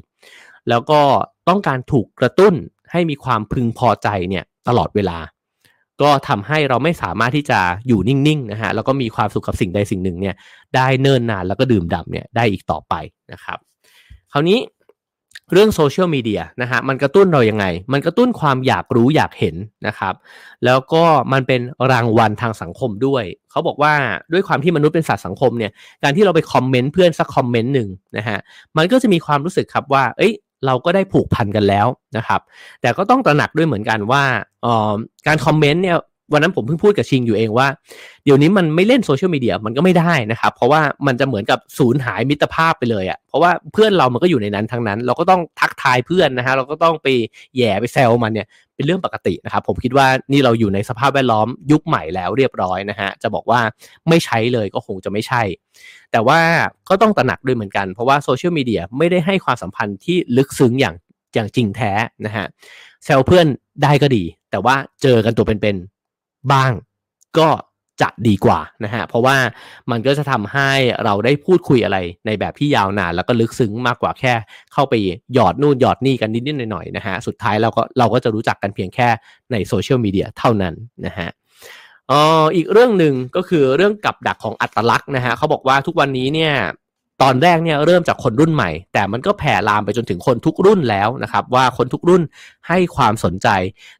[0.69, 1.01] แล้วก็
[1.49, 2.53] ต้องการถูกกระตุ้น
[2.91, 5.17] ให้มีความพึงพอใจเนี่ยตลอดเวลา
[6.01, 10.35] ก็ทำให้เราไม่สามารถที่จะอยู่นิ่งๆนะฮะแล้วก็มีความสุขกับสิ่งใดสิ่งหนึ่งเนี่ย
[10.75, 12.93] ได้เนิ่นนานแล้วก็ดื่มด่ำเนี่ยได้อีกต่อไป
[13.31, 13.57] นะครับ
[14.31, 14.59] คราวนี้
[15.53, 19.55] เรื่องโซเชียลมีเดียนะฮะมันกระตุ้นเรายังไง มันกระตุ้นความอยากรู้อยากเห็น
[19.87, 20.13] นะครับ
[20.65, 21.61] แล้วก็มันเป็น
[21.91, 23.93] รางวัลทางสังคมด้วย เขาบอกว่า
[24.33, 25.71] ด้วยความที่มนุษย์เป็นสัตว์สังคมเนี่ย
[26.03, 28.39] การที่เราไปคอมเมนต์เพื่อนสักคอมเมนต์หนึ่งนะฮะ
[28.77, 30.33] มันก็จะมีความรู้สึกครับว่า เอ้ย
[30.65, 31.87] เราก็ได้ผูกพันกันแล้ว
[32.17, 32.41] นะครับ
[32.81, 34.23] แต่ก็ต้องตระหนักด้วยเหมือนกันว่า
[34.65, 34.93] ออ
[35.27, 35.97] การคอมเมนต์เนี่ย
[36.33, 37.67] วันนั้นผมเพิ่งพูดกับชิงอยู่เองว่า
[38.25, 47.07] เดี๋ยวนี้มันไม่เล่นโซเชียลมีเดียมันก็ไม่ได้นะครับ เพราะว่ามันจะเหมือนกับสูญหายมิตรภาพไปเลยอะ่ะเพราะว่าเพื่อนเรามันก็อยู่ในนั้นทั้งนั้น เราก็ต้องทักทายเพื่อนนะฮะเราก็ต้องไป
[47.57, 48.47] แย่ไปแซวมันเนี่ย
[48.77, 53.59] เป็นเรื่องปกตินะครับ ผมคิดว่านี่เราอยู่ในสภาพแวดล้อมยุคใหม่แล้วเรียบร้อยนะฮะจะบอกว่า
[54.09, 55.41] ไม่ใช้เลยก็คงจะไม่ใช่
[56.11, 56.39] แต่ว่า
[56.89, 60.95] ก็ต้องตระหนักด้วยเหมือนกัน เพราะว่าโซเชียลมีเดียไม่ได้ให้ความสัมพันธ์ที่ลึกซึ้งอย่าง
[61.33, 61.91] อย่างจริงแท้
[62.25, 62.45] นะฮะ
[63.05, 63.47] แซวเพื่อน
[63.83, 66.71] ได้ก็ดี แต่ว่าเจอกันตัวเป็นๆบ้าง
[67.37, 67.47] ก็
[68.01, 69.37] จะดีกว่านะฮะเพราะว่า
[69.91, 70.71] มันก็จะทำให้
[71.05, 74.33] เราได้พูดคุยอะไรในแบบที่ยาวนาน แล้วก็ลึกซึ้งมากกว่าแค่
[74.73, 74.93] เข้าไป
[75.33, 79.07] หยอดนู่นหยอดนี่กันนิดๆหน่อยๆนะฮะสุดท้ายเราก็เราก็จะรู้จักกันเพียงแค่
[79.51, 80.73] ในโซเชียลมีเดียเท่านั้น
[81.05, 81.29] นะฮะ
[82.11, 86.53] อออีกเรื่องหนึ่งก็คือเรื่องกับดักของอัตลักษณ์นะฮะเขาบอกว่าทุกวันนี้เนี่ย
[87.21, 92.21] ตอนแรกเนี่ยเริ่มจากคนรุ่นใหม่ แต่มันก็แผ่ลามไปจนถึงคนทุกรุ่นแล้วนะครับ ว่าคนทุกรุ่น
[92.67, 93.47] ให้ความสนใจ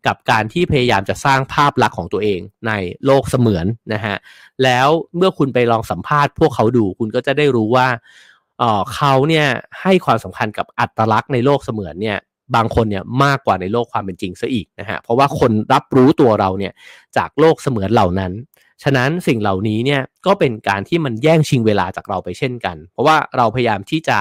[0.07, 2.71] กับการที่พยายามจะสร้างภาพลักษณ์ของตัวเองใน
[3.05, 4.15] โลกเสมือนนะฮะ
[4.63, 4.87] แล้ว
[5.17, 7.87] เมื่อคุณไปลองสัมภาษณ์พวกเขาดู คุณก็จะได้รู้ว่า
[8.59, 9.47] เออเขาเนี่ย
[9.81, 12.17] ให้ความสำคัญกับอัตลักษณ์ในโลกเสมือนเนี่ย
[12.55, 16.73] บางคนเนี่ยมากกว่าในโลกความเป็นจริงซะอีกนะฮะเพราะว่าคนรับรู้ตัวเราเนี่ย
[17.17, 18.31] จากโลกเสมือนเหล่านั้น
[18.83, 24.17] ฉะนั้นสิ่งเหล่านี้เนี่ยก็เป็นการที่มันแย่งชิงเวลาจากเราไปเช่นกัน เพราะว่าเราพยายามที่จะ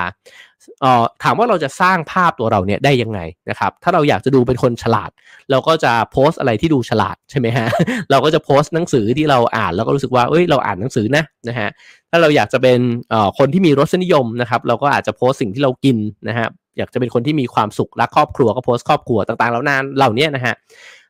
[0.80, 5.10] เอ่อถามว่าเราจะสร้างภาพตัวเราเนี่ยได้ยังไงนะครับ ถ้าเราอยากจะดูเป็นคนฉลาด
[5.50, 7.66] เราก็จะโพสต์อะไรที่ดูฉลาดใช่ไหมฮะ
[8.10, 11.68] เราก็จะโพสต์หนังสือที่เราอ่าน แล้วก็รู้สึกว่าเอ้ยเราอ่านหนังสือนะนะฮะ
[12.10, 12.78] ถ้าเราอยากจะเป็น
[13.10, 15.96] เอ่อคนที่มีรสนิยมนะครับ เราก็อาจจะโพสต์สิ่งที่เรากิน
[16.28, 16.48] นะฮะ
[16.78, 20.54] อยากจะเป็นคนที่มีความสุขรักครอบครัวก็โพสต์ครอบครัวต่างๆแล้วนานเหล่านี้นะฮะ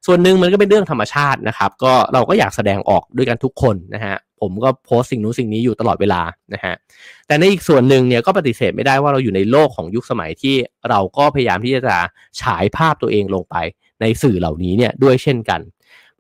[0.07, 6.23] ส่วนหนึ่งมันก็เป็นเรื่องธรรมชาตินะครับ ก็เราก็อยากแสดงออกด้วยกันทุกคนนะฮะผมก็โพสสิ่งนู้นสิ่งนี้อยู่ตลอดเวลา
[6.55, 6.75] นะฮะ
[7.27, 10.57] แต่ในอีกส่วนหนึ่งเนี่ยก็ปฏิเสธไม่ได้ว่าเราอยู่ในโลกของยุคสมัยที่
[10.89, 11.97] เราก็พยายามที่จะ
[12.43, 13.57] ฉายภาพตัวเองลงไป
[14.01, 15.61] ในสื่อเหล่านี้เนี่ยด้วยเช่นกัน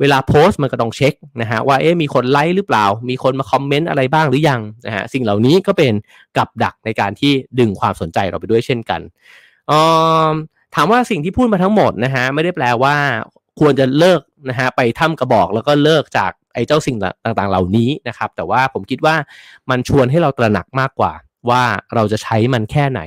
[0.00, 5.92] เวลาโพสต์มันก็ต้องเช็คนะฮะว่าเอ๊ะมีคนไลค์หรือเปล่า มีคนมาคอมเมนต์อะไรบ้างหรือยังนะฮะสิ่งเหล่านี้ก็เป็น
[6.36, 9.00] กับดักในการที่ดึงความสนใจเราไปด้วยเช่นกัน
[9.70, 9.72] อ
[10.26, 10.28] อ
[10.74, 12.94] ถามว่าสิ่งที่พูดมาทั้งหมดนะฮะไม่ได้แปลว่า
[13.60, 19.14] ควรจะเลิกนะฮะไปถ้ำกระบอกแล้วก็เลิกจากไอ้เจ้าสิ่งต่างๆ เหล่านี้นะครับ แต่ว่าผมคิดว่า
[19.70, 21.12] มันชวนให้เราตระหนักมากกว่า
[21.50, 21.62] ว่า
[21.94, 23.00] เราจะใช้มันแค่ไหน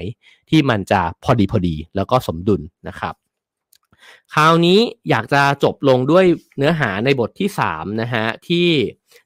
[0.49, 3.13] ที่มันจะพอดีพอดีแล้วก็สมดุลนะครับ
[4.33, 4.79] คราวนี้
[5.09, 6.25] อยากจะจบลงด้วย
[6.57, 8.67] เนื้อหาในบทที่3นะฮะที่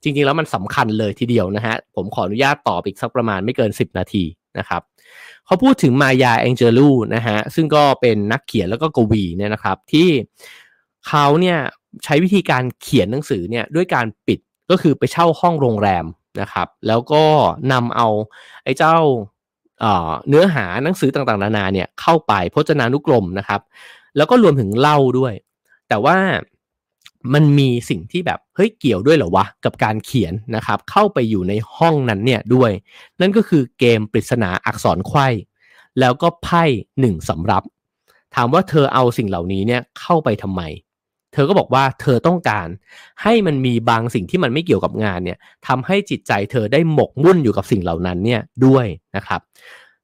[0.02, 4.24] จริงๆแล้วมันสำคัญเลยทีเดียวนะฮะผมขออนุญาตตอบอีกสักประมาณไม่เกิน 10 นาที
[4.60, 4.82] นะครับ
[5.46, 10.08] เขาพูดถึงมายาแองเจลูนะฮะซึ่งก็เป็นนักเขียนแล้วก็กวีเนี่ยนะครับที่
[11.08, 11.58] เขาเนี่ย
[12.04, 14.40] ใช้วิธีการเขียนหนังสือเนี่ยด้วยการปิด
[14.70, 16.06] ก็คือไปเช่าห้องโรงแรม
[16.42, 17.24] นะครับ แล้วก็
[17.72, 18.08] นำเอา
[18.64, 18.96] ไอ้เจ้า
[20.30, 23.62] เนื้อหาหนังสือต่างๆ นานาเนี่ยเข้าไปพจนานุกรมนะครับ
[24.18, 25.34] แล้วก็รวมถึงเล่าด้วย
[25.90, 26.18] แต่ว่า
[27.34, 32.72] มันมีสิ่งที่แบบเฮ้ยเกี่ยวด้วยเหรอวะ กับการเขียนนะครับ เข้าไปอยู่ในห้องนั้นเนี่ยด้วย
[33.22, 35.28] นั่นก็คือเกมปริศนาอักษรไขว้
[36.00, 36.64] แล้วก็ไพ่
[37.00, 37.64] หนึ่งสำรับ
[38.36, 40.62] ถามว่าเธอเอาสิ่งเหล่านี้เนี่ยเข้าไปทำไม
[41.34, 42.68] เธอก็บอกว่าเธอต้องการ
[43.24, 49.42] ให้มันมีบางสิ่งที่มันไม่เกี่ยวกับงานเนี่ยทำให้จิตใจเธอได้หมกมุ่นอยู่กับสิ่งเหล่านั้นเนี่ยด้วยนะครับ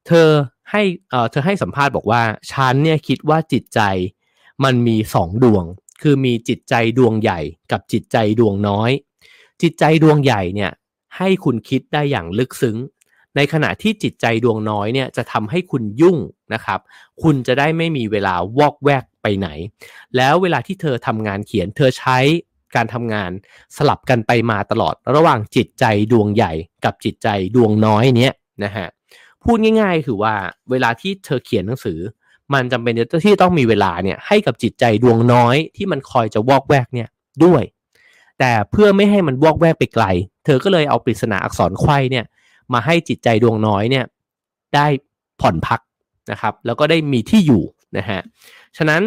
[0.08, 0.28] เธอ
[0.72, 2.22] ให้เอ่อเธอให้สัมภาษณ์บอกว่า
[2.52, 3.82] ฉันเนี่ยคิดว่าจิตใจ
[4.64, 5.66] มันมีสองดวง
[6.02, 7.40] คือมีจิตใจดวงใหญ่
[7.72, 8.92] กับจิตใจดวงน้อย
[9.62, 10.72] จิตใจดวงใหญ่เนี่ย
[11.18, 12.78] ให้คุณคิดได้อย่างลึกซึ้ง
[13.36, 16.18] ในขณะที่จิตใจดวงน้อยเนี่ยจะทำให้คุณยุ่ง
[16.54, 16.80] นะครับ
[17.22, 19.48] คุณจะได้ไม่มีเวลาวอกแวก ไปไหน
[20.18, 22.18] แล้วเวลาที่เธอทำงานเขียน เธอใช้
[22.76, 23.32] การทำงาน
[23.78, 26.54] สลับกันไปมาตลอด ระหว่างจิตใจดวงใหญ่
[26.86, 28.88] กับจิตใจดวงน้อยเนี้ยนะฮะ
[29.44, 30.36] พูดง่าย ๆ คือว่า
[30.72, 32.00] เวลาที่เธอเขียนหนังสือ
[32.54, 32.94] มันจำเป็น
[33.26, 37.10] ที่ต้องมีเวลาเนี่ยให้กับจิตใจดวงน้อยที่มันคอยจะวอกแวกเนี่ย
[37.46, 37.64] ด้วย
[38.40, 40.06] แต่เพื่อไม่ให้มันวอกแวกไปไกล
[40.46, 42.26] เธอก็เลยเอาปริศนาอักษรไขว้เนี่ย
[42.74, 44.06] มาให้จิตใจดวงน้อยเนี่ย
[44.76, 44.88] ได้
[45.42, 45.80] ผ่อนพัก
[46.32, 47.64] นะครับ แล้วก็ได้มีที่อยู่
[47.98, 48.22] นะฮะ
[48.78, 49.02] ฉะนั้น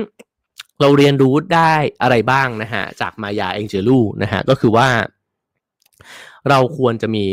[0.80, 4.88] เราเรียนรู้ได้อะไรบ้างนะฮะจากมายาเองเจลูนะฮะก็คือว่า
[6.50, 7.24] เราควรจะมี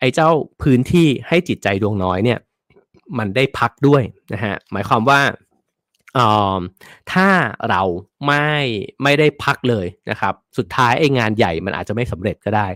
[0.00, 0.30] ไอ้เจ้า
[0.62, 2.38] พื้นที่ให้จิตใจดวงน้อยเนี่ย
[3.18, 4.02] มันได้พักด้วย
[4.32, 5.20] นะฮะหมายความว่า
[7.12, 7.28] ถ้า
[7.70, 7.82] เรา
[8.26, 8.48] ไม่
[9.02, 12.66] ไม่ได้พักเลยนะครับ สุดท้ายไอ้งานใหญ่มันอาจจะไม่สำเร็จก็ได้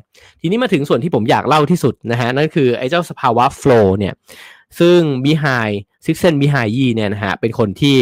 [0.40, 4.14] ทีนี้มาถึงส่วนที่ผมอยากเล่าที่สุดนะฮะนั่นคือไอ้เจ้าสภาวะโฟล์เนี่ย
[4.78, 5.44] ซึ่งมิไฮ
[6.04, 7.96] ซิกเซนมิไฮยีเนี่ยนะฮะเป็นคนที่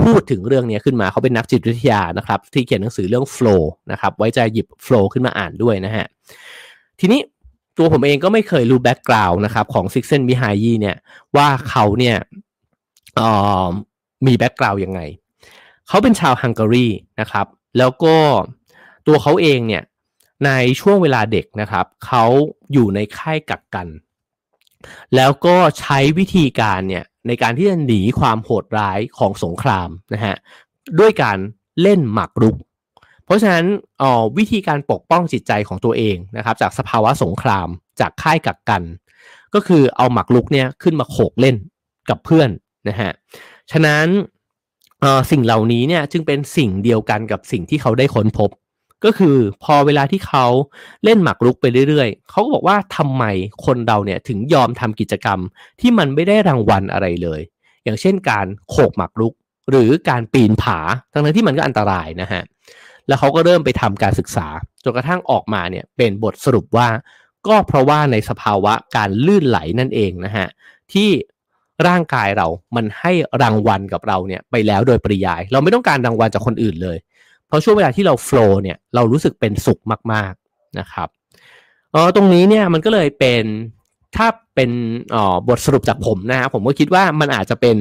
[0.00, 6.06] พูดถึงเรื่องนี้ขึ้นมาเขาเป็นนักจิตวิทยานะครับ ที่เขียนหนังสือเรื่องโฟล์นะครับไว้ใจหยิบโฟล์ขึ้นมาอ่านด้วยนะฮะ
[7.00, 7.20] ทีนี้
[7.78, 10.96] ตัวผมเองก็ไม่เคยรู้ background นะครับของ Csikszentmihalyi เนี่ย
[11.36, 12.16] ว่าเขาเนี่ย
[14.26, 15.00] มี background ยังไง
[15.88, 16.86] เขาเป็นชาวฮังการี
[17.20, 17.46] นะครับ
[17.78, 18.16] แล้วก็
[19.06, 19.82] ตัวเขาเองเนี่ย
[20.46, 22.24] ในช่วงเวลาเด็กนะครับ เขา
[22.72, 23.86] อยู่ในค่ายกักกัน
[25.16, 30.36] แล้วก็ใช้วิธีการเนี่ยในการที่จะหนีความโหดร้ายของสงครามนะฮะ
[31.00, 31.38] ด้วยการ
[31.82, 32.56] เล่นหมากรุก
[33.24, 33.64] เพราะฉะนั้น
[34.02, 37.68] ออวิธีการปกป้องจิตใจของตัวเองนะครับจากสภาวะสงคราม
[38.00, 38.82] จากค่ายกักกัน
[39.54, 41.56] ก็คือเอาหมากรุกเนี่ยขึ้นมาโขกเล่น
[42.10, 42.50] กับเพื่อน
[42.88, 43.10] นะฮะ
[43.72, 44.06] ฉะนั้น
[45.30, 48.50] สิ่งเหล่านี้เนี่ยจึงเป็นสิ่งเดียวกันกับสิ่งที่เขาได้ค้นพบ
[49.04, 50.46] ก็คือพอเวลาที่เขา
[51.04, 53.24] เล่นหมากรุกไปเรื่อยๆ เขาก็บอกว่าทำไม
[53.64, 55.38] คนเราเนี่ยถึงยอมทำกิจกรรม
[55.80, 57.40] ที่มันไม่ได้รางวัลอะไรเลย
[57.84, 59.34] อย่างเช่นการโขกหมากรุก
[59.70, 60.78] หรือการปีนผา
[61.12, 62.42] ทั้งนั้นที่มันก็อันตรายนะฮะ
[63.08, 64.46] แล้วเขาก็เริ่มไปทำการศึกษา
[64.84, 66.88] จนกระทั่งออกมาเนี่ยเป็นบทสรุปว่า
[67.46, 70.46] ก็เพราะว่าในสภาวะการลื่นไหลนั่นเองนะฮะ
[70.92, 71.08] ที่
[71.88, 72.46] ร่างกายเรา
[72.76, 76.96] มันให้รางวัลกับเราเนี่ยไปแล้วโดยปริยาย เราไม่ต้องการรางวัลจากคนอื่นเลย
[77.52, 79.80] เพราะช่วงเวลาที่เราโฟล์เนี่ยเรารู้สึกเป็นสุข
[80.12, 81.08] มากๆนะครับ
[81.92, 83.44] เออตรงนี้เนี่ยมันก็เลยเป็น
[84.16, 84.70] ถ้าเป็น
[85.14, 87.76] อ๋อบทสรุปจากผมนะฮะผมก็คิดว่ามันอาจจะเป็น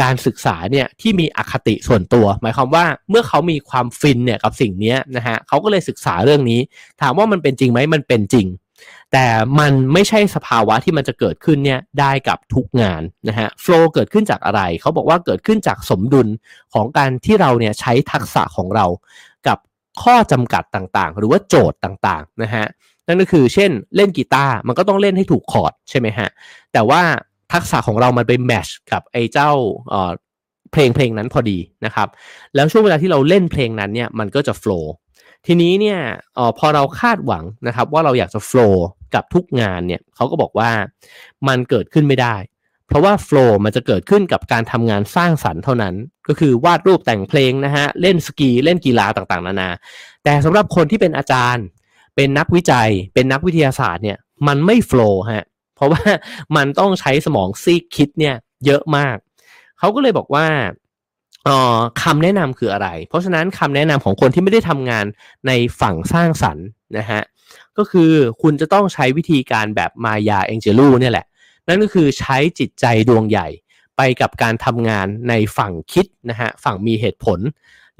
[0.00, 6.60] การศึกษาเนี่ยที่มีอคติส่วนตัว หมายความว่าเมื่อเขามีความฟินเนี่ยกับสิ่งนี้นะฮะเขาก็เลยศึกษาเรื่องนี้
[7.00, 8.46] ถามว่ามันเป็นจริงไหมมันเป็นจริง
[9.12, 9.26] แต่
[9.58, 16.28] มันไม่ใช่สภาวะที่มันจะเกิดขึ้นเนี่ยได้กับทุกงานนะฮะโฟล์เกิดขึ้นจากอะไร เขาบอกว่าเกิดขึ้นจากสมดุล
[16.74, 18.86] ของการที่เราเนี่ยใช้ทักษะของเรา
[19.46, 19.58] กับ
[20.02, 22.66] ข้อจำกัดต่างๆ หรือว่าโจทย์ต่างๆนะฮะ
[23.06, 26.28] นั่นก็คือเช่นเล่นกีตาร์มันก็ต้องเล่นให้ถูกคอร์ดใช่ไหมฮะ
[26.72, 27.02] แต่ว่า
[27.52, 29.50] ทักษะของเรามันไปแมชกับไอ้เจ้า
[30.72, 32.08] เพลงเพลงนั้นพอดีนะครับ
[32.54, 34.92] แล้วช่วงเวลาที่เราเล่นเพลงนั้นเนี่ยมันก็จะโฟล์
[35.46, 35.98] ทีนี้เนี่ย
[36.38, 40.70] ออพอเราคาดหวังนะครับ ว่าเราอยากจะโฟล์กับทุกงานเนี่ยเขาก็บอกว่า
[41.48, 42.36] มันเกิดขึ้นไม่ได้
[42.86, 45.94] เพราะว่าโฟล์มันจะเกิดขึ้นกับการทำงานสร้างสรรค์เท่านั้น
[46.28, 49.70] ก็คือวาดรูปแต่งเพลงนะฮะเล่นสกีเล่นกีฬาต่างๆ นานา
[50.24, 51.64] แต่สำหรับคนที่เป็นอาจารย์
[52.16, 56.02] เป็นนักวิจัย เป็นนักวิทยาศาสตร์เนี่ยมันไม่โฟล์ฮะเพราะว่า
[56.56, 58.34] มันต้องใช้สมองซีกคิดเนี่ย
[58.66, 59.16] เยอะมาก
[59.78, 60.46] เขาก็เลยบอกว่า
[62.02, 65.04] คำแนะนำคืออะไร เพราะฉะนั้นคำแนะนำของคนที่ไม่ได้ทำงาน
[65.46, 66.66] ในฝั่งสร้างสรรค์
[66.98, 67.22] นะฮะ
[67.78, 68.10] ก็คือ
[68.42, 71.26] คุณจะต้องใช้วิธีการแบบมายาเองเจลูเนี่ยแหละ
[71.68, 73.48] นั่นก็คือใช้จิตใจดวงใหญ่
[73.96, 77.38] ไปกับการทำงานในฝั่งคิดนะฮะฝั่งมีเหตุผล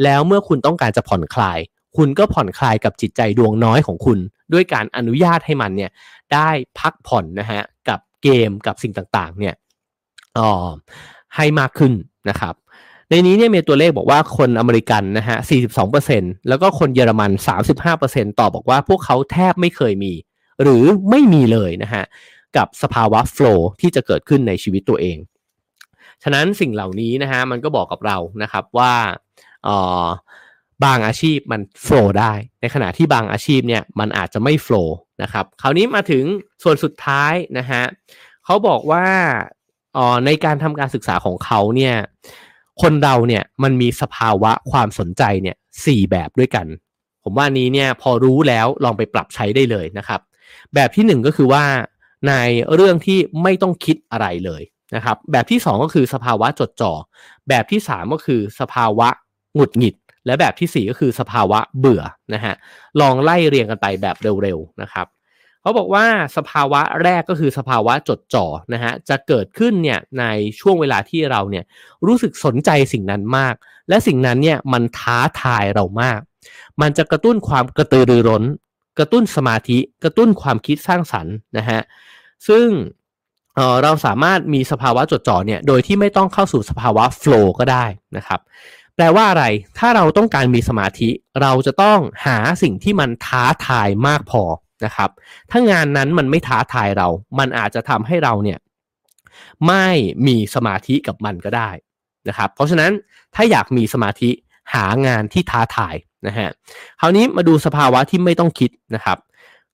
[0.03, 1.59] แล้วเมื่อคุณต้องการจะผ่อนคลาย
[1.97, 4.19] คุณก็ผ่อนคลายกับจิตใจดวงน้อยของคุณ
[4.53, 5.91] ด้วยการอนุญาตให้มันเนี่ย
[6.33, 9.55] ได้พักผ่อนนะฮะกับเกมกับสิ่งต่างๆเนี่ย
[10.39, 10.51] อ๋อ
[11.37, 11.93] ให้มากขึ้น
[12.29, 12.55] นะครับ
[13.13, 15.39] ในนี้เนี่ยมีตัวเลขบอกว่าคนอเมริกันนะฮะ
[15.93, 17.31] 42%แล้วก็คนเยอรมัน
[17.85, 20.13] 35%ตอบบอกว่าพวกเขาแทบไม่เคยมี
[20.63, 22.05] หรือไม่มีเลยนะฮะ
[22.57, 25.19] กับสภาวะโฟล์ที่จะเกิดขึ้นในชีวิตตัวเอง
[26.23, 28.95] ฉะนั้นสิ่งเหล่านี้นะฮะมันก็บอกกับเรานะครับว่า
[29.67, 29.69] อ
[30.05, 30.07] อ
[30.85, 36.25] บางอาชีพมันโฟล์ได้ ในขณะที่บางอาชีพเนี่ยมันอาจจะไม่โฟล์นะครับ คราวนี้มาถึง
[36.63, 37.83] ส่วนสุดท้ายนะฮะ
[38.45, 39.07] เขาบอกว่า
[39.97, 41.97] อ๋อในการทำการศึกษาของเขาเนี่ย
[42.83, 45.57] คนเราเนี่ยมันมีสภาวะความสนใจเนี่ย
[45.87, 46.67] สี่แบบด้วยกัน
[47.25, 50.21] ผมว่านี้เนี่ยพอรู้แล้วลองไปปรับใช้ได้เลยนะครับ
[50.75, 51.65] แบบที่หนึ่งก็คือว่า
[52.29, 52.33] ใน
[52.75, 54.63] เรื่องที่ไม่ต้องคิดอะไรเลย
[54.97, 56.93] นะครับ แบบที่สองก็คือสภาวะจดจ่อ
[57.49, 59.09] แบบที่สามก็คือสภาวะ
[59.55, 59.95] หงุดหงิด
[60.27, 62.03] และแบบที่สี่ก็คือสภาวะเบื่อ
[62.35, 62.55] นะฮะ
[63.01, 65.07] ลองไล่เรียงกันไปแบบเร็วๆนะครับ
[65.63, 66.07] เขาบอกว่า
[66.37, 70.25] สภาวะแรกก็คือสภาวะจดจ่อนะฮะจะเกิดขึ้นเนี่ยใน
[70.61, 71.65] ช่วงเวลาที่เราเนี่ย
[72.07, 73.55] รู้สึกสนใจสิ่งนั้นมาก
[73.89, 76.21] และสิ่งนั้นเนี่ยมันท้าทายเรามาก
[76.81, 78.45] มันจะกระตุ้นความกระตือรือร้น
[78.99, 81.81] กระตุ้นสมาธิกระตุ้นความคิดสร้างสรรค์นะฮะ
[82.49, 82.67] ซึ่ง
[83.57, 87.85] เเราสามารถมีสภาวะจดจ่อเนี่ยโดยที่ไม่ต้องเข้าสู่สภาวะโฟล์ก็ได้
[88.17, 88.41] นะครับ
[88.95, 89.45] แปลว่าอะไร
[89.79, 91.09] ถ้าเราต้องการมีสมาธิ
[91.43, 94.43] เราจะต้องหาสิ่งที่มันท้าทายมากพอ
[94.85, 95.11] นะครับ
[95.51, 97.09] ถ้างานนั้นมันไม่ท้าทายเรา
[97.39, 98.59] มันอาจจะทำให้เราเนี่ย
[99.67, 99.87] ไม่
[100.27, 101.71] มีสมาธิกับมันก็ได้
[102.29, 102.91] นะครับ เพราะฉะนั้น
[103.35, 104.31] ถ้าอยากมีสมาธิ
[104.75, 105.95] หางานที่ท้าทาย
[106.27, 106.49] นะฮะ
[107.01, 109.19] คราวนี้มาดูสภาวะที่ไม่ต้องคิดนะครับ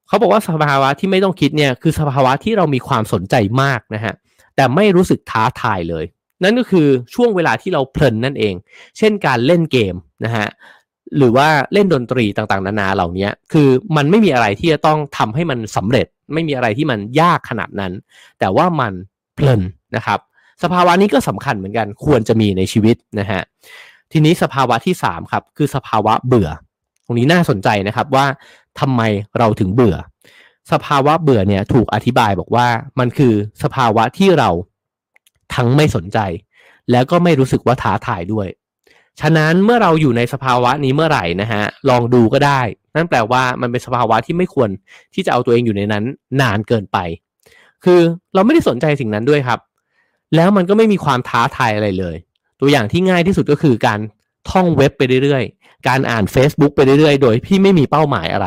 [0.09, 4.15] เขาบอกว่าสภาวะที่ไม่ต้องคิดเนี่ยคือสภาวะที่เรามีความสนใจมากนะฮะ
[4.57, 6.05] แต่ไม่รู้สึกท้าทายเลย
[6.43, 8.55] นั่นก็คือช่วงเวลาที่เราเพลินนั่นเอง
[8.99, 9.95] เช่นการเล่นเกม
[10.25, 10.47] นะฮะ
[11.17, 17.93] หรือว่าเล่นดนตรีต่างๆ นานาเหล่านี้คือมันไม่มีอะไรที่จะต้องทำให้มันสำเร็จ ไม่มีอะไรที่มันยากขนาดนั้น
[18.39, 18.93] แต่ว่ามัน
[19.35, 19.63] เพลิน
[19.97, 20.19] นะครับ
[20.63, 23.43] สภาวะนี้ก็สำคัญเหมือนกันควรจะมีในชีวิตนะฮะ
[24.13, 26.51] ทีนี้สภาวะที่3ครับคือสภาวะเบื่อ
[27.05, 28.27] ตรงนี้น่าสนใจนะครับว่า
[28.81, 29.03] ทำไม
[29.39, 29.97] เราถึงเบื่อ
[30.73, 32.67] สภาวะเบื่อเนี่ยถูกอธิบายบอกว่า
[32.99, 33.33] มันคือ
[33.63, 34.51] สภาวะที่เรา
[35.55, 36.19] ทั้งไม่สนใจ
[36.91, 38.47] แล้วก็ไม่รู้สึกว่าท้าทายด้วย
[39.21, 42.61] ฉะนั้นเมื่อเราอยู่ในสภาวะนี้เมื่อไหร่นะฮะลองดูก็ได้
[42.97, 44.71] นั่นแปลว่ามันเป็นสภาวะที่ไม่ควร
[45.15, 46.05] ที่จะเอาตัวเองอยู่ในนั้น
[46.41, 46.99] นานเกินไป
[47.85, 48.01] คือ
[48.35, 49.59] เราไม่ได้สนใจสิ่งนั้นด้วยครับ
[50.37, 52.17] แล้วมันก็ไม่มีความท้าทายอะไรเลย
[52.61, 54.01] ตัวอย่างที่ง่ายที่สุดก็คือการ
[54.51, 58.47] ท่องเว็บไปเรื่อยๆ การอ่าน Facebook ไปเรื่อยๆ โดยที่ไม่มีเป้าหมายอะไร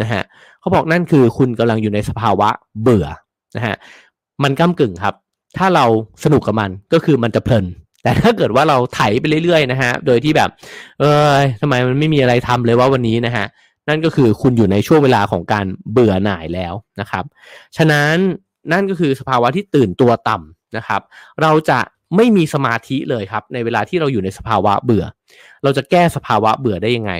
[0.00, 0.22] นะฮะ
[0.60, 2.48] เขาบอกนั่นคือคุณกำลังอยู่ในสภาวะ
[2.82, 3.06] เบื่อ
[3.56, 3.76] นะฮะ
[4.42, 5.14] มันก้ากึ่งครับ
[5.56, 5.84] ถ้าเรา
[6.24, 7.64] สนุกกับมันก็คือมันจะเพลิน
[8.06, 10.50] แต่ถ้าเกิดว่าเราไถไปเรื่อยๆนะฮะ โดยที่แบบ
[11.00, 13.46] เออทำไมมันไม่มีอะไรทำเลยว่าวันนี้นะฮะ
[13.88, 17.24] นั่นก็คือคุณอยู่ในช่วงเวลาของการเบื่อหน่ายแล้วนะครับ
[17.76, 18.14] ฉะนั้น
[18.72, 21.00] นั่นก็คือสภาวะที่ตื่นตัวต่ำนะครับ
[21.42, 21.78] เราจะ
[22.16, 25.04] ไม่มีสมาธิเลยครับ ในเวลาที่เราอยู่ในสภาวะเบื่อ
[25.62, 27.12] เราจะแก้สภาวะเบื่อได้ยังไง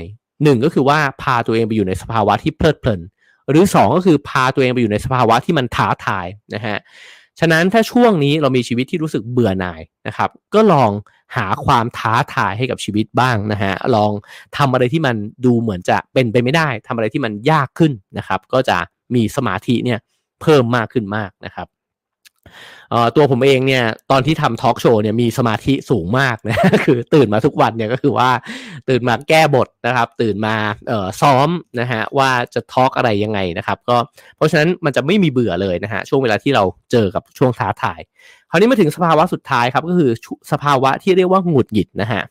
[0.43, 3.01] หนึ่งก็คือว่าพาตัวเองไปอยู่ในสภาวะที่เพลิดเพลิน
[3.51, 6.79] หรือสองก็คือพาตัวเองไปอยู่ในสภาวะที่มันท้าทายนะฮะ
[7.41, 10.91] ฉะนั้นถ้าช่วงนี้เรามีชีวิตที่รู้สึกเบื่อหน่ายนะครับ ก็ลอง
[11.37, 14.13] หาความท้าทายให้กับชีวิตบ้างนะฮะลอง
[14.57, 18.79] ทำอะไรที่มันดูเหมือนจะเป็นไปไม่ได้ทำอะไรที่มันยากขึ้นนะครับ ก็จะ
[19.15, 19.99] มีสมาธิเนี่ย
[20.41, 21.67] เพิ่มมากขึ้นมากนะครับ
[23.17, 28.31] ตัวผมเองเนี่ยตอนที่ทำทอล์กโชว์เนี่ยมีสมาธิสูงมากนะคือตื่นมาทุกวันเนี่ยก็คือว่า
[28.89, 30.55] ตื่นมาแก้บทนะครับ ตื่นมา
[30.89, 31.49] เซ้อม
[31.81, 33.97] นะฮะว่าจะทอล์กอะไรยังไงนะครับก็
[34.37, 38.01] เพราะฉะนั้นมันจะไม่มีเบื่อเลยนะฮะช่วงเวลาที่เราเจอกับช่วงท้าทาย
[38.51, 40.11] คราวนี้มาถึงสภาวะสุดท้ายครับก็คือ
[40.53, 42.23] สภาวะที่เรียกว่าหงุดหงิดนะฮะ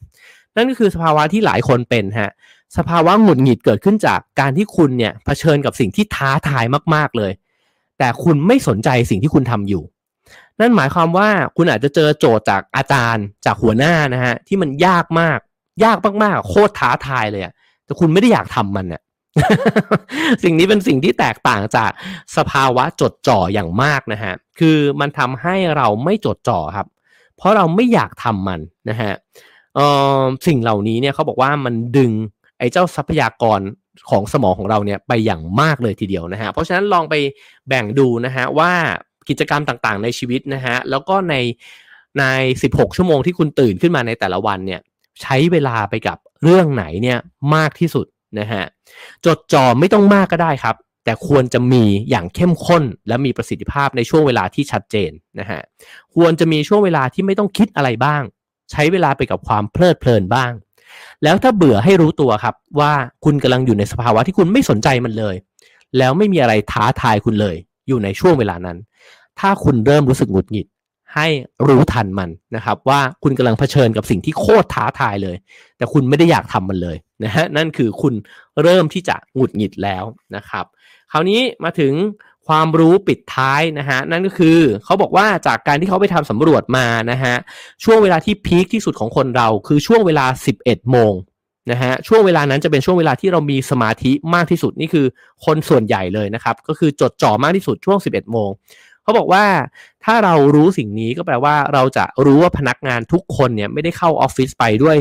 [0.56, 2.32] นั่นก็คือสภาวะที่หลายคนเป็นฮะ
[2.78, 6.66] สภาวะหงุดหงิดเกิดขึ้นจากการที่คุณเนี่ยเผชิญกับสิ่งที่ท้าทาย
[6.96, 7.32] มาก ๆเลย
[8.00, 9.84] แต่คุณไม่สนใจสิ่งที่คุณทำอยู่
[10.60, 15.40] นั่นหมายความว่าคุณอาจจะเจอโจทย์จากอาจารย์จากหัวหน้านะฮะที่มันยากมาก
[15.84, 17.54] ยากมากๆโคตรท้าทายเลยอะ
[17.86, 19.02] แต่คุณไม่ได้อยากทำมันเนี่ย
[20.44, 21.92] สิ่งนี้เป็นสิ่งที่แตกต่างจาก
[22.38, 26.88] สภาวะจดจ่ออย่างมากนะฮะคือมันทำให้เราไม่จดจ่อครับ
[27.38, 28.60] เพราะเราไม่อยากทำมัน
[28.90, 29.14] นะฮะ
[29.78, 29.80] อ
[30.20, 32.12] อสิ่งเหล่านี้เนี่ยเขาบอกว่ามันดึง
[32.60, 33.60] ไอ้เจ้าทรัพยากร
[34.10, 37.16] ของสมองของเราเนี่ยไปอย่างมากเลยทีเดียวนะฮะเพราะฉะนั้นลองไป
[37.68, 38.72] แบ่งดูนะฮะว่า
[39.30, 41.36] กิจกรรมต่างๆ ในชีวิตนะฮะแล้วก็ใน
[42.20, 42.24] ใน
[42.64, 44.82] 16 ชั่วโมงที่คุณตื่นขึ้นมาในแต่ละวันเนี่ย
[45.22, 47.20] ใช้เวลาไปกับเรื่องไหนเนี่ย
[47.56, 48.06] มากที่สุด
[48.40, 48.64] นะฮะ
[49.26, 50.76] จดจ่อไม่ต้องมากก็ได้ครับ
[51.06, 55.62] แต่ควรจะมีอย่างเข้มข้น และมีประสิทธิภาพในช่วงเวลาที่ชัดเจนนะฮะ
[56.16, 58.22] ควรจะมีช่วงเวลาที่ไม่ต้องคิดอะไรบ้าง
[58.72, 60.52] ใช้เวลาไปกับความเพลิดเพลินบ้าง
[61.24, 62.94] แล้วถ้าเบื่อให้รู้ตัวครับ ว่า
[63.26, 65.36] คุณกำลังอยู่ในสภาวะที่คุณไม่สนใจมันเลย
[65.98, 67.56] แล้วไม่มีอะไรท้าทายคุณเลย
[67.88, 68.78] อยู่ในช่วงเวลานั้น
[69.40, 70.68] ถ้าคุณเริ่มรู้สึกหงุดหงิด
[71.16, 71.28] ให้
[71.68, 75.36] รู้ทันมันนะครับ ว่าคุณกำลังเผชิญกับสิ่งที่โคตรท้าทายเลย
[75.78, 78.14] แต่คุณไม่ได้อยากทำมันเลยนะฮะนั่นคือคุณ
[78.64, 80.04] เริ่มที่จะหงุดหงิดแล้ว
[80.36, 80.66] นะครับ
[81.12, 81.94] คราวนี้มาถึง
[82.48, 87.36] ความรู้ปิดท้ายนะฮะนั่นก็คือเขาบอกว่าจากการที่เขาไปทำสำรวจมานะฮะ
[87.84, 90.26] ช่วงเวลาที่พีคที่สุดของคนเราคือช่วงเวลา
[90.60, 91.14] 11 โมง
[91.72, 95.06] นะฮะช่วงเวลานั้นจะเป็นช่วงเวลาที่เรามีสมาธิมากที่สุดนี่คือ
[95.46, 98.50] คนส่วนใหญ่เลยนะครับ ก็คือจดจ่อมากที่สุดช่วง 11 โมง
[99.04, 99.46] เขาบอกว่า
[100.04, 104.98] ถ้าเรารู้สิ่งนี้ก็แปลว่าเราจะรู้ว่าพนักงานทุกคนเนี่ยไม่ได้เข้าออฟฟิศไปด้วย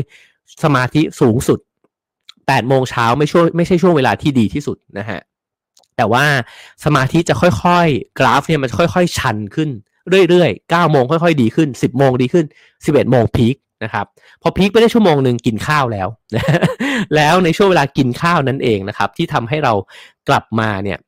[0.63, 1.59] สมาธิสูงสุด
[2.13, 5.19] 8 โมงเช้าไม่ช่วงไม่ใช่ช่วงเวลาที่ดีที่สุดนะฮะ
[5.97, 6.25] แต่ว่า
[6.85, 9.69] สมาธิจะค่อยๆ กราฟเนี่ยมันค่อยๆ ชันขึ้น
[10.29, 12.45] เรื่อยๆ9โมงค่อยๆ ดีขึ้น 10 โมงดีขึ้น
[12.81, 13.55] 11 โมงพีค
[13.85, 14.05] นะครับ
[14.41, 16.07] พอพีคไปได้ชั่วโมงหนึ่งกินข้าวแล้ว
[17.15, 19.73] แล้วในช่วงเวลากินข้าวนั่นเองนะครับ ที่ทำให้เรา
[20.29, 20.99] กลับมาเนี่ย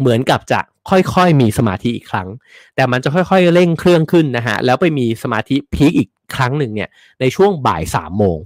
[0.00, 0.60] เหมือนกับจะ
[0.90, 2.28] ค่อยๆ มีสมาธิอีกครั้ง
[2.74, 6.88] แต่มันจะค่อยๆ เร่งเครื่องขึ้นนะฮะแล้วไปมีสมาธิพีคอีกครั้งหนึ่งเนี่ย
[7.20, 8.38] ในช่วงบ่ายสามโมง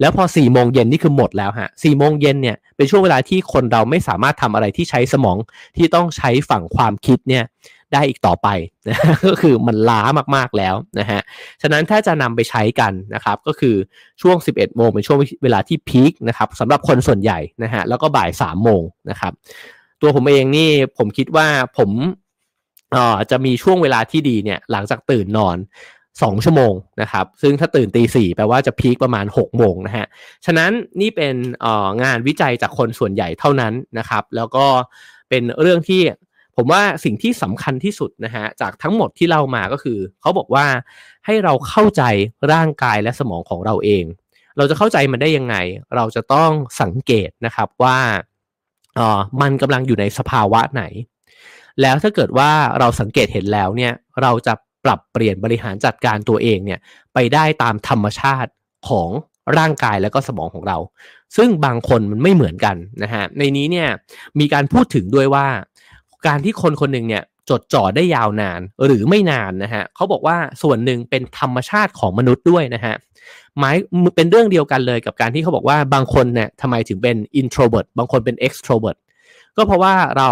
[0.00, 5.36] แล้วพอ4ี่โมงเย็นนี่คือหมดแล้วฮะสี่โมงเย็นเนี่ยเป็นช่วงเวลาที่คนเราไม่สามารถทำอะไรที่ใช้สมอง
[5.76, 7.44] ที่ต้องใช้ฝั่งความคิดเนี่ย
[7.92, 8.48] ได้อีกต่อไป
[8.88, 8.96] นะ
[9.28, 10.02] ก็คือมันล้า
[10.36, 11.20] มากๆแล้วนะฮะ
[11.62, 13.74] ฉะนั้นถ้าจะนำไปใช้กันนะครับก็คือ
[14.22, 19.32] ช่วง 11 โมงเป็นช่วงเวลาที่พีคนะครับสำหรับคนส่วนใหญ่นะฮะแล้วก็บ่าย 3 โมงนะครับ
[20.00, 21.46] ตัวผมเองนี่ผมคิดว่า
[21.78, 21.90] ผม
[22.96, 25.56] อ่อจะมีช่วงเวลาที่ดีเนี่ยหลังจากตื่นนอน
[26.22, 26.72] สองชั่วโมง
[27.02, 30.06] นะครับซึ่งถ้าตื่นตีสี่แปลว่าจะพีคประมาณหกโมงนะฮะ
[30.46, 31.34] ฉะนั้นนี่เป็น
[32.02, 34.66] งานวิจัยจากคนส่วนใหญ่เท่านั้นนะครับ แล้วก็
[35.30, 36.02] เป็นเรื่องที่
[36.56, 40.66] ผมว่าสิ่งที่สำคัญที่สุดนะฮะจากทั้งหมดที่เรามาก็คือ เขาบอกว่า
[41.26, 42.02] ให้เราเข้าใจ
[42.52, 44.04] ร่างกายและสมองของเราเอง
[44.56, 45.56] เราจะเข้าใจมันได้ยังไง
[45.96, 46.50] เราจะต้อง
[46.82, 47.98] สังเกตนะครับว่า
[48.98, 50.82] ออมันกำลังอยู่ในสภาวะไหน
[51.82, 53.92] แล้วถ้าเกิดว่าเราสังเกตเห็นแล้วเนี่ย
[54.22, 54.54] เราจะ
[54.84, 56.80] ปรับเปลี่ยนบริหารจัดการตัวเองเนี่ย
[57.14, 58.50] ไปได้ตามธรรมชาติ
[58.88, 59.10] ของ
[59.58, 60.78] ร่างกายและก็สมองของเรา
[61.36, 63.88] ซึ่งบางคนมันไม่เหมือนกันนะฮะในนี้เนี่ย
[64.38, 65.46] มีการพูดถึงด้วยว่า
[66.26, 72.94] การที่คนคนหนึ่งเนี่ยจดจ่อได้ยาวนานหรือไม่นานนะฮะเขาบอกว่าส่วนหนึ่งเป็นธรรมชาติของมนุษย์ด้วยนะฮะ
[73.58, 73.76] หมาย
[74.16, 78.98] เป็นเรื่องเดียวกันเลยกับการที่เขาบอกว่าบางคนเนี่ยทำไมถึงเป็น introvert บางคนเป็น extrovert
[79.56, 80.30] ก็เพราะว่าเรา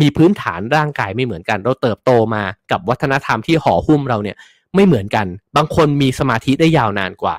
[0.00, 4.36] มีพื้นฐานร่างกายไม่เหมือนกัน เราเติบโตมากับวัฒนธรรมที่ห่อหุ้มเราเนี่ย
[4.74, 5.26] ไม่เหมือนกัน
[5.56, 7.36] บางคนมีสมาธิได้ยาวนานกว่า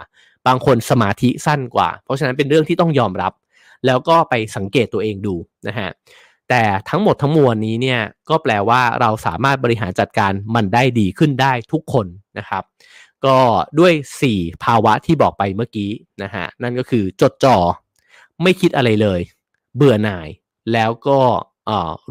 [0.47, 3.33] บางคนสมาธิสั้นกว่า เพราะฉะนั้นเป็นเรื่องที่ต้องยอมรับ
[3.85, 5.35] แล้วก็ไปสังเกตตัวเองดู
[5.67, 5.89] นะฮะ
[6.49, 12.05] แต่ทั้งหมดทั้งมวลนี้เนี่ยก็แปลว่าเราสามารถบริหารจัดการมันได้ดีขึ้นได้ทุกคน
[12.37, 12.63] นะครับ
[13.25, 13.37] ก็
[13.79, 13.93] ด้วย
[14.29, 15.91] 4 ภาวะที่บอกไปเมื่อกี้
[16.23, 17.57] นะฮะนั่นก็คือจดจอ่อ
[18.43, 19.19] ไม่คิดอะไรเลย
[19.75, 20.27] เบื่อหน่าย
[20.73, 21.19] แล้วก็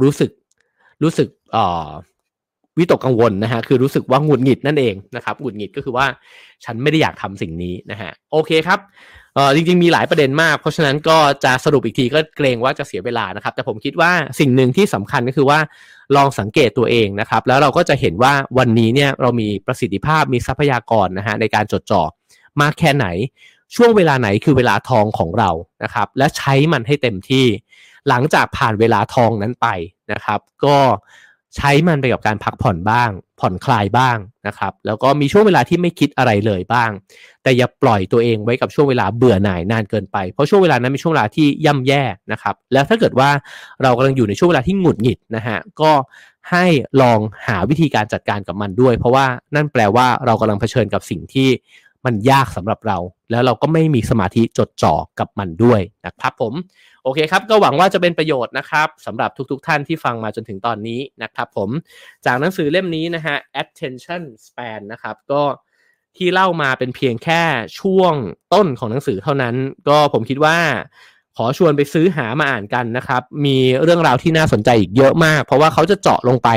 [0.02, 0.30] รู้สึก
[1.02, 1.28] รู้สึก
[2.78, 6.06] วิตกกังวลนะฮะคือรู้สึกว่าหงุดหงิดนั่นเองนะครับหงุดหงิดก็คือว่า
[6.64, 8.78] ฉันไม่ได้อยากทำสิ่งนี้นะฮะโอเคครับ
[9.34, 15.58] เออจริงๆมีหลายประเด็นมาก เพราะฉะนั้นก็จะสรุปอีกทีก็เกรงว่าจะเสียเวลานะครับ แต่ผมคิดว่าสิ่งหนึ่งที่สำคัญก็คือว่า
[16.16, 22.02] ลองสังเกตตัวเองนะครับ แล้วเราก็จะเห็นว่าวันนี้เนี่ยเรามีประสิทธิภาพมีทรัพยากรนะฮะในการจดจ่อ
[22.60, 23.06] มากแค่ไหน
[23.74, 25.50] ช่วงเวลาไหนคือเวลาทองของเรา
[25.82, 27.46] นะครับ และใช้มันให้เต็มที่
[28.08, 29.68] หลังจากผ่านเวลาทองนั้นไป
[30.12, 30.76] นะครับ ก็
[31.56, 33.10] ใช้มันไปกับการพักผ่อนบ้าง
[33.40, 34.16] ผ่อนคลายบ้าง
[34.46, 36.90] นะครับ แล้วก็มีช่วงเวลาที่ไม่คิดอะไรเลยบ้าง
[37.42, 42.02] แต่อย่าปล่อยตัวเองไว้กับช่วงเวลาเบื่อหน่ายนานเกินไป เพราะช่วงเวลานั้นเป็นช่วงเวลาที่ย่ำแย่
[42.32, 43.30] นะครับ แล้วถ้าเกิดว่า
[43.82, 45.92] เรากำลังอยู่ในช่วงเวลาที่หงุดหงิดนะฮะ ก็
[46.50, 46.64] ให้
[47.00, 51.48] ลองหาวิธีการจัดการกับมันด้วย เพราะว่านั่นแปลว่าเรากำลังเผชิญกับสิ่งที่
[52.06, 52.98] มันยากสำหรับเรา
[53.30, 56.54] แล้วเราก็ไม่มีสมาธิจดจ่อกับมันด้วยนะครับผม
[57.04, 61.70] โอเคครับ ก็หวังว่าจะเป็นประโยชน์นะครับสำหรับทุกๆทท่านที่ฟังมาจนถึงตอนนี้นะครับผม
[62.26, 65.42] จากหนังสือเล่มนี้นะฮะ attention span นะครับก็
[66.16, 67.42] ที่เล่ามาเป็นเพียงแค่
[67.80, 68.14] ช่วง
[68.54, 69.54] ต้นของหนังสือเท่านั้น
[69.88, 70.58] ก็ผมคิดว่า
[71.36, 76.48] ขอชวนไปซื้อหามาอ่านกันนะครับ มีเรื่องราวที่น่าสนใจอีกเยอะมาก เพราะว่าเขาจะเจาะลงไป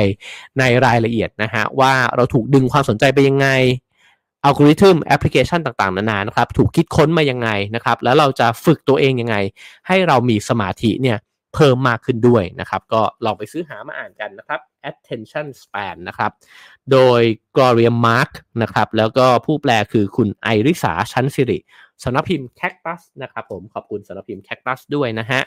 [0.58, 3.48] ในรายละเอียดนะฮะว่าเราถูกดึงความสนใจไปยังไง
[4.46, 9.36] อัลกอริทึมแอปพลิเคชันต่างๆ นานานะครับถูกคิดค้นมายังไงนะครับแล้วเราจะฝึกตัวเองยังไง
[9.86, 11.18] ให้เรามีสมาธิเนี่ย
[11.54, 14.60] เพิ่มมากขึ้นด้วยนะครับ ก็ลองไปซื้อหามาอ่านกันนะครับ
[14.90, 16.30] attention span นะครับ
[16.92, 17.20] โดย
[17.56, 18.30] Gloria Mark
[18.62, 21.58] นะครับ แล้วก็ผู้แปลคือคุณไอริสาชั้นสิริ
[22.04, 25.40] สำนักพิมพ์ Cactus นะครับผมขอบคุณสำนักพิมพ์ Cactus ด้วยนะฮะ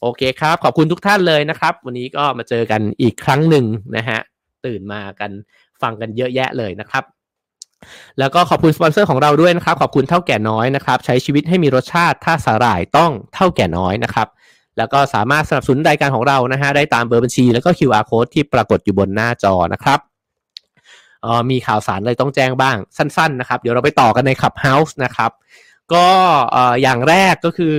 [0.00, 3.64] โอเคครับ ขอบคุณทุกท่านเลยนะครับ วันนี้ก็มาเจอกันอีกครั้งหนึ่ง
[3.96, 4.18] นะฮะ
[4.66, 5.30] ตื่นมากัน
[5.82, 7.04] ฟังกันเยอะแยะเลยนะครับ
[8.18, 14.28] แล้วก็ขอบคุณสปอนเซอร์ของเราด้วยนะครับ ขอบคุณเท่าแก่น้อยนะครับ ใช้ชีวิตให้มีรสชาติถ้าสาหร่ายต้องเท่าแก่น้อยนะครับ
[14.78, 19.98] แล้วก็สามารถสนับสนุนรายการของเรานะฮะได้ตามเบอร์บัญชี แล้วก็ QR code ที่ปรากฏอยู่บนหน้าจอนะครับ
[21.24, 25.32] ออมีข่าวสารอะไรต้องแจ้งบ้างสั้น ๆ นะครับ เดี๋ยวเราไปต่อกันใน Clubhouse นะครับ
[25.94, 26.08] ก็
[26.82, 27.76] อย่างแรกก็คือ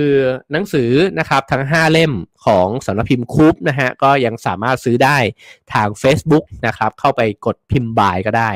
[0.52, 2.12] หนังสือนะครับทั้ง 5 เล่ม
[2.46, 5.16] ของสำนักพิมพ์คูปนะฮะก็ยังสามารถซื้อได้
[5.72, 8.50] ทาง Facebook นะครับ เข้าไปกดพิมพ์บายก็ได้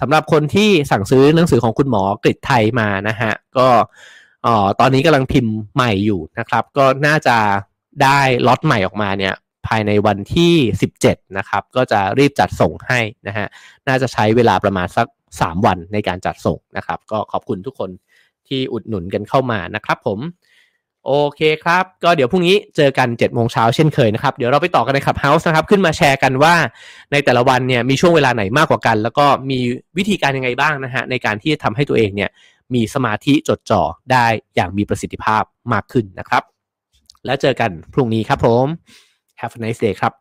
[0.00, 3.68] สำหรับคนที่สั่งซื้อหนังสือของคุณหมอกฤษไทยมานะฮะก็
[4.80, 7.36] ตอนนี้กำลังพิมพ์ใหม่อยู่นะครับ ก็น่าจะ
[8.02, 9.34] ได้ล็อตใหม่ออกมาเนี่ย
[9.66, 10.54] ภายในวันที่
[10.94, 13.46] 17 นะครับ ก็จะรีบจัดส่งให้นะฮะ
[13.88, 15.06] น่าจะใช้เวลาประมาณสัก
[15.38, 17.90] 3 วันในการจัดส่งนะครับ ก็ขอบคุณทุกคน
[18.48, 20.18] ที่อุดหนุนกันเข้ามานะครับผม
[21.06, 26.54] โอเคครับ ก็เดี๋ยวพรุ่งนี้เจอกัน7จ็ดโมงเช้าเช่นเคยนะครับ เดี๋ยวเราไปต่อกันในขับเฮาส์นะครับ ขึ้นมาแชร์กันว่า
[27.12, 29.58] ในแต่ละวันเนี่ยมีช่วงเวลาไหนมากกว่ากัน แล้วก็มี
[29.98, 32.30] วิธีการยังไงบ้างนะฮะในการที่จะทำให้ตัวเองเนี่ย
[32.74, 34.26] มีสมาธิจดจ่อได้
[34.56, 35.42] อย่างมีประสิทธิภาพ
[35.72, 36.42] มากขึ้นนะครับ
[37.26, 38.66] แล้วเจอกันพรุ่งนี้ครับผม
[39.40, 40.12] Have a nice day ครับ